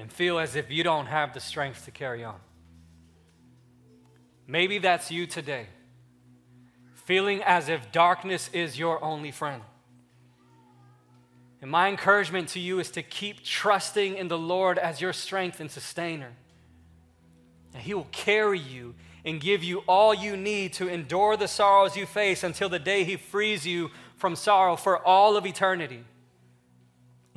and 0.00 0.10
feel 0.10 0.38
as 0.38 0.56
if 0.56 0.70
you 0.70 0.82
don't 0.82 1.06
have 1.06 1.34
the 1.34 1.40
strength 1.40 1.84
to 1.84 1.90
carry 1.90 2.24
on. 2.24 2.40
Maybe 4.46 4.78
that's 4.78 5.10
you 5.10 5.26
today, 5.26 5.66
feeling 6.94 7.42
as 7.42 7.68
if 7.68 7.92
darkness 7.92 8.48
is 8.52 8.78
your 8.78 9.02
only 9.04 9.30
friend. 9.30 9.62
And 11.60 11.70
my 11.70 11.88
encouragement 11.88 12.48
to 12.50 12.60
you 12.60 12.78
is 12.78 12.90
to 12.92 13.02
keep 13.02 13.44
trusting 13.44 14.16
in 14.16 14.28
the 14.28 14.38
Lord 14.38 14.78
as 14.78 15.02
your 15.02 15.12
strength 15.12 15.60
and 15.60 15.70
sustainer. 15.70 16.32
And 17.74 17.82
He 17.82 17.92
will 17.92 18.08
carry 18.10 18.58
you 18.58 18.94
and 19.26 19.38
give 19.38 19.62
you 19.62 19.84
all 19.86 20.14
you 20.14 20.34
need 20.34 20.72
to 20.74 20.88
endure 20.88 21.36
the 21.36 21.46
sorrows 21.46 21.94
you 21.94 22.06
face 22.06 22.42
until 22.42 22.70
the 22.70 22.78
day 22.78 23.04
He 23.04 23.16
frees 23.16 23.66
you 23.66 23.90
from 24.16 24.34
sorrow 24.34 24.76
for 24.76 25.06
all 25.06 25.36
of 25.36 25.44
eternity. 25.44 26.04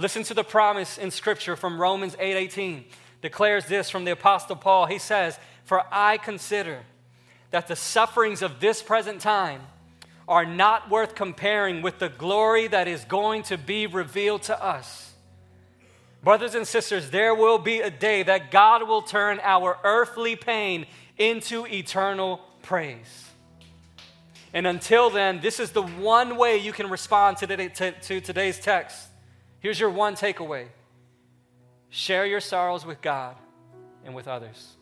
Listen 0.03 0.23
to 0.23 0.33
the 0.33 0.43
promise 0.43 0.97
in 0.97 1.11
Scripture 1.11 1.55
from 1.55 1.79
Romans 1.79 2.17
8 2.19 2.35
18. 2.35 2.83
Declares 3.21 3.67
this 3.67 3.89
from 3.89 4.03
the 4.03 4.11
Apostle 4.11 4.57
Paul. 4.57 4.85
He 4.85 4.97
says, 4.97 5.39
For 5.63 5.81
I 5.93 6.17
consider 6.17 6.79
that 7.51 7.69
the 7.69 7.77
sufferings 7.77 8.41
of 8.41 8.59
this 8.59 8.83
present 8.83 9.21
time 9.21 9.61
are 10.27 10.45
not 10.45 10.89
worth 10.89 11.15
comparing 11.15 11.81
with 11.81 11.99
the 11.99 12.09
glory 12.09 12.67
that 12.67 12.89
is 12.89 13.05
going 13.05 13.43
to 13.43 13.57
be 13.57 13.87
revealed 13.87 14.43
to 14.43 14.61
us. 14.61 15.13
Brothers 16.21 16.53
and 16.53 16.67
sisters, 16.67 17.09
there 17.09 17.33
will 17.33 17.57
be 17.57 17.79
a 17.79 17.89
day 17.89 18.23
that 18.23 18.51
God 18.51 18.85
will 18.85 19.03
turn 19.03 19.39
our 19.41 19.77
earthly 19.85 20.35
pain 20.35 20.85
into 21.17 21.65
eternal 21.65 22.41
praise. 22.61 23.29
And 24.53 24.67
until 24.67 25.09
then, 25.09 25.39
this 25.39 25.61
is 25.61 25.71
the 25.71 25.81
one 25.81 26.35
way 26.35 26.57
you 26.57 26.73
can 26.73 26.89
respond 26.89 27.37
to, 27.37 27.47
today, 27.47 27.69
to, 27.69 27.91
to 27.93 28.19
today's 28.19 28.59
text. 28.59 29.07
Here's 29.63 29.79
your 29.79 29.89
one 29.89 30.15
takeaway 30.15 30.67
share 31.89 32.25
your 32.25 32.41
sorrows 32.41 32.85
with 32.85 33.01
God 33.01 33.37
and 34.03 34.13
with 34.13 34.27
others. 34.27 34.75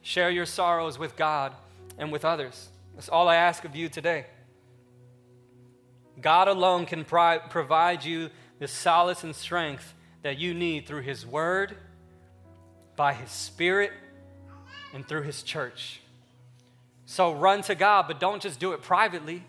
Share 0.00 0.30
your 0.30 0.46
sorrows 0.46 0.98
with 0.98 1.14
God 1.14 1.52
and 1.98 2.10
with 2.10 2.24
others. 2.24 2.70
That's 2.94 3.10
all 3.10 3.28
I 3.28 3.36
ask 3.36 3.64
of 3.64 3.76
you 3.76 3.88
today. 3.88 4.24
God 6.20 6.48
alone 6.48 6.86
can 6.86 7.04
pri- 7.04 7.38
provide 7.38 8.04
you 8.04 8.30
the 8.58 8.68
solace 8.68 9.24
and 9.24 9.36
strength 9.36 9.92
that 10.22 10.38
you 10.38 10.54
need 10.54 10.86
through 10.86 11.02
His 11.02 11.26
Word, 11.26 11.76
by 12.96 13.12
His 13.12 13.30
Spirit, 13.30 13.92
and 14.94 15.06
through 15.06 15.22
His 15.22 15.42
church. 15.42 16.00
So 17.04 17.34
run 17.34 17.60
to 17.62 17.74
God, 17.74 18.06
but 18.08 18.20
don't 18.20 18.40
just 18.40 18.58
do 18.58 18.72
it 18.72 18.80
privately, 18.80 19.42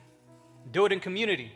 do 0.71 0.85
it 0.85 0.91
in 0.91 0.99
community. 0.99 1.53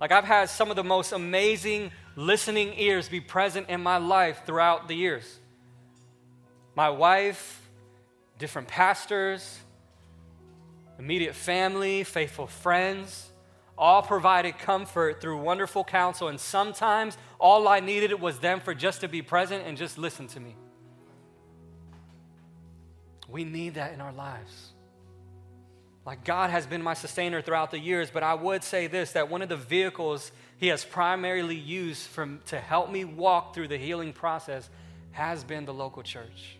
Like 0.00 0.12
I've 0.12 0.24
had 0.24 0.48
some 0.48 0.70
of 0.70 0.76
the 0.76 0.84
most 0.84 1.12
amazing 1.12 1.90
listening 2.14 2.74
ears 2.76 3.08
be 3.08 3.20
present 3.20 3.68
in 3.68 3.82
my 3.82 3.98
life 3.98 4.42
throughout 4.46 4.88
the 4.88 4.94
years. 4.94 5.38
My 6.74 6.90
wife, 6.90 7.68
different 8.38 8.68
pastors, 8.68 9.58
immediate 10.98 11.34
family, 11.34 12.04
faithful 12.04 12.46
friends, 12.46 13.30
all 13.76 14.02
provided 14.02 14.58
comfort 14.58 15.20
through 15.20 15.40
wonderful 15.40 15.84
counsel. 15.84 16.28
And 16.28 16.38
sometimes 16.38 17.16
all 17.38 17.66
I 17.68 17.80
needed 17.80 18.20
was 18.20 18.38
them 18.38 18.60
for 18.60 18.74
just 18.74 19.00
to 19.00 19.08
be 19.08 19.22
present 19.22 19.64
and 19.66 19.76
just 19.76 19.98
listen 19.98 20.26
to 20.28 20.40
me. 20.40 20.56
We 23.28 23.44
need 23.44 23.74
that 23.74 23.92
in 23.92 24.00
our 24.00 24.12
lives. 24.12 24.72
Like 26.08 26.24
God 26.24 26.48
has 26.48 26.66
been 26.66 26.82
my 26.82 26.94
sustainer 26.94 27.42
throughout 27.42 27.70
the 27.70 27.78
years, 27.78 28.10
but 28.10 28.22
I 28.22 28.32
would 28.32 28.64
say 28.64 28.86
this 28.86 29.12
that 29.12 29.28
one 29.28 29.42
of 29.42 29.50
the 29.50 29.58
vehicles 29.58 30.32
He 30.56 30.68
has 30.68 30.82
primarily 30.82 31.54
used 31.54 32.06
from, 32.06 32.40
to 32.46 32.58
help 32.58 32.90
me 32.90 33.04
walk 33.04 33.54
through 33.54 33.68
the 33.68 33.76
healing 33.76 34.14
process 34.14 34.70
has 35.10 35.44
been 35.44 35.66
the 35.66 35.74
local 35.74 36.02
church. 36.02 36.56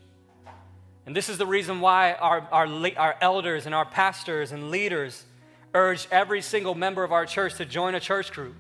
And 1.07 1.17
this 1.17 1.31
is 1.31 1.39
the 1.39 1.47
reason 1.47 1.81
why 1.81 2.13
our, 2.13 2.47
our, 2.53 2.67
our 2.99 3.17
elders 3.23 3.65
and 3.65 3.75
our 3.75 3.87
pastors 3.87 4.53
and 4.53 4.71
leaders 4.71 5.25
urge 5.73 6.07
every 6.11 6.43
single 6.43 6.75
member 6.75 7.03
of 7.03 7.11
our 7.11 7.25
church 7.25 7.55
to 7.55 7.65
join 7.65 7.95
a 7.95 8.01
church 8.01 8.31
group. 8.33 8.55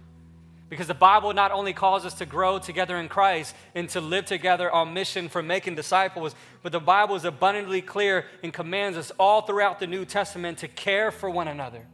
Because 0.69 0.87
the 0.87 0.95
Bible 0.95 1.33
not 1.33 1.51
only 1.51 1.73
calls 1.73 2.05
us 2.05 2.14
to 2.14 2.27
grow 2.27 2.59
together 2.59 2.97
in 2.97 3.09
Christ 3.09 3.55
and 3.75 3.89
to 3.91 4.01
live 4.01 4.27
together 4.27 4.71
on 4.71 4.93
mission 4.93 5.29
for 5.29 5.43
making 5.43 5.77
disciples, 5.77 6.35
but 6.62 6.73
the 6.73 6.81
Bible 6.81 7.16
is 7.16 7.25
abundantly 7.25 7.81
clear 7.81 8.27
and 8.43 8.53
commands 8.53 8.99
us 8.99 9.11
all 9.19 9.43
throughout 9.43 9.79
the 9.79 9.87
New 9.87 10.05
Testament 10.05 10.59
to 10.59 10.69
care 10.69 11.11
for 11.11 11.31
one 11.31 11.49
another, 11.49 11.87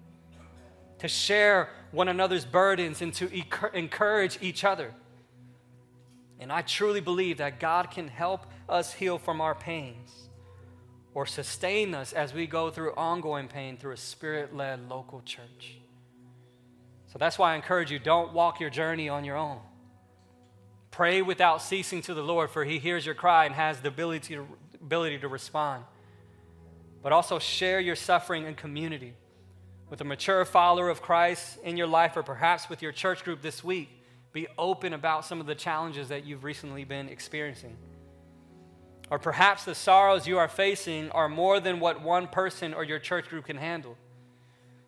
to 0.99 1.07
share 1.07 1.69
one 1.93 2.09
another's 2.09 2.45
burdens, 2.45 3.01
and 3.01 3.15
to 3.15 3.31
encourage 3.73 4.39
each 4.43 4.65
other. 4.65 4.93
And 6.41 6.51
I 6.51 6.63
truly 6.63 7.01
believe 7.01 7.39
that 7.39 7.61
God 7.61 7.93
can 7.93 8.09
help 8.09 8.47
us 8.69 8.93
heal 8.93 9.19
from 9.19 9.41
our 9.41 9.55
pains 9.55 10.11
or 11.15 11.27
sustain 11.27 11.95
us 11.95 12.13
as 12.13 12.35
we 12.35 12.49
go 12.49 12.71
through 12.71 12.93
ongoing 12.97 13.47
pain 13.47 13.77
through 13.77 13.93
a 13.93 13.97
spirit 13.97 14.55
led 14.55 14.89
local 14.89 15.23
church. 15.23 15.79
So 17.15 17.19
that's 17.19 17.39
why 17.39 17.53
I 17.53 17.55
encourage 17.55 17.93
you 17.93 18.01
don't 18.01 18.33
walk 18.33 18.59
your 18.59 18.71
journey 18.71 19.09
on 19.09 19.25
your 19.25 19.37
own. 19.37 19.61
Pray 20.91 21.23
without 21.23 21.63
ceasing 21.63 22.03
to 22.03 22.15
the 22.15 22.23
Lord, 22.23 22.51
for 22.51 22.65
He 22.65 22.81
hears 22.81 23.07
your 23.07 23.15
cry 23.15 23.45
and 23.45 23.55
has 23.55 23.81
the 23.81 23.87
ability 23.87 24.35
to, 24.35 24.49
ability 24.81 25.19
to 25.21 25.29
respond. 25.29 25.85
But 27.05 27.13
also 27.13 27.39
share 27.39 27.79
your 27.79 27.95
suffering 27.95 28.47
in 28.47 28.57
community 28.57 29.15
with 29.91 30.01
a 30.01 30.05
mature 30.05 30.45
follower 30.45 30.89
of 30.89 31.03
Christ 31.03 31.59
in 31.63 31.77
your 31.77 31.87
life, 31.87 32.17
or 32.17 32.25
perhaps 32.25 32.69
with 32.69 32.83
your 32.83 32.91
church 32.91 33.23
group 33.23 33.43
this 33.43 33.63
week. 33.63 33.91
Be 34.33 34.49
open 34.59 34.93
about 34.93 35.25
some 35.25 35.41
of 35.41 35.47
the 35.47 35.55
challenges 35.55 36.09
that 36.09 36.25
you've 36.25 36.43
recently 36.43 36.83
been 36.83 37.09
experiencing. 37.09 37.77
Or 39.09 39.21
perhaps 39.21 39.65
the 39.65 39.77
sorrows 39.77 40.27
you 40.27 40.39
are 40.39 40.49
facing 40.49 41.13
are 41.13 41.29
more 41.29 41.61
than 41.61 41.79
what 41.79 42.03
one 42.03 42.27
person 42.27 42.75
or 42.75 42.83
your 42.83 42.99
church 42.99 43.29
group 43.29 43.45
can 43.45 43.57
handle. 43.57 43.97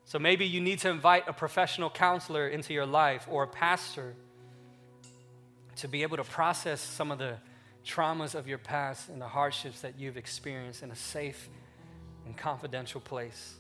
So 0.07 0.21
maybe 0.21 0.47
you 0.47 0.61
need 0.61 0.79
to 0.81 0.89
invite 0.89 1.25
a 1.27 1.33
professional 1.33 1.91
counselor 1.91 2.47
into 2.47 2.73
your 2.73 2.87
life 2.87 3.27
or 3.29 3.43
a 3.43 3.49
pastor 3.49 4.15
to 5.77 5.89
be 5.89 6.05
able 6.05 6.17
to 6.17 6.25
process 6.25 6.81
some 6.81 7.11
of 7.11 7.19
the 7.19 7.39
traumas 7.85 8.37
of 8.37 8.47
your 8.47 8.59
past 8.59 9.09
and 9.09 9.21
the 9.21 9.27
hardships 9.27 9.81
that 9.81 9.99
you've 9.99 10.17
experienced 10.17 10.85
in 10.85 10.93
a 10.93 10.97
safe 10.97 11.49
and 12.25 12.37
confidential 12.37 13.01
place. 13.01 13.57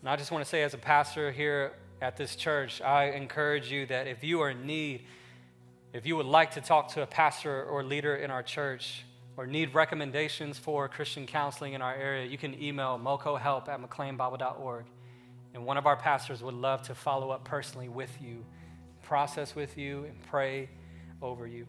And 0.00 0.08
I 0.08 0.16
just 0.16 0.32
want 0.32 0.44
to 0.44 0.48
say, 0.48 0.64
as 0.64 0.74
a 0.74 0.78
pastor 0.78 1.30
here 1.30 1.74
at 2.02 2.16
this 2.16 2.34
church, 2.34 2.82
I 2.82 3.12
encourage 3.12 3.70
you 3.70 3.86
that 3.86 4.08
if 4.08 4.24
you 4.24 4.40
are 4.40 4.50
in 4.50 4.66
need, 4.66 5.04
if 5.92 6.04
you 6.04 6.16
would 6.16 6.26
like 6.26 6.50
to 6.52 6.60
talk 6.60 6.88
to 6.94 7.02
a 7.02 7.06
pastor 7.06 7.62
or 7.62 7.84
leader 7.84 8.16
in 8.16 8.32
our 8.32 8.42
church, 8.42 9.04
or 9.36 9.46
need 9.46 9.74
recommendations 9.74 10.58
for 10.58 10.88
Christian 10.88 11.26
counseling 11.26 11.72
in 11.72 11.82
our 11.82 11.94
area, 11.94 12.26
you 12.26 12.38
can 12.38 12.60
email 12.62 13.00
mocohelp 13.02 13.68
at 13.68 13.80
mcleanbible.org. 13.80 14.84
And 15.54 15.64
one 15.64 15.76
of 15.76 15.86
our 15.86 15.96
pastors 15.96 16.42
would 16.42 16.54
love 16.54 16.82
to 16.82 16.94
follow 16.94 17.30
up 17.30 17.44
personally 17.44 17.88
with 17.88 18.10
you, 18.20 18.44
process 19.02 19.54
with 19.54 19.76
you, 19.76 20.04
and 20.04 20.20
pray 20.30 20.68
over 21.22 21.46
you. 21.46 21.66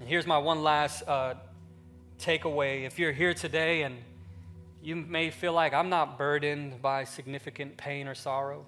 And 0.00 0.08
here's 0.08 0.26
my 0.26 0.38
one 0.38 0.62
last 0.62 1.02
uh, 1.06 1.34
takeaway. 2.18 2.86
If 2.86 2.98
you're 2.98 3.12
here 3.12 3.34
today 3.34 3.82
and 3.82 3.96
you 4.82 4.96
may 4.96 5.30
feel 5.30 5.52
like 5.52 5.74
I'm 5.74 5.88
not 5.88 6.18
burdened 6.18 6.80
by 6.80 7.04
significant 7.04 7.76
pain 7.76 8.08
or 8.08 8.14
sorrow, 8.14 8.66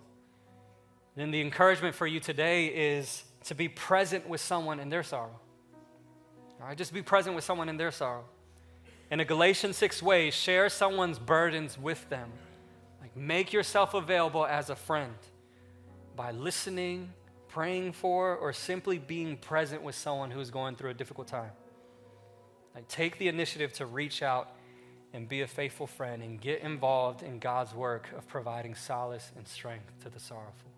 then 1.16 1.30
the 1.30 1.40
encouragement 1.40 1.94
for 1.94 2.06
you 2.06 2.20
today 2.20 2.66
is 2.66 3.24
to 3.44 3.54
be 3.54 3.68
present 3.68 4.28
with 4.28 4.40
someone 4.40 4.80
in 4.80 4.88
their 4.88 5.02
sorrow. 5.02 5.38
All 6.61 6.66
right, 6.66 6.76
just 6.76 6.92
be 6.92 7.02
present 7.02 7.34
with 7.34 7.44
someone 7.44 7.68
in 7.68 7.76
their 7.76 7.90
sorrow. 7.90 8.24
In 9.11 9.18
a 9.18 9.24
Galatians 9.24 9.76
6 9.76 10.02
way, 10.02 10.30
share 10.30 10.68
someone's 10.68 11.18
burdens 11.18 11.78
with 11.78 12.08
them. 12.11 12.30
Like 13.00 13.16
make 13.16 13.52
yourself 13.52 13.94
available 13.94 14.46
as 14.46 14.70
a 14.70 14.76
friend 14.76 15.14
by 16.14 16.32
listening, 16.32 17.12
praying 17.48 17.92
for, 17.92 18.36
or 18.36 18.52
simply 18.52 18.98
being 18.98 19.36
present 19.36 19.82
with 19.82 19.94
someone 19.94 20.30
who 20.30 20.40
is 20.40 20.50
going 20.50 20.76
through 20.76 20.90
a 20.90 20.94
difficult 20.94 21.28
time. 21.28 21.50
Like 22.74 22.86
take 22.88 23.18
the 23.18 23.28
initiative 23.28 23.72
to 23.74 23.86
reach 23.86 24.22
out 24.22 24.48
and 25.12 25.28
be 25.28 25.40
a 25.40 25.46
faithful 25.46 25.86
friend 25.86 26.22
and 26.22 26.40
get 26.40 26.61
involved 26.61 27.22
in 27.22 27.38
God's 27.38 27.74
work 27.74 28.08
of 28.16 28.28
providing 28.28 28.74
solace 28.74 29.32
and 29.36 29.48
strength 29.48 29.92
to 30.02 30.11
the 30.11 30.20
sorrowful. 30.20 30.70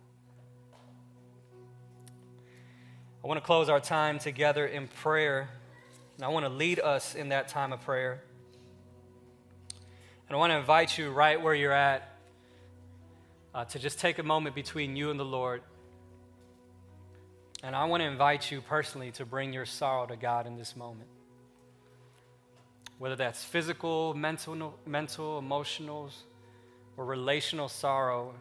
I 3.22 3.26
want 3.26 3.38
to 3.38 3.44
close 3.44 3.68
our 3.68 3.78
time 3.78 4.18
together 4.18 4.66
in 4.66 4.88
prayer, 4.88 5.48
and 6.22 6.28
I 6.28 6.32
want 6.32 6.46
to 6.46 6.50
lead 6.50 6.78
us 6.78 7.16
in 7.16 7.30
that 7.30 7.48
time 7.48 7.72
of 7.72 7.80
prayer. 7.80 8.22
And 10.28 10.36
I 10.36 10.38
want 10.38 10.52
to 10.52 10.56
invite 10.56 10.96
you 10.96 11.10
right 11.10 11.42
where 11.42 11.52
you're 11.52 11.72
at 11.72 12.16
uh, 13.52 13.64
to 13.64 13.80
just 13.80 13.98
take 13.98 14.20
a 14.20 14.22
moment 14.22 14.54
between 14.54 14.94
you 14.94 15.10
and 15.10 15.18
the 15.18 15.24
Lord. 15.24 15.62
And 17.64 17.74
I 17.74 17.86
want 17.86 18.02
to 18.02 18.06
invite 18.06 18.52
you 18.52 18.60
personally 18.60 19.10
to 19.10 19.26
bring 19.26 19.52
your 19.52 19.66
sorrow 19.66 20.06
to 20.06 20.14
God 20.14 20.46
in 20.46 20.56
this 20.56 20.76
moment. 20.76 21.08
Whether 22.98 23.16
that's 23.16 23.42
physical, 23.42 24.14
mental, 24.14 24.78
mental 24.86 25.40
emotional, 25.40 26.08
or 26.96 27.04
relational 27.04 27.68
sorrow, 27.68 28.32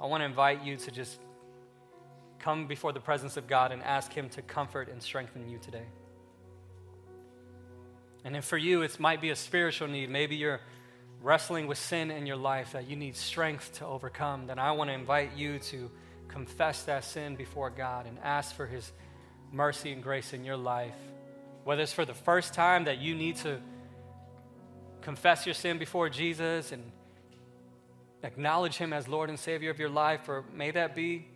I 0.00 0.06
want 0.06 0.20
to 0.20 0.24
invite 0.24 0.62
you 0.62 0.76
to 0.76 0.92
just 0.92 1.18
come 2.38 2.68
before 2.68 2.92
the 2.92 3.00
presence 3.00 3.36
of 3.36 3.48
God 3.48 3.72
and 3.72 3.82
ask 3.82 4.12
Him 4.12 4.28
to 4.28 4.42
comfort 4.42 4.88
and 4.88 5.02
strengthen 5.02 5.48
you 5.48 5.58
today. 5.58 5.86
And 8.24 8.34
then 8.34 8.42
for 8.42 8.58
you, 8.58 8.82
it 8.82 8.98
might 9.00 9.20
be 9.20 9.30
a 9.30 9.36
spiritual 9.36 9.88
need. 9.88 10.10
Maybe 10.10 10.36
you're 10.36 10.60
wrestling 11.22 11.66
with 11.66 11.78
sin 11.78 12.10
in 12.10 12.26
your 12.26 12.36
life 12.36 12.72
that 12.72 12.88
you 12.88 12.96
need 12.96 13.16
strength 13.16 13.78
to 13.78 13.86
overcome. 13.86 14.46
Then 14.46 14.58
I 14.58 14.72
want 14.72 14.88
to 14.88 14.94
invite 14.94 15.36
you 15.36 15.58
to 15.58 15.90
confess 16.28 16.84
that 16.84 17.04
sin 17.04 17.36
before 17.36 17.70
God 17.70 18.06
and 18.06 18.18
ask 18.22 18.54
for 18.54 18.66
His 18.66 18.92
mercy 19.52 19.92
and 19.92 20.02
grace 20.02 20.32
in 20.32 20.44
your 20.44 20.56
life. 20.56 20.94
Whether 21.64 21.82
it's 21.82 21.92
for 21.92 22.04
the 22.04 22.14
first 22.14 22.54
time 22.54 22.84
that 22.84 22.98
you 22.98 23.14
need 23.14 23.36
to 23.36 23.60
confess 25.02 25.46
your 25.46 25.54
sin 25.54 25.78
before 25.78 26.08
Jesus 26.08 26.72
and 26.72 26.82
acknowledge 28.22 28.76
Him 28.76 28.92
as 28.92 29.08
Lord 29.08 29.28
and 29.28 29.38
Savior 29.38 29.70
of 29.70 29.78
your 29.78 29.88
life, 29.88 30.28
or 30.28 30.44
may 30.54 30.70
that 30.70 30.94
be 30.94 31.26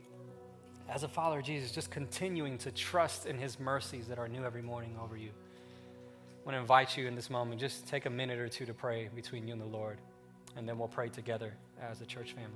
as 0.88 1.02
a 1.02 1.08
follower 1.08 1.38
of 1.38 1.44
Jesus, 1.44 1.72
just 1.72 1.90
continuing 1.90 2.58
to 2.58 2.70
trust 2.70 3.26
in 3.26 3.38
his 3.38 3.58
mercies 3.58 4.08
that 4.08 4.18
are 4.18 4.28
new 4.28 4.44
every 4.44 4.62
morning 4.62 4.96
over 5.02 5.16
you. 5.16 5.30
I 6.44 6.46
want 6.46 6.56
to 6.56 6.60
invite 6.60 6.98
you 6.98 7.06
in 7.06 7.14
this 7.14 7.30
moment, 7.30 7.58
just 7.58 7.86
take 7.86 8.04
a 8.04 8.10
minute 8.10 8.38
or 8.38 8.50
two 8.50 8.66
to 8.66 8.74
pray 8.74 9.08
between 9.14 9.46
you 9.46 9.54
and 9.54 9.62
the 9.62 9.66
Lord, 9.66 9.96
and 10.56 10.68
then 10.68 10.78
we'll 10.78 10.88
pray 10.88 11.08
together 11.08 11.54
as 11.80 12.02
a 12.02 12.04
church 12.04 12.34
family. 12.34 12.50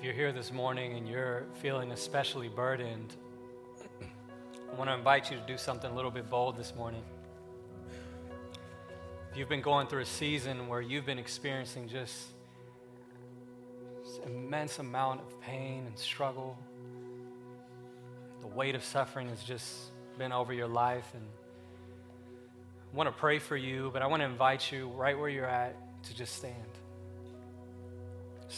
If 0.00 0.06
you're 0.06 0.14
here 0.14 0.32
this 0.32 0.50
morning 0.50 0.96
and 0.96 1.06
you're 1.06 1.44
feeling 1.60 1.92
especially 1.92 2.48
burdened, 2.48 3.14
I 4.00 4.74
want 4.74 4.88
to 4.88 4.94
invite 4.94 5.30
you 5.30 5.36
to 5.36 5.42
do 5.46 5.58
something 5.58 5.90
a 5.90 5.94
little 5.94 6.10
bit 6.10 6.30
bold 6.30 6.56
this 6.56 6.74
morning. 6.74 7.02
If 9.30 9.36
you've 9.36 9.50
been 9.50 9.60
going 9.60 9.88
through 9.88 10.00
a 10.00 10.06
season 10.06 10.68
where 10.68 10.80
you've 10.80 11.04
been 11.04 11.18
experiencing 11.18 11.86
just 11.86 12.28
immense 14.24 14.78
amount 14.78 15.20
of 15.20 15.38
pain 15.42 15.84
and 15.86 15.98
struggle, 15.98 16.56
the 18.40 18.46
weight 18.46 18.74
of 18.74 18.82
suffering 18.82 19.28
has 19.28 19.42
just 19.42 19.90
been 20.16 20.32
over 20.32 20.54
your 20.54 20.68
life, 20.68 21.12
and 21.12 21.26
I 22.90 22.96
want 22.96 23.06
to 23.06 23.14
pray 23.14 23.38
for 23.38 23.54
you, 23.54 23.90
but 23.92 24.00
I 24.00 24.06
want 24.06 24.22
to 24.22 24.26
invite 24.26 24.72
you 24.72 24.88
right 24.96 25.18
where 25.18 25.28
you're 25.28 25.44
at 25.44 25.76
to 26.04 26.16
just 26.16 26.36
stand. 26.36 26.79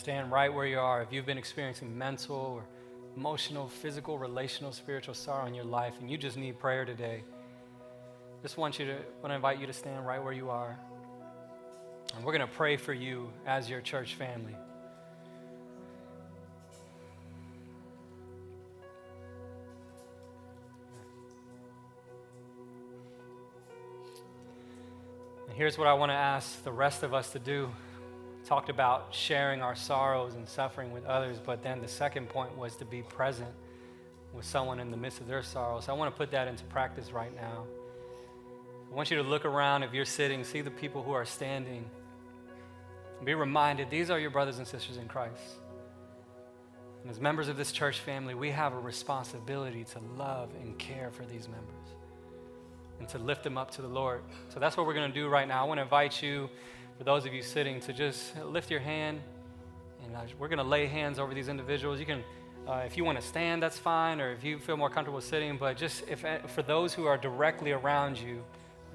Stand 0.03 0.33
right 0.33 0.53
where 0.53 0.67
you 0.67 0.81
are. 0.81 1.01
If 1.01 1.13
you've 1.13 1.27
been 1.27 1.39
experiencing 1.39 1.97
mental 1.97 2.35
or 2.35 2.65
emotional, 3.17 3.69
physical, 3.69 4.19
relational, 4.19 4.73
spiritual 4.73 5.15
sorrow 5.15 5.47
in 5.47 5.55
your 5.55 5.63
life 5.63 5.95
and 6.01 6.11
you 6.11 6.19
just 6.19 6.37
need 6.37 6.59
prayer 6.59 6.85
today, 6.85 7.23
just 8.43 8.57
want 8.57 8.81
you 8.81 8.87
to 8.87 8.95
want 8.95 9.29
to 9.29 9.35
invite 9.35 9.61
you 9.61 9.69
to 9.69 9.73
stand 9.73 10.05
right 10.05 10.21
where 10.21 10.33
you 10.33 10.51
are. 10.51 10.77
And 12.17 12.25
we're 12.25 12.33
going 12.33 12.45
to 12.45 12.53
pray 12.53 12.77
for 12.77 12.93
you 12.93 13.33
as 13.47 13.71
your 13.71 13.81
church 13.81 14.17
family. 14.17 14.57
And 25.47 25.57
here's 25.57 25.79
what 25.79 25.87
I 25.87 25.93
want 25.93 26.11
to 26.11 26.17
ask 26.17 26.65
the 26.65 26.73
rest 26.73 27.05
of 27.05 27.15
us 27.15 27.31
to 27.31 27.39
do 27.39 27.71
talked 28.45 28.69
about 28.69 29.09
sharing 29.15 29.63
our 29.63 29.75
sorrows 29.75 30.35
and 30.35 30.49
suffering 30.49 30.93
with 30.93 31.05
others, 31.07 31.39
but 31.45 31.63
then 31.63 31.81
the 31.81 31.89
second 31.89 32.29
point 32.29 32.57
was 32.57 32.77
to 32.77 32.85
be 32.85 33.03
present 33.03 33.51
with 34.33 34.45
someone 34.45 34.81
in 34.81 34.91
the 34.91 34.97
midst 34.97 35.21
of 35.21 35.27
their 35.27 35.43
sorrows. 35.43 35.89
I 35.89 35.93
want 35.93 36.13
to 36.13 36.19
put 36.19 36.31
that 36.33 36.49
into 36.49 36.65
practice 36.65 37.13
right 37.13 37.35
now. 37.35 37.65
I 38.91 38.95
want 38.95 39.11
you 39.11 39.17
to 39.19 39.23
look 39.23 39.45
around 39.45 39.83
if 39.83 39.93
you're 39.93 40.05
sitting, 40.05 40.45
see 40.45 40.61
the 40.61 40.71
people 40.71 41.03
who 41.03 41.13
are 41.13 41.25
standing. 41.25 41.85
Be 43.25 43.35
reminded 43.35 43.89
these 43.89 44.11
are 44.11 44.19
your 44.19 44.31
brothers 44.31 44.59
and 44.59 44.67
sisters 44.67 44.97
in 44.97 45.07
Christ. 45.07 45.41
And 47.03 47.11
as 47.11 47.21
members 47.21 47.49
of 47.49 47.57
this 47.57 47.73
church 47.73 48.01
family, 48.01 48.35
we 48.35 48.51
have 48.51 48.73
a 48.73 48.79
responsibility 48.79 49.85
to 49.85 50.01
love 50.17 50.51
and 50.61 50.79
care 50.79 51.11
for 51.11 51.25
these 51.25 51.49
members 51.49 51.69
and 52.99 53.09
to 53.09 53.19
lift 53.19 53.43
them 53.43 53.59
up 53.59 53.71
to 53.73 53.83
the 53.83 53.89
Lord. 53.89 54.23
So 54.49 54.61
that's 54.61 54.77
what 54.77 54.87
we're 54.87 54.95
going 54.95 55.11
to 55.11 55.15
do 55.15 55.29
right 55.29 55.47
now. 55.47 55.63
I 55.63 55.67
want 55.67 55.79
to 55.79 55.83
invite 55.83 56.23
you 56.23 56.49
for 57.03 57.07
those 57.07 57.27
of 57.27 57.35
you 57.35 57.43
sitting 57.43 57.81
to 57.81 57.93
just 57.93 58.33
lift 58.45 58.71
your 58.71 58.79
hand 58.79 59.21
and 60.05 60.15
uh, 60.15 60.21
we're 60.39 60.47
going 60.47 60.59
to 60.59 60.63
lay 60.63 60.87
hands 60.87 61.19
over 61.19 61.35
these 61.35 61.49
individuals. 61.49 61.99
You 61.99 62.07
can, 62.07 62.23
uh, 62.65 62.85
if 62.87 62.97
you 62.97 63.03
want 63.05 63.21
to 63.21 63.27
stand, 63.27 63.61
that's 63.61 63.77
fine, 63.77 64.21
or 64.21 64.31
if 64.31 64.45
you 64.45 64.61
feel 64.61 64.77
more 64.77 64.89
comfortable 64.89 65.21
sitting, 65.21 65.57
but 65.57 65.77
just 65.77 66.05
if, 66.09 66.25
uh, 66.25 66.39
for 66.47 66.63
those 66.63 66.95
who 66.95 67.07
are 67.07 67.19
directly 67.19 67.73
around 67.73 68.21
you, 68.21 68.45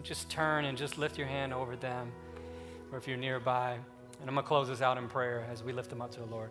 just 0.03 0.29
turn 0.29 0.63
and 0.63 0.77
just 0.77 0.97
lift 0.97 1.17
your 1.17 1.27
hand 1.27 1.53
over 1.53 1.75
them, 1.75 2.13
or 2.93 2.97
if 2.97 3.09
you're 3.09 3.17
nearby. 3.17 3.73
And 3.73 4.29
I'm 4.29 4.35
going 4.35 4.45
to 4.45 4.47
close 4.47 4.69
this 4.69 4.81
out 4.81 4.97
in 4.97 5.09
prayer 5.09 5.45
as 5.51 5.61
we 5.61 5.73
lift 5.73 5.89
them 5.89 6.01
up 6.01 6.11
to 6.11 6.21
the 6.21 6.27
Lord. 6.27 6.49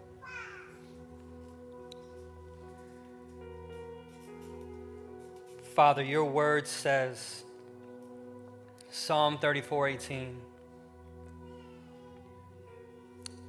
Father, 5.75 6.03
your 6.03 6.27
word 6.27 6.67
says, 6.67 7.45
Psalm 8.91 9.39
34 9.39 9.89
18. 9.89 10.37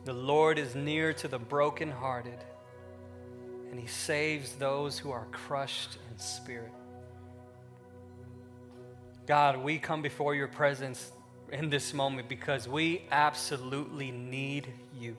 The 0.07 0.13
Lord 0.13 0.57
is 0.57 0.73
near 0.73 1.11
to 1.11 1.27
the 1.27 1.37
brokenhearted, 1.37 2.39
and 3.69 3.77
he 3.77 3.87
saves 3.87 4.53
those 4.53 4.97
who 4.97 5.11
are 5.11 5.27
crushed 5.33 5.97
in 6.09 6.17
spirit. 6.17 6.71
God, 9.25 9.57
we 9.57 9.77
come 9.77 10.01
before 10.01 10.33
your 10.33 10.47
presence 10.47 11.11
in 11.51 11.69
this 11.69 11.93
moment 11.93 12.29
because 12.29 12.69
we 12.69 13.03
absolutely 13.11 14.11
need 14.11 14.71
you. 14.97 15.17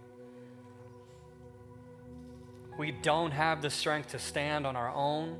We 2.78 2.92
don't 2.92 3.32
have 3.32 3.60
the 3.60 3.68
strength 3.68 4.12
to 4.12 4.18
stand 4.18 4.66
on 4.66 4.74
our 4.74 4.94
own. 4.94 5.38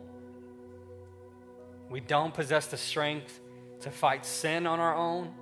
We 1.89 2.01
don't 2.01 2.35
possess 2.35 2.67
the 2.67 2.77
strength 2.77 3.41
to 3.81 3.91
fight 3.91 4.27
sin 4.27 4.67
on 4.67 4.79
our 4.79 4.95
own. 4.95 5.33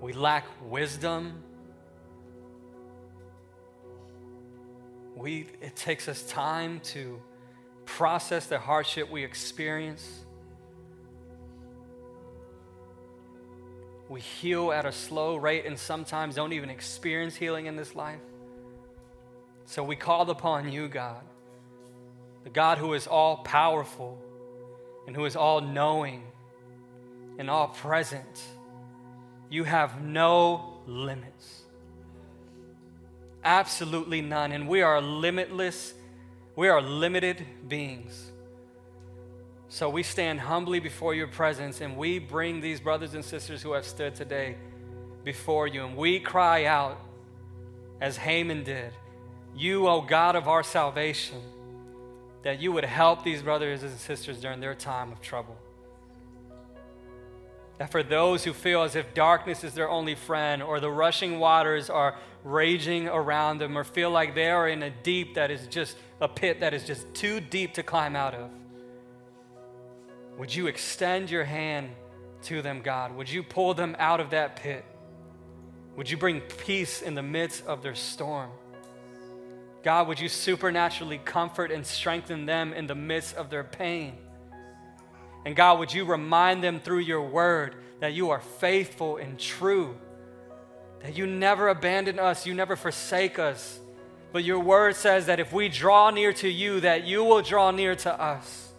We 0.00 0.12
lack 0.12 0.46
wisdom. 0.68 1.44
We, 5.16 5.46
it 5.62 5.74
takes 5.74 6.08
us 6.08 6.22
time 6.24 6.80
to 6.92 7.20
process 7.86 8.46
the 8.46 8.58
hardship 8.58 9.10
we 9.10 9.24
experience. 9.24 10.26
We 14.10 14.20
heal 14.20 14.70
at 14.72 14.84
a 14.84 14.92
slow 14.92 15.36
rate 15.36 15.64
and 15.64 15.78
sometimes 15.78 16.34
don't 16.34 16.52
even 16.52 16.68
experience 16.68 17.34
healing 17.34 17.64
in 17.64 17.76
this 17.76 17.96
life. 17.96 18.20
So 19.64 19.82
we 19.82 19.96
called 19.96 20.28
upon 20.28 20.70
you, 20.70 20.86
God, 20.86 21.22
the 22.44 22.50
God 22.50 22.78
who 22.78 22.92
is 22.92 23.06
all 23.06 23.38
powerful 23.38 24.22
and 25.06 25.16
who 25.16 25.24
is 25.24 25.34
all 25.34 25.62
knowing 25.62 26.22
and 27.38 27.48
all 27.48 27.68
present. 27.68 28.42
You 29.48 29.64
have 29.64 30.02
no 30.02 30.78
limits. 30.86 31.62
Absolutely 33.44 34.20
none. 34.20 34.52
And 34.52 34.68
we 34.68 34.82
are 34.82 35.00
limitless, 35.00 35.94
we 36.54 36.68
are 36.68 36.80
limited 36.80 37.44
beings. 37.68 38.32
So 39.68 39.90
we 39.90 40.02
stand 40.02 40.40
humbly 40.40 40.80
before 40.80 41.14
your 41.14 41.26
presence 41.26 41.80
and 41.80 41.96
we 41.96 42.18
bring 42.18 42.60
these 42.60 42.80
brothers 42.80 43.14
and 43.14 43.24
sisters 43.24 43.62
who 43.62 43.72
have 43.72 43.84
stood 43.84 44.14
today 44.14 44.56
before 45.24 45.66
you. 45.66 45.84
And 45.84 45.96
we 45.96 46.20
cry 46.20 46.64
out, 46.66 46.98
as 48.00 48.16
Heman 48.16 48.64
did, 48.64 48.92
You, 49.56 49.88
O 49.88 50.00
God 50.00 50.36
of 50.36 50.48
our 50.48 50.62
salvation, 50.62 51.40
that 52.42 52.60
you 52.60 52.70
would 52.72 52.84
help 52.84 53.24
these 53.24 53.42
brothers 53.42 53.82
and 53.82 53.98
sisters 53.98 54.40
during 54.40 54.60
their 54.60 54.74
time 54.74 55.10
of 55.10 55.20
trouble. 55.20 55.56
That 57.78 57.90
for 57.90 58.02
those 58.02 58.44
who 58.44 58.52
feel 58.52 58.82
as 58.82 58.96
if 58.96 59.12
darkness 59.12 59.62
is 59.62 59.74
their 59.74 59.90
only 59.90 60.14
friend, 60.14 60.62
or 60.62 60.80
the 60.80 60.90
rushing 60.90 61.38
waters 61.38 61.90
are 61.90 62.16
raging 62.42 63.08
around 63.08 63.58
them, 63.58 63.76
or 63.76 63.84
feel 63.84 64.10
like 64.10 64.34
they 64.34 64.50
are 64.50 64.68
in 64.68 64.82
a 64.82 64.90
deep 64.90 65.34
that 65.34 65.50
is 65.50 65.66
just 65.66 65.96
a 66.20 66.28
pit 66.28 66.60
that 66.60 66.72
is 66.72 66.84
just 66.84 67.12
too 67.14 67.40
deep 67.40 67.74
to 67.74 67.82
climb 67.82 68.16
out 68.16 68.34
of 68.34 68.50
would 70.38 70.54
you 70.54 70.66
extend 70.66 71.30
your 71.30 71.44
hand 71.44 71.90
to 72.42 72.60
them, 72.60 72.82
God? 72.82 73.16
Would 73.16 73.30
you 73.30 73.42
pull 73.42 73.74
them 73.74 73.96
out 73.98 74.20
of 74.20 74.30
that 74.30 74.56
pit? 74.56 74.84
Would 75.96 76.10
you 76.10 76.16
bring 76.16 76.40
peace 76.40 77.00
in 77.00 77.14
the 77.14 77.22
midst 77.22 77.64
of 77.66 77.82
their 77.82 77.94
storm? 77.94 78.50
God, 79.82 80.08
would 80.08 80.20
you 80.20 80.28
supernaturally 80.28 81.18
comfort 81.18 81.70
and 81.70 81.86
strengthen 81.86 82.44
them 82.44 82.72
in 82.74 82.86
the 82.86 82.94
midst 82.94 83.36
of 83.36 83.48
their 83.48 83.64
pain? 83.64 84.18
And 85.46 85.54
God, 85.54 85.78
would 85.78 85.94
you 85.94 86.04
remind 86.04 86.64
them 86.64 86.80
through 86.80 86.98
your 86.98 87.22
word 87.22 87.76
that 88.00 88.12
you 88.12 88.30
are 88.30 88.40
faithful 88.40 89.16
and 89.16 89.38
true, 89.38 89.96
that 91.02 91.16
you 91.16 91.24
never 91.24 91.68
abandon 91.68 92.18
us, 92.18 92.46
you 92.46 92.52
never 92.52 92.74
forsake 92.74 93.38
us. 93.38 93.78
But 94.32 94.42
your 94.42 94.58
word 94.58 94.96
says 94.96 95.26
that 95.26 95.38
if 95.38 95.52
we 95.52 95.68
draw 95.68 96.10
near 96.10 96.32
to 96.32 96.48
you, 96.48 96.80
that 96.80 97.06
you 97.06 97.22
will 97.22 97.42
draw 97.42 97.70
near 97.70 97.94
to 97.94 98.20
us. 98.20 98.72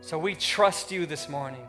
So 0.00 0.18
we 0.18 0.34
trust 0.34 0.90
you 0.90 1.04
this 1.04 1.28
morning. 1.28 1.66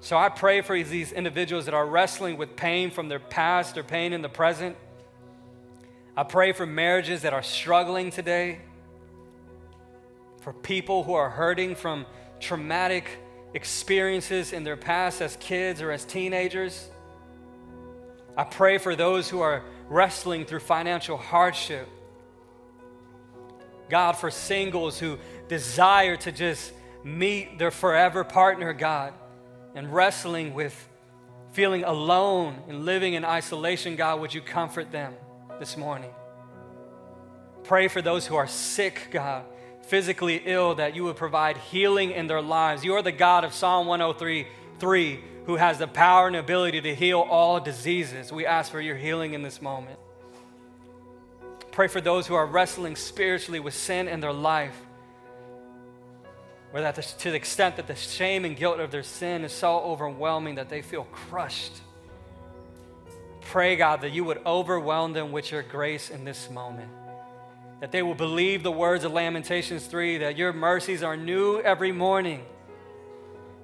So 0.00 0.16
I 0.16 0.28
pray 0.28 0.60
for 0.60 0.82
these 0.82 1.12
individuals 1.12 1.66
that 1.66 1.74
are 1.74 1.86
wrestling 1.86 2.38
with 2.38 2.56
pain 2.56 2.90
from 2.90 3.08
their 3.08 3.20
past 3.20 3.78
or 3.78 3.84
pain 3.84 4.12
in 4.12 4.20
the 4.20 4.28
present. 4.28 4.76
I 6.16 6.24
pray 6.24 6.50
for 6.50 6.66
marriages 6.66 7.22
that 7.22 7.32
are 7.32 7.42
struggling 7.44 8.10
today, 8.10 8.58
for 10.40 10.52
people 10.52 11.04
who 11.04 11.14
are 11.14 11.30
hurting 11.30 11.76
from 11.76 12.04
traumatic 12.40 13.08
experiences 13.54 14.52
in 14.52 14.64
their 14.64 14.76
past 14.76 15.20
as 15.20 15.36
kids 15.36 15.80
or 15.80 15.90
as 15.90 16.04
teenagers. 16.04 16.88
I 18.36 18.44
pray 18.44 18.78
for 18.78 18.94
those 18.94 19.28
who 19.28 19.40
are 19.40 19.64
wrestling 19.88 20.44
through 20.44 20.60
financial 20.60 21.16
hardship. 21.16 21.88
God, 23.88 24.12
for 24.12 24.30
singles 24.30 24.98
who 24.98 25.18
desire 25.48 26.16
to 26.18 26.30
just 26.30 26.72
meet 27.02 27.58
their 27.58 27.70
forever 27.70 28.22
partner, 28.22 28.72
God, 28.72 29.14
and 29.74 29.92
wrestling 29.92 30.54
with 30.54 30.88
feeling 31.52 31.84
alone 31.84 32.58
and 32.68 32.84
living 32.84 33.14
in 33.14 33.24
isolation, 33.24 33.96
God, 33.96 34.20
would 34.20 34.34
you 34.34 34.42
comfort 34.42 34.92
them 34.92 35.14
this 35.58 35.76
morning? 35.76 36.10
Pray 37.64 37.88
for 37.88 38.02
those 38.02 38.26
who 38.26 38.36
are 38.36 38.46
sick, 38.46 39.08
God, 39.10 39.44
physically 39.88 40.42
ill, 40.44 40.76
that 40.76 40.94
you 40.94 41.04
would 41.04 41.16
provide 41.16 41.56
healing 41.56 42.10
in 42.10 42.26
their 42.26 42.42
lives. 42.42 42.84
You 42.84 42.94
are 42.94 43.02
the 43.02 43.12
God 43.12 43.44
of 43.44 43.52
Psalm 43.52 43.86
103 43.86 44.46
3, 44.78 45.20
who 45.46 45.56
has 45.56 45.78
the 45.78 45.88
power 45.88 46.28
and 46.28 46.36
ability 46.36 46.80
to 46.82 46.94
heal 46.94 47.20
all 47.20 47.58
diseases. 47.58 48.32
We 48.32 48.46
ask 48.46 48.70
for 48.70 48.80
your 48.80 48.96
healing 48.96 49.34
in 49.34 49.42
this 49.42 49.60
moment. 49.60 49.98
Pray 51.72 51.88
for 51.88 52.00
those 52.00 52.26
who 52.26 52.34
are 52.34 52.46
wrestling 52.46 52.96
spiritually 52.96 53.60
with 53.60 53.74
sin 53.74 54.08
in 54.08 54.20
their 54.20 54.32
life 54.32 54.74
where 56.70 56.82
that 56.82 56.96
to 56.96 57.30
the 57.30 57.36
extent 57.36 57.76
that 57.76 57.86
the 57.86 57.94
shame 57.94 58.44
and 58.44 58.56
guilt 58.56 58.78
of 58.78 58.90
their 58.90 59.02
sin 59.02 59.44
is 59.44 59.52
so 59.52 59.78
overwhelming 59.78 60.56
that 60.56 60.68
they 60.68 60.82
feel 60.82 61.04
crushed. 61.04 61.72
Pray, 63.42 63.76
God, 63.76 64.02
that 64.02 64.12
you 64.12 64.24
would 64.24 64.44
overwhelm 64.44 65.14
them 65.14 65.32
with 65.32 65.50
your 65.50 65.62
grace 65.62 66.10
in 66.10 66.24
this 66.24 66.50
moment. 66.50 66.90
That 67.80 67.92
they 67.92 68.02
will 68.02 68.14
believe 68.14 68.62
the 68.62 68.72
words 68.72 69.04
of 69.04 69.12
Lamentations 69.12 69.86
3 69.86 70.18
that 70.18 70.36
your 70.36 70.52
mercies 70.52 71.02
are 71.02 71.16
new 71.16 71.60
every 71.60 71.92
morning. 71.92 72.44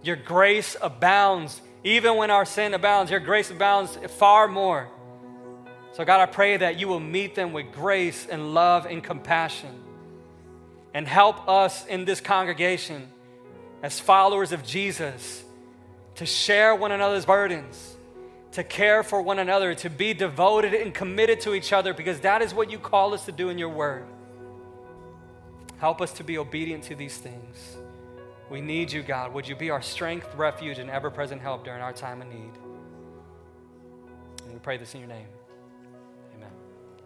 Your 0.02 0.16
grace 0.16 0.76
abounds. 0.80 1.60
Even 1.82 2.16
when 2.16 2.30
our 2.30 2.44
sin 2.44 2.74
abounds, 2.74 3.10
your 3.10 3.20
grace 3.20 3.50
abounds 3.50 3.98
far 4.16 4.48
more. 4.48 4.88
So, 5.92 6.04
God, 6.04 6.20
I 6.20 6.26
pray 6.26 6.56
that 6.56 6.78
you 6.78 6.88
will 6.88 7.00
meet 7.00 7.34
them 7.34 7.52
with 7.52 7.72
grace 7.72 8.26
and 8.26 8.54
love 8.54 8.86
and 8.86 9.02
compassion 9.02 9.70
and 10.92 11.06
help 11.06 11.48
us 11.48 11.84
in 11.86 12.04
this 12.04 12.20
congregation 12.20 13.08
as 13.82 14.00
followers 14.00 14.52
of 14.52 14.64
Jesus 14.64 15.44
to 16.14 16.24
share 16.24 16.74
one 16.74 16.92
another's 16.92 17.26
burdens, 17.26 17.93
to 18.54 18.62
care 18.62 19.02
for 19.02 19.20
one 19.20 19.40
another, 19.40 19.74
to 19.74 19.90
be 19.90 20.14
devoted 20.14 20.74
and 20.74 20.94
committed 20.94 21.40
to 21.40 21.54
each 21.54 21.72
other 21.72 21.92
because 21.92 22.20
that 22.20 22.40
is 22.40 22.54
what 22.54 22.70
you 22.70 22.78
call 22.78 23.12
us 23.12 23.24
to 23.24 23.32
do 23.32 23.48
in 23.48 23.58
your 23.58 23.68
word. 23.68 24.06
Help 25.78 26.00
us 26.00 26.12
to 26.12 26.24
be 26.24 26.38
obedient 26.38 26.84
to 26.84 26.94
these 26.94 27.18
things. 27.18 27.76
We 28.48 28.60
need 28.60 28.92
you, 28.92 29.02
God. 29.02 29.34
Would 29.34 29.48
you 29.48 29.56
be 29.56 29.70
our 29.70 29.82
strength, 29.82 30.32
refuge, 30.36 30.78
and 30.78 30.88
ever 30.88 31.10
present 31.10 31.42
help 31.42 31.64
during 31.64 31.82
our 31.82 31.92
time 31.92 32.22
of 32.22 32.28
need? 32.28 32.52
And 34.44 34.52
we 34.52 34.60
pray 34.60 34.76
this 34.76 34.94
in 34.94 35.00
your 35.00 35.08
name. 35.08 35.26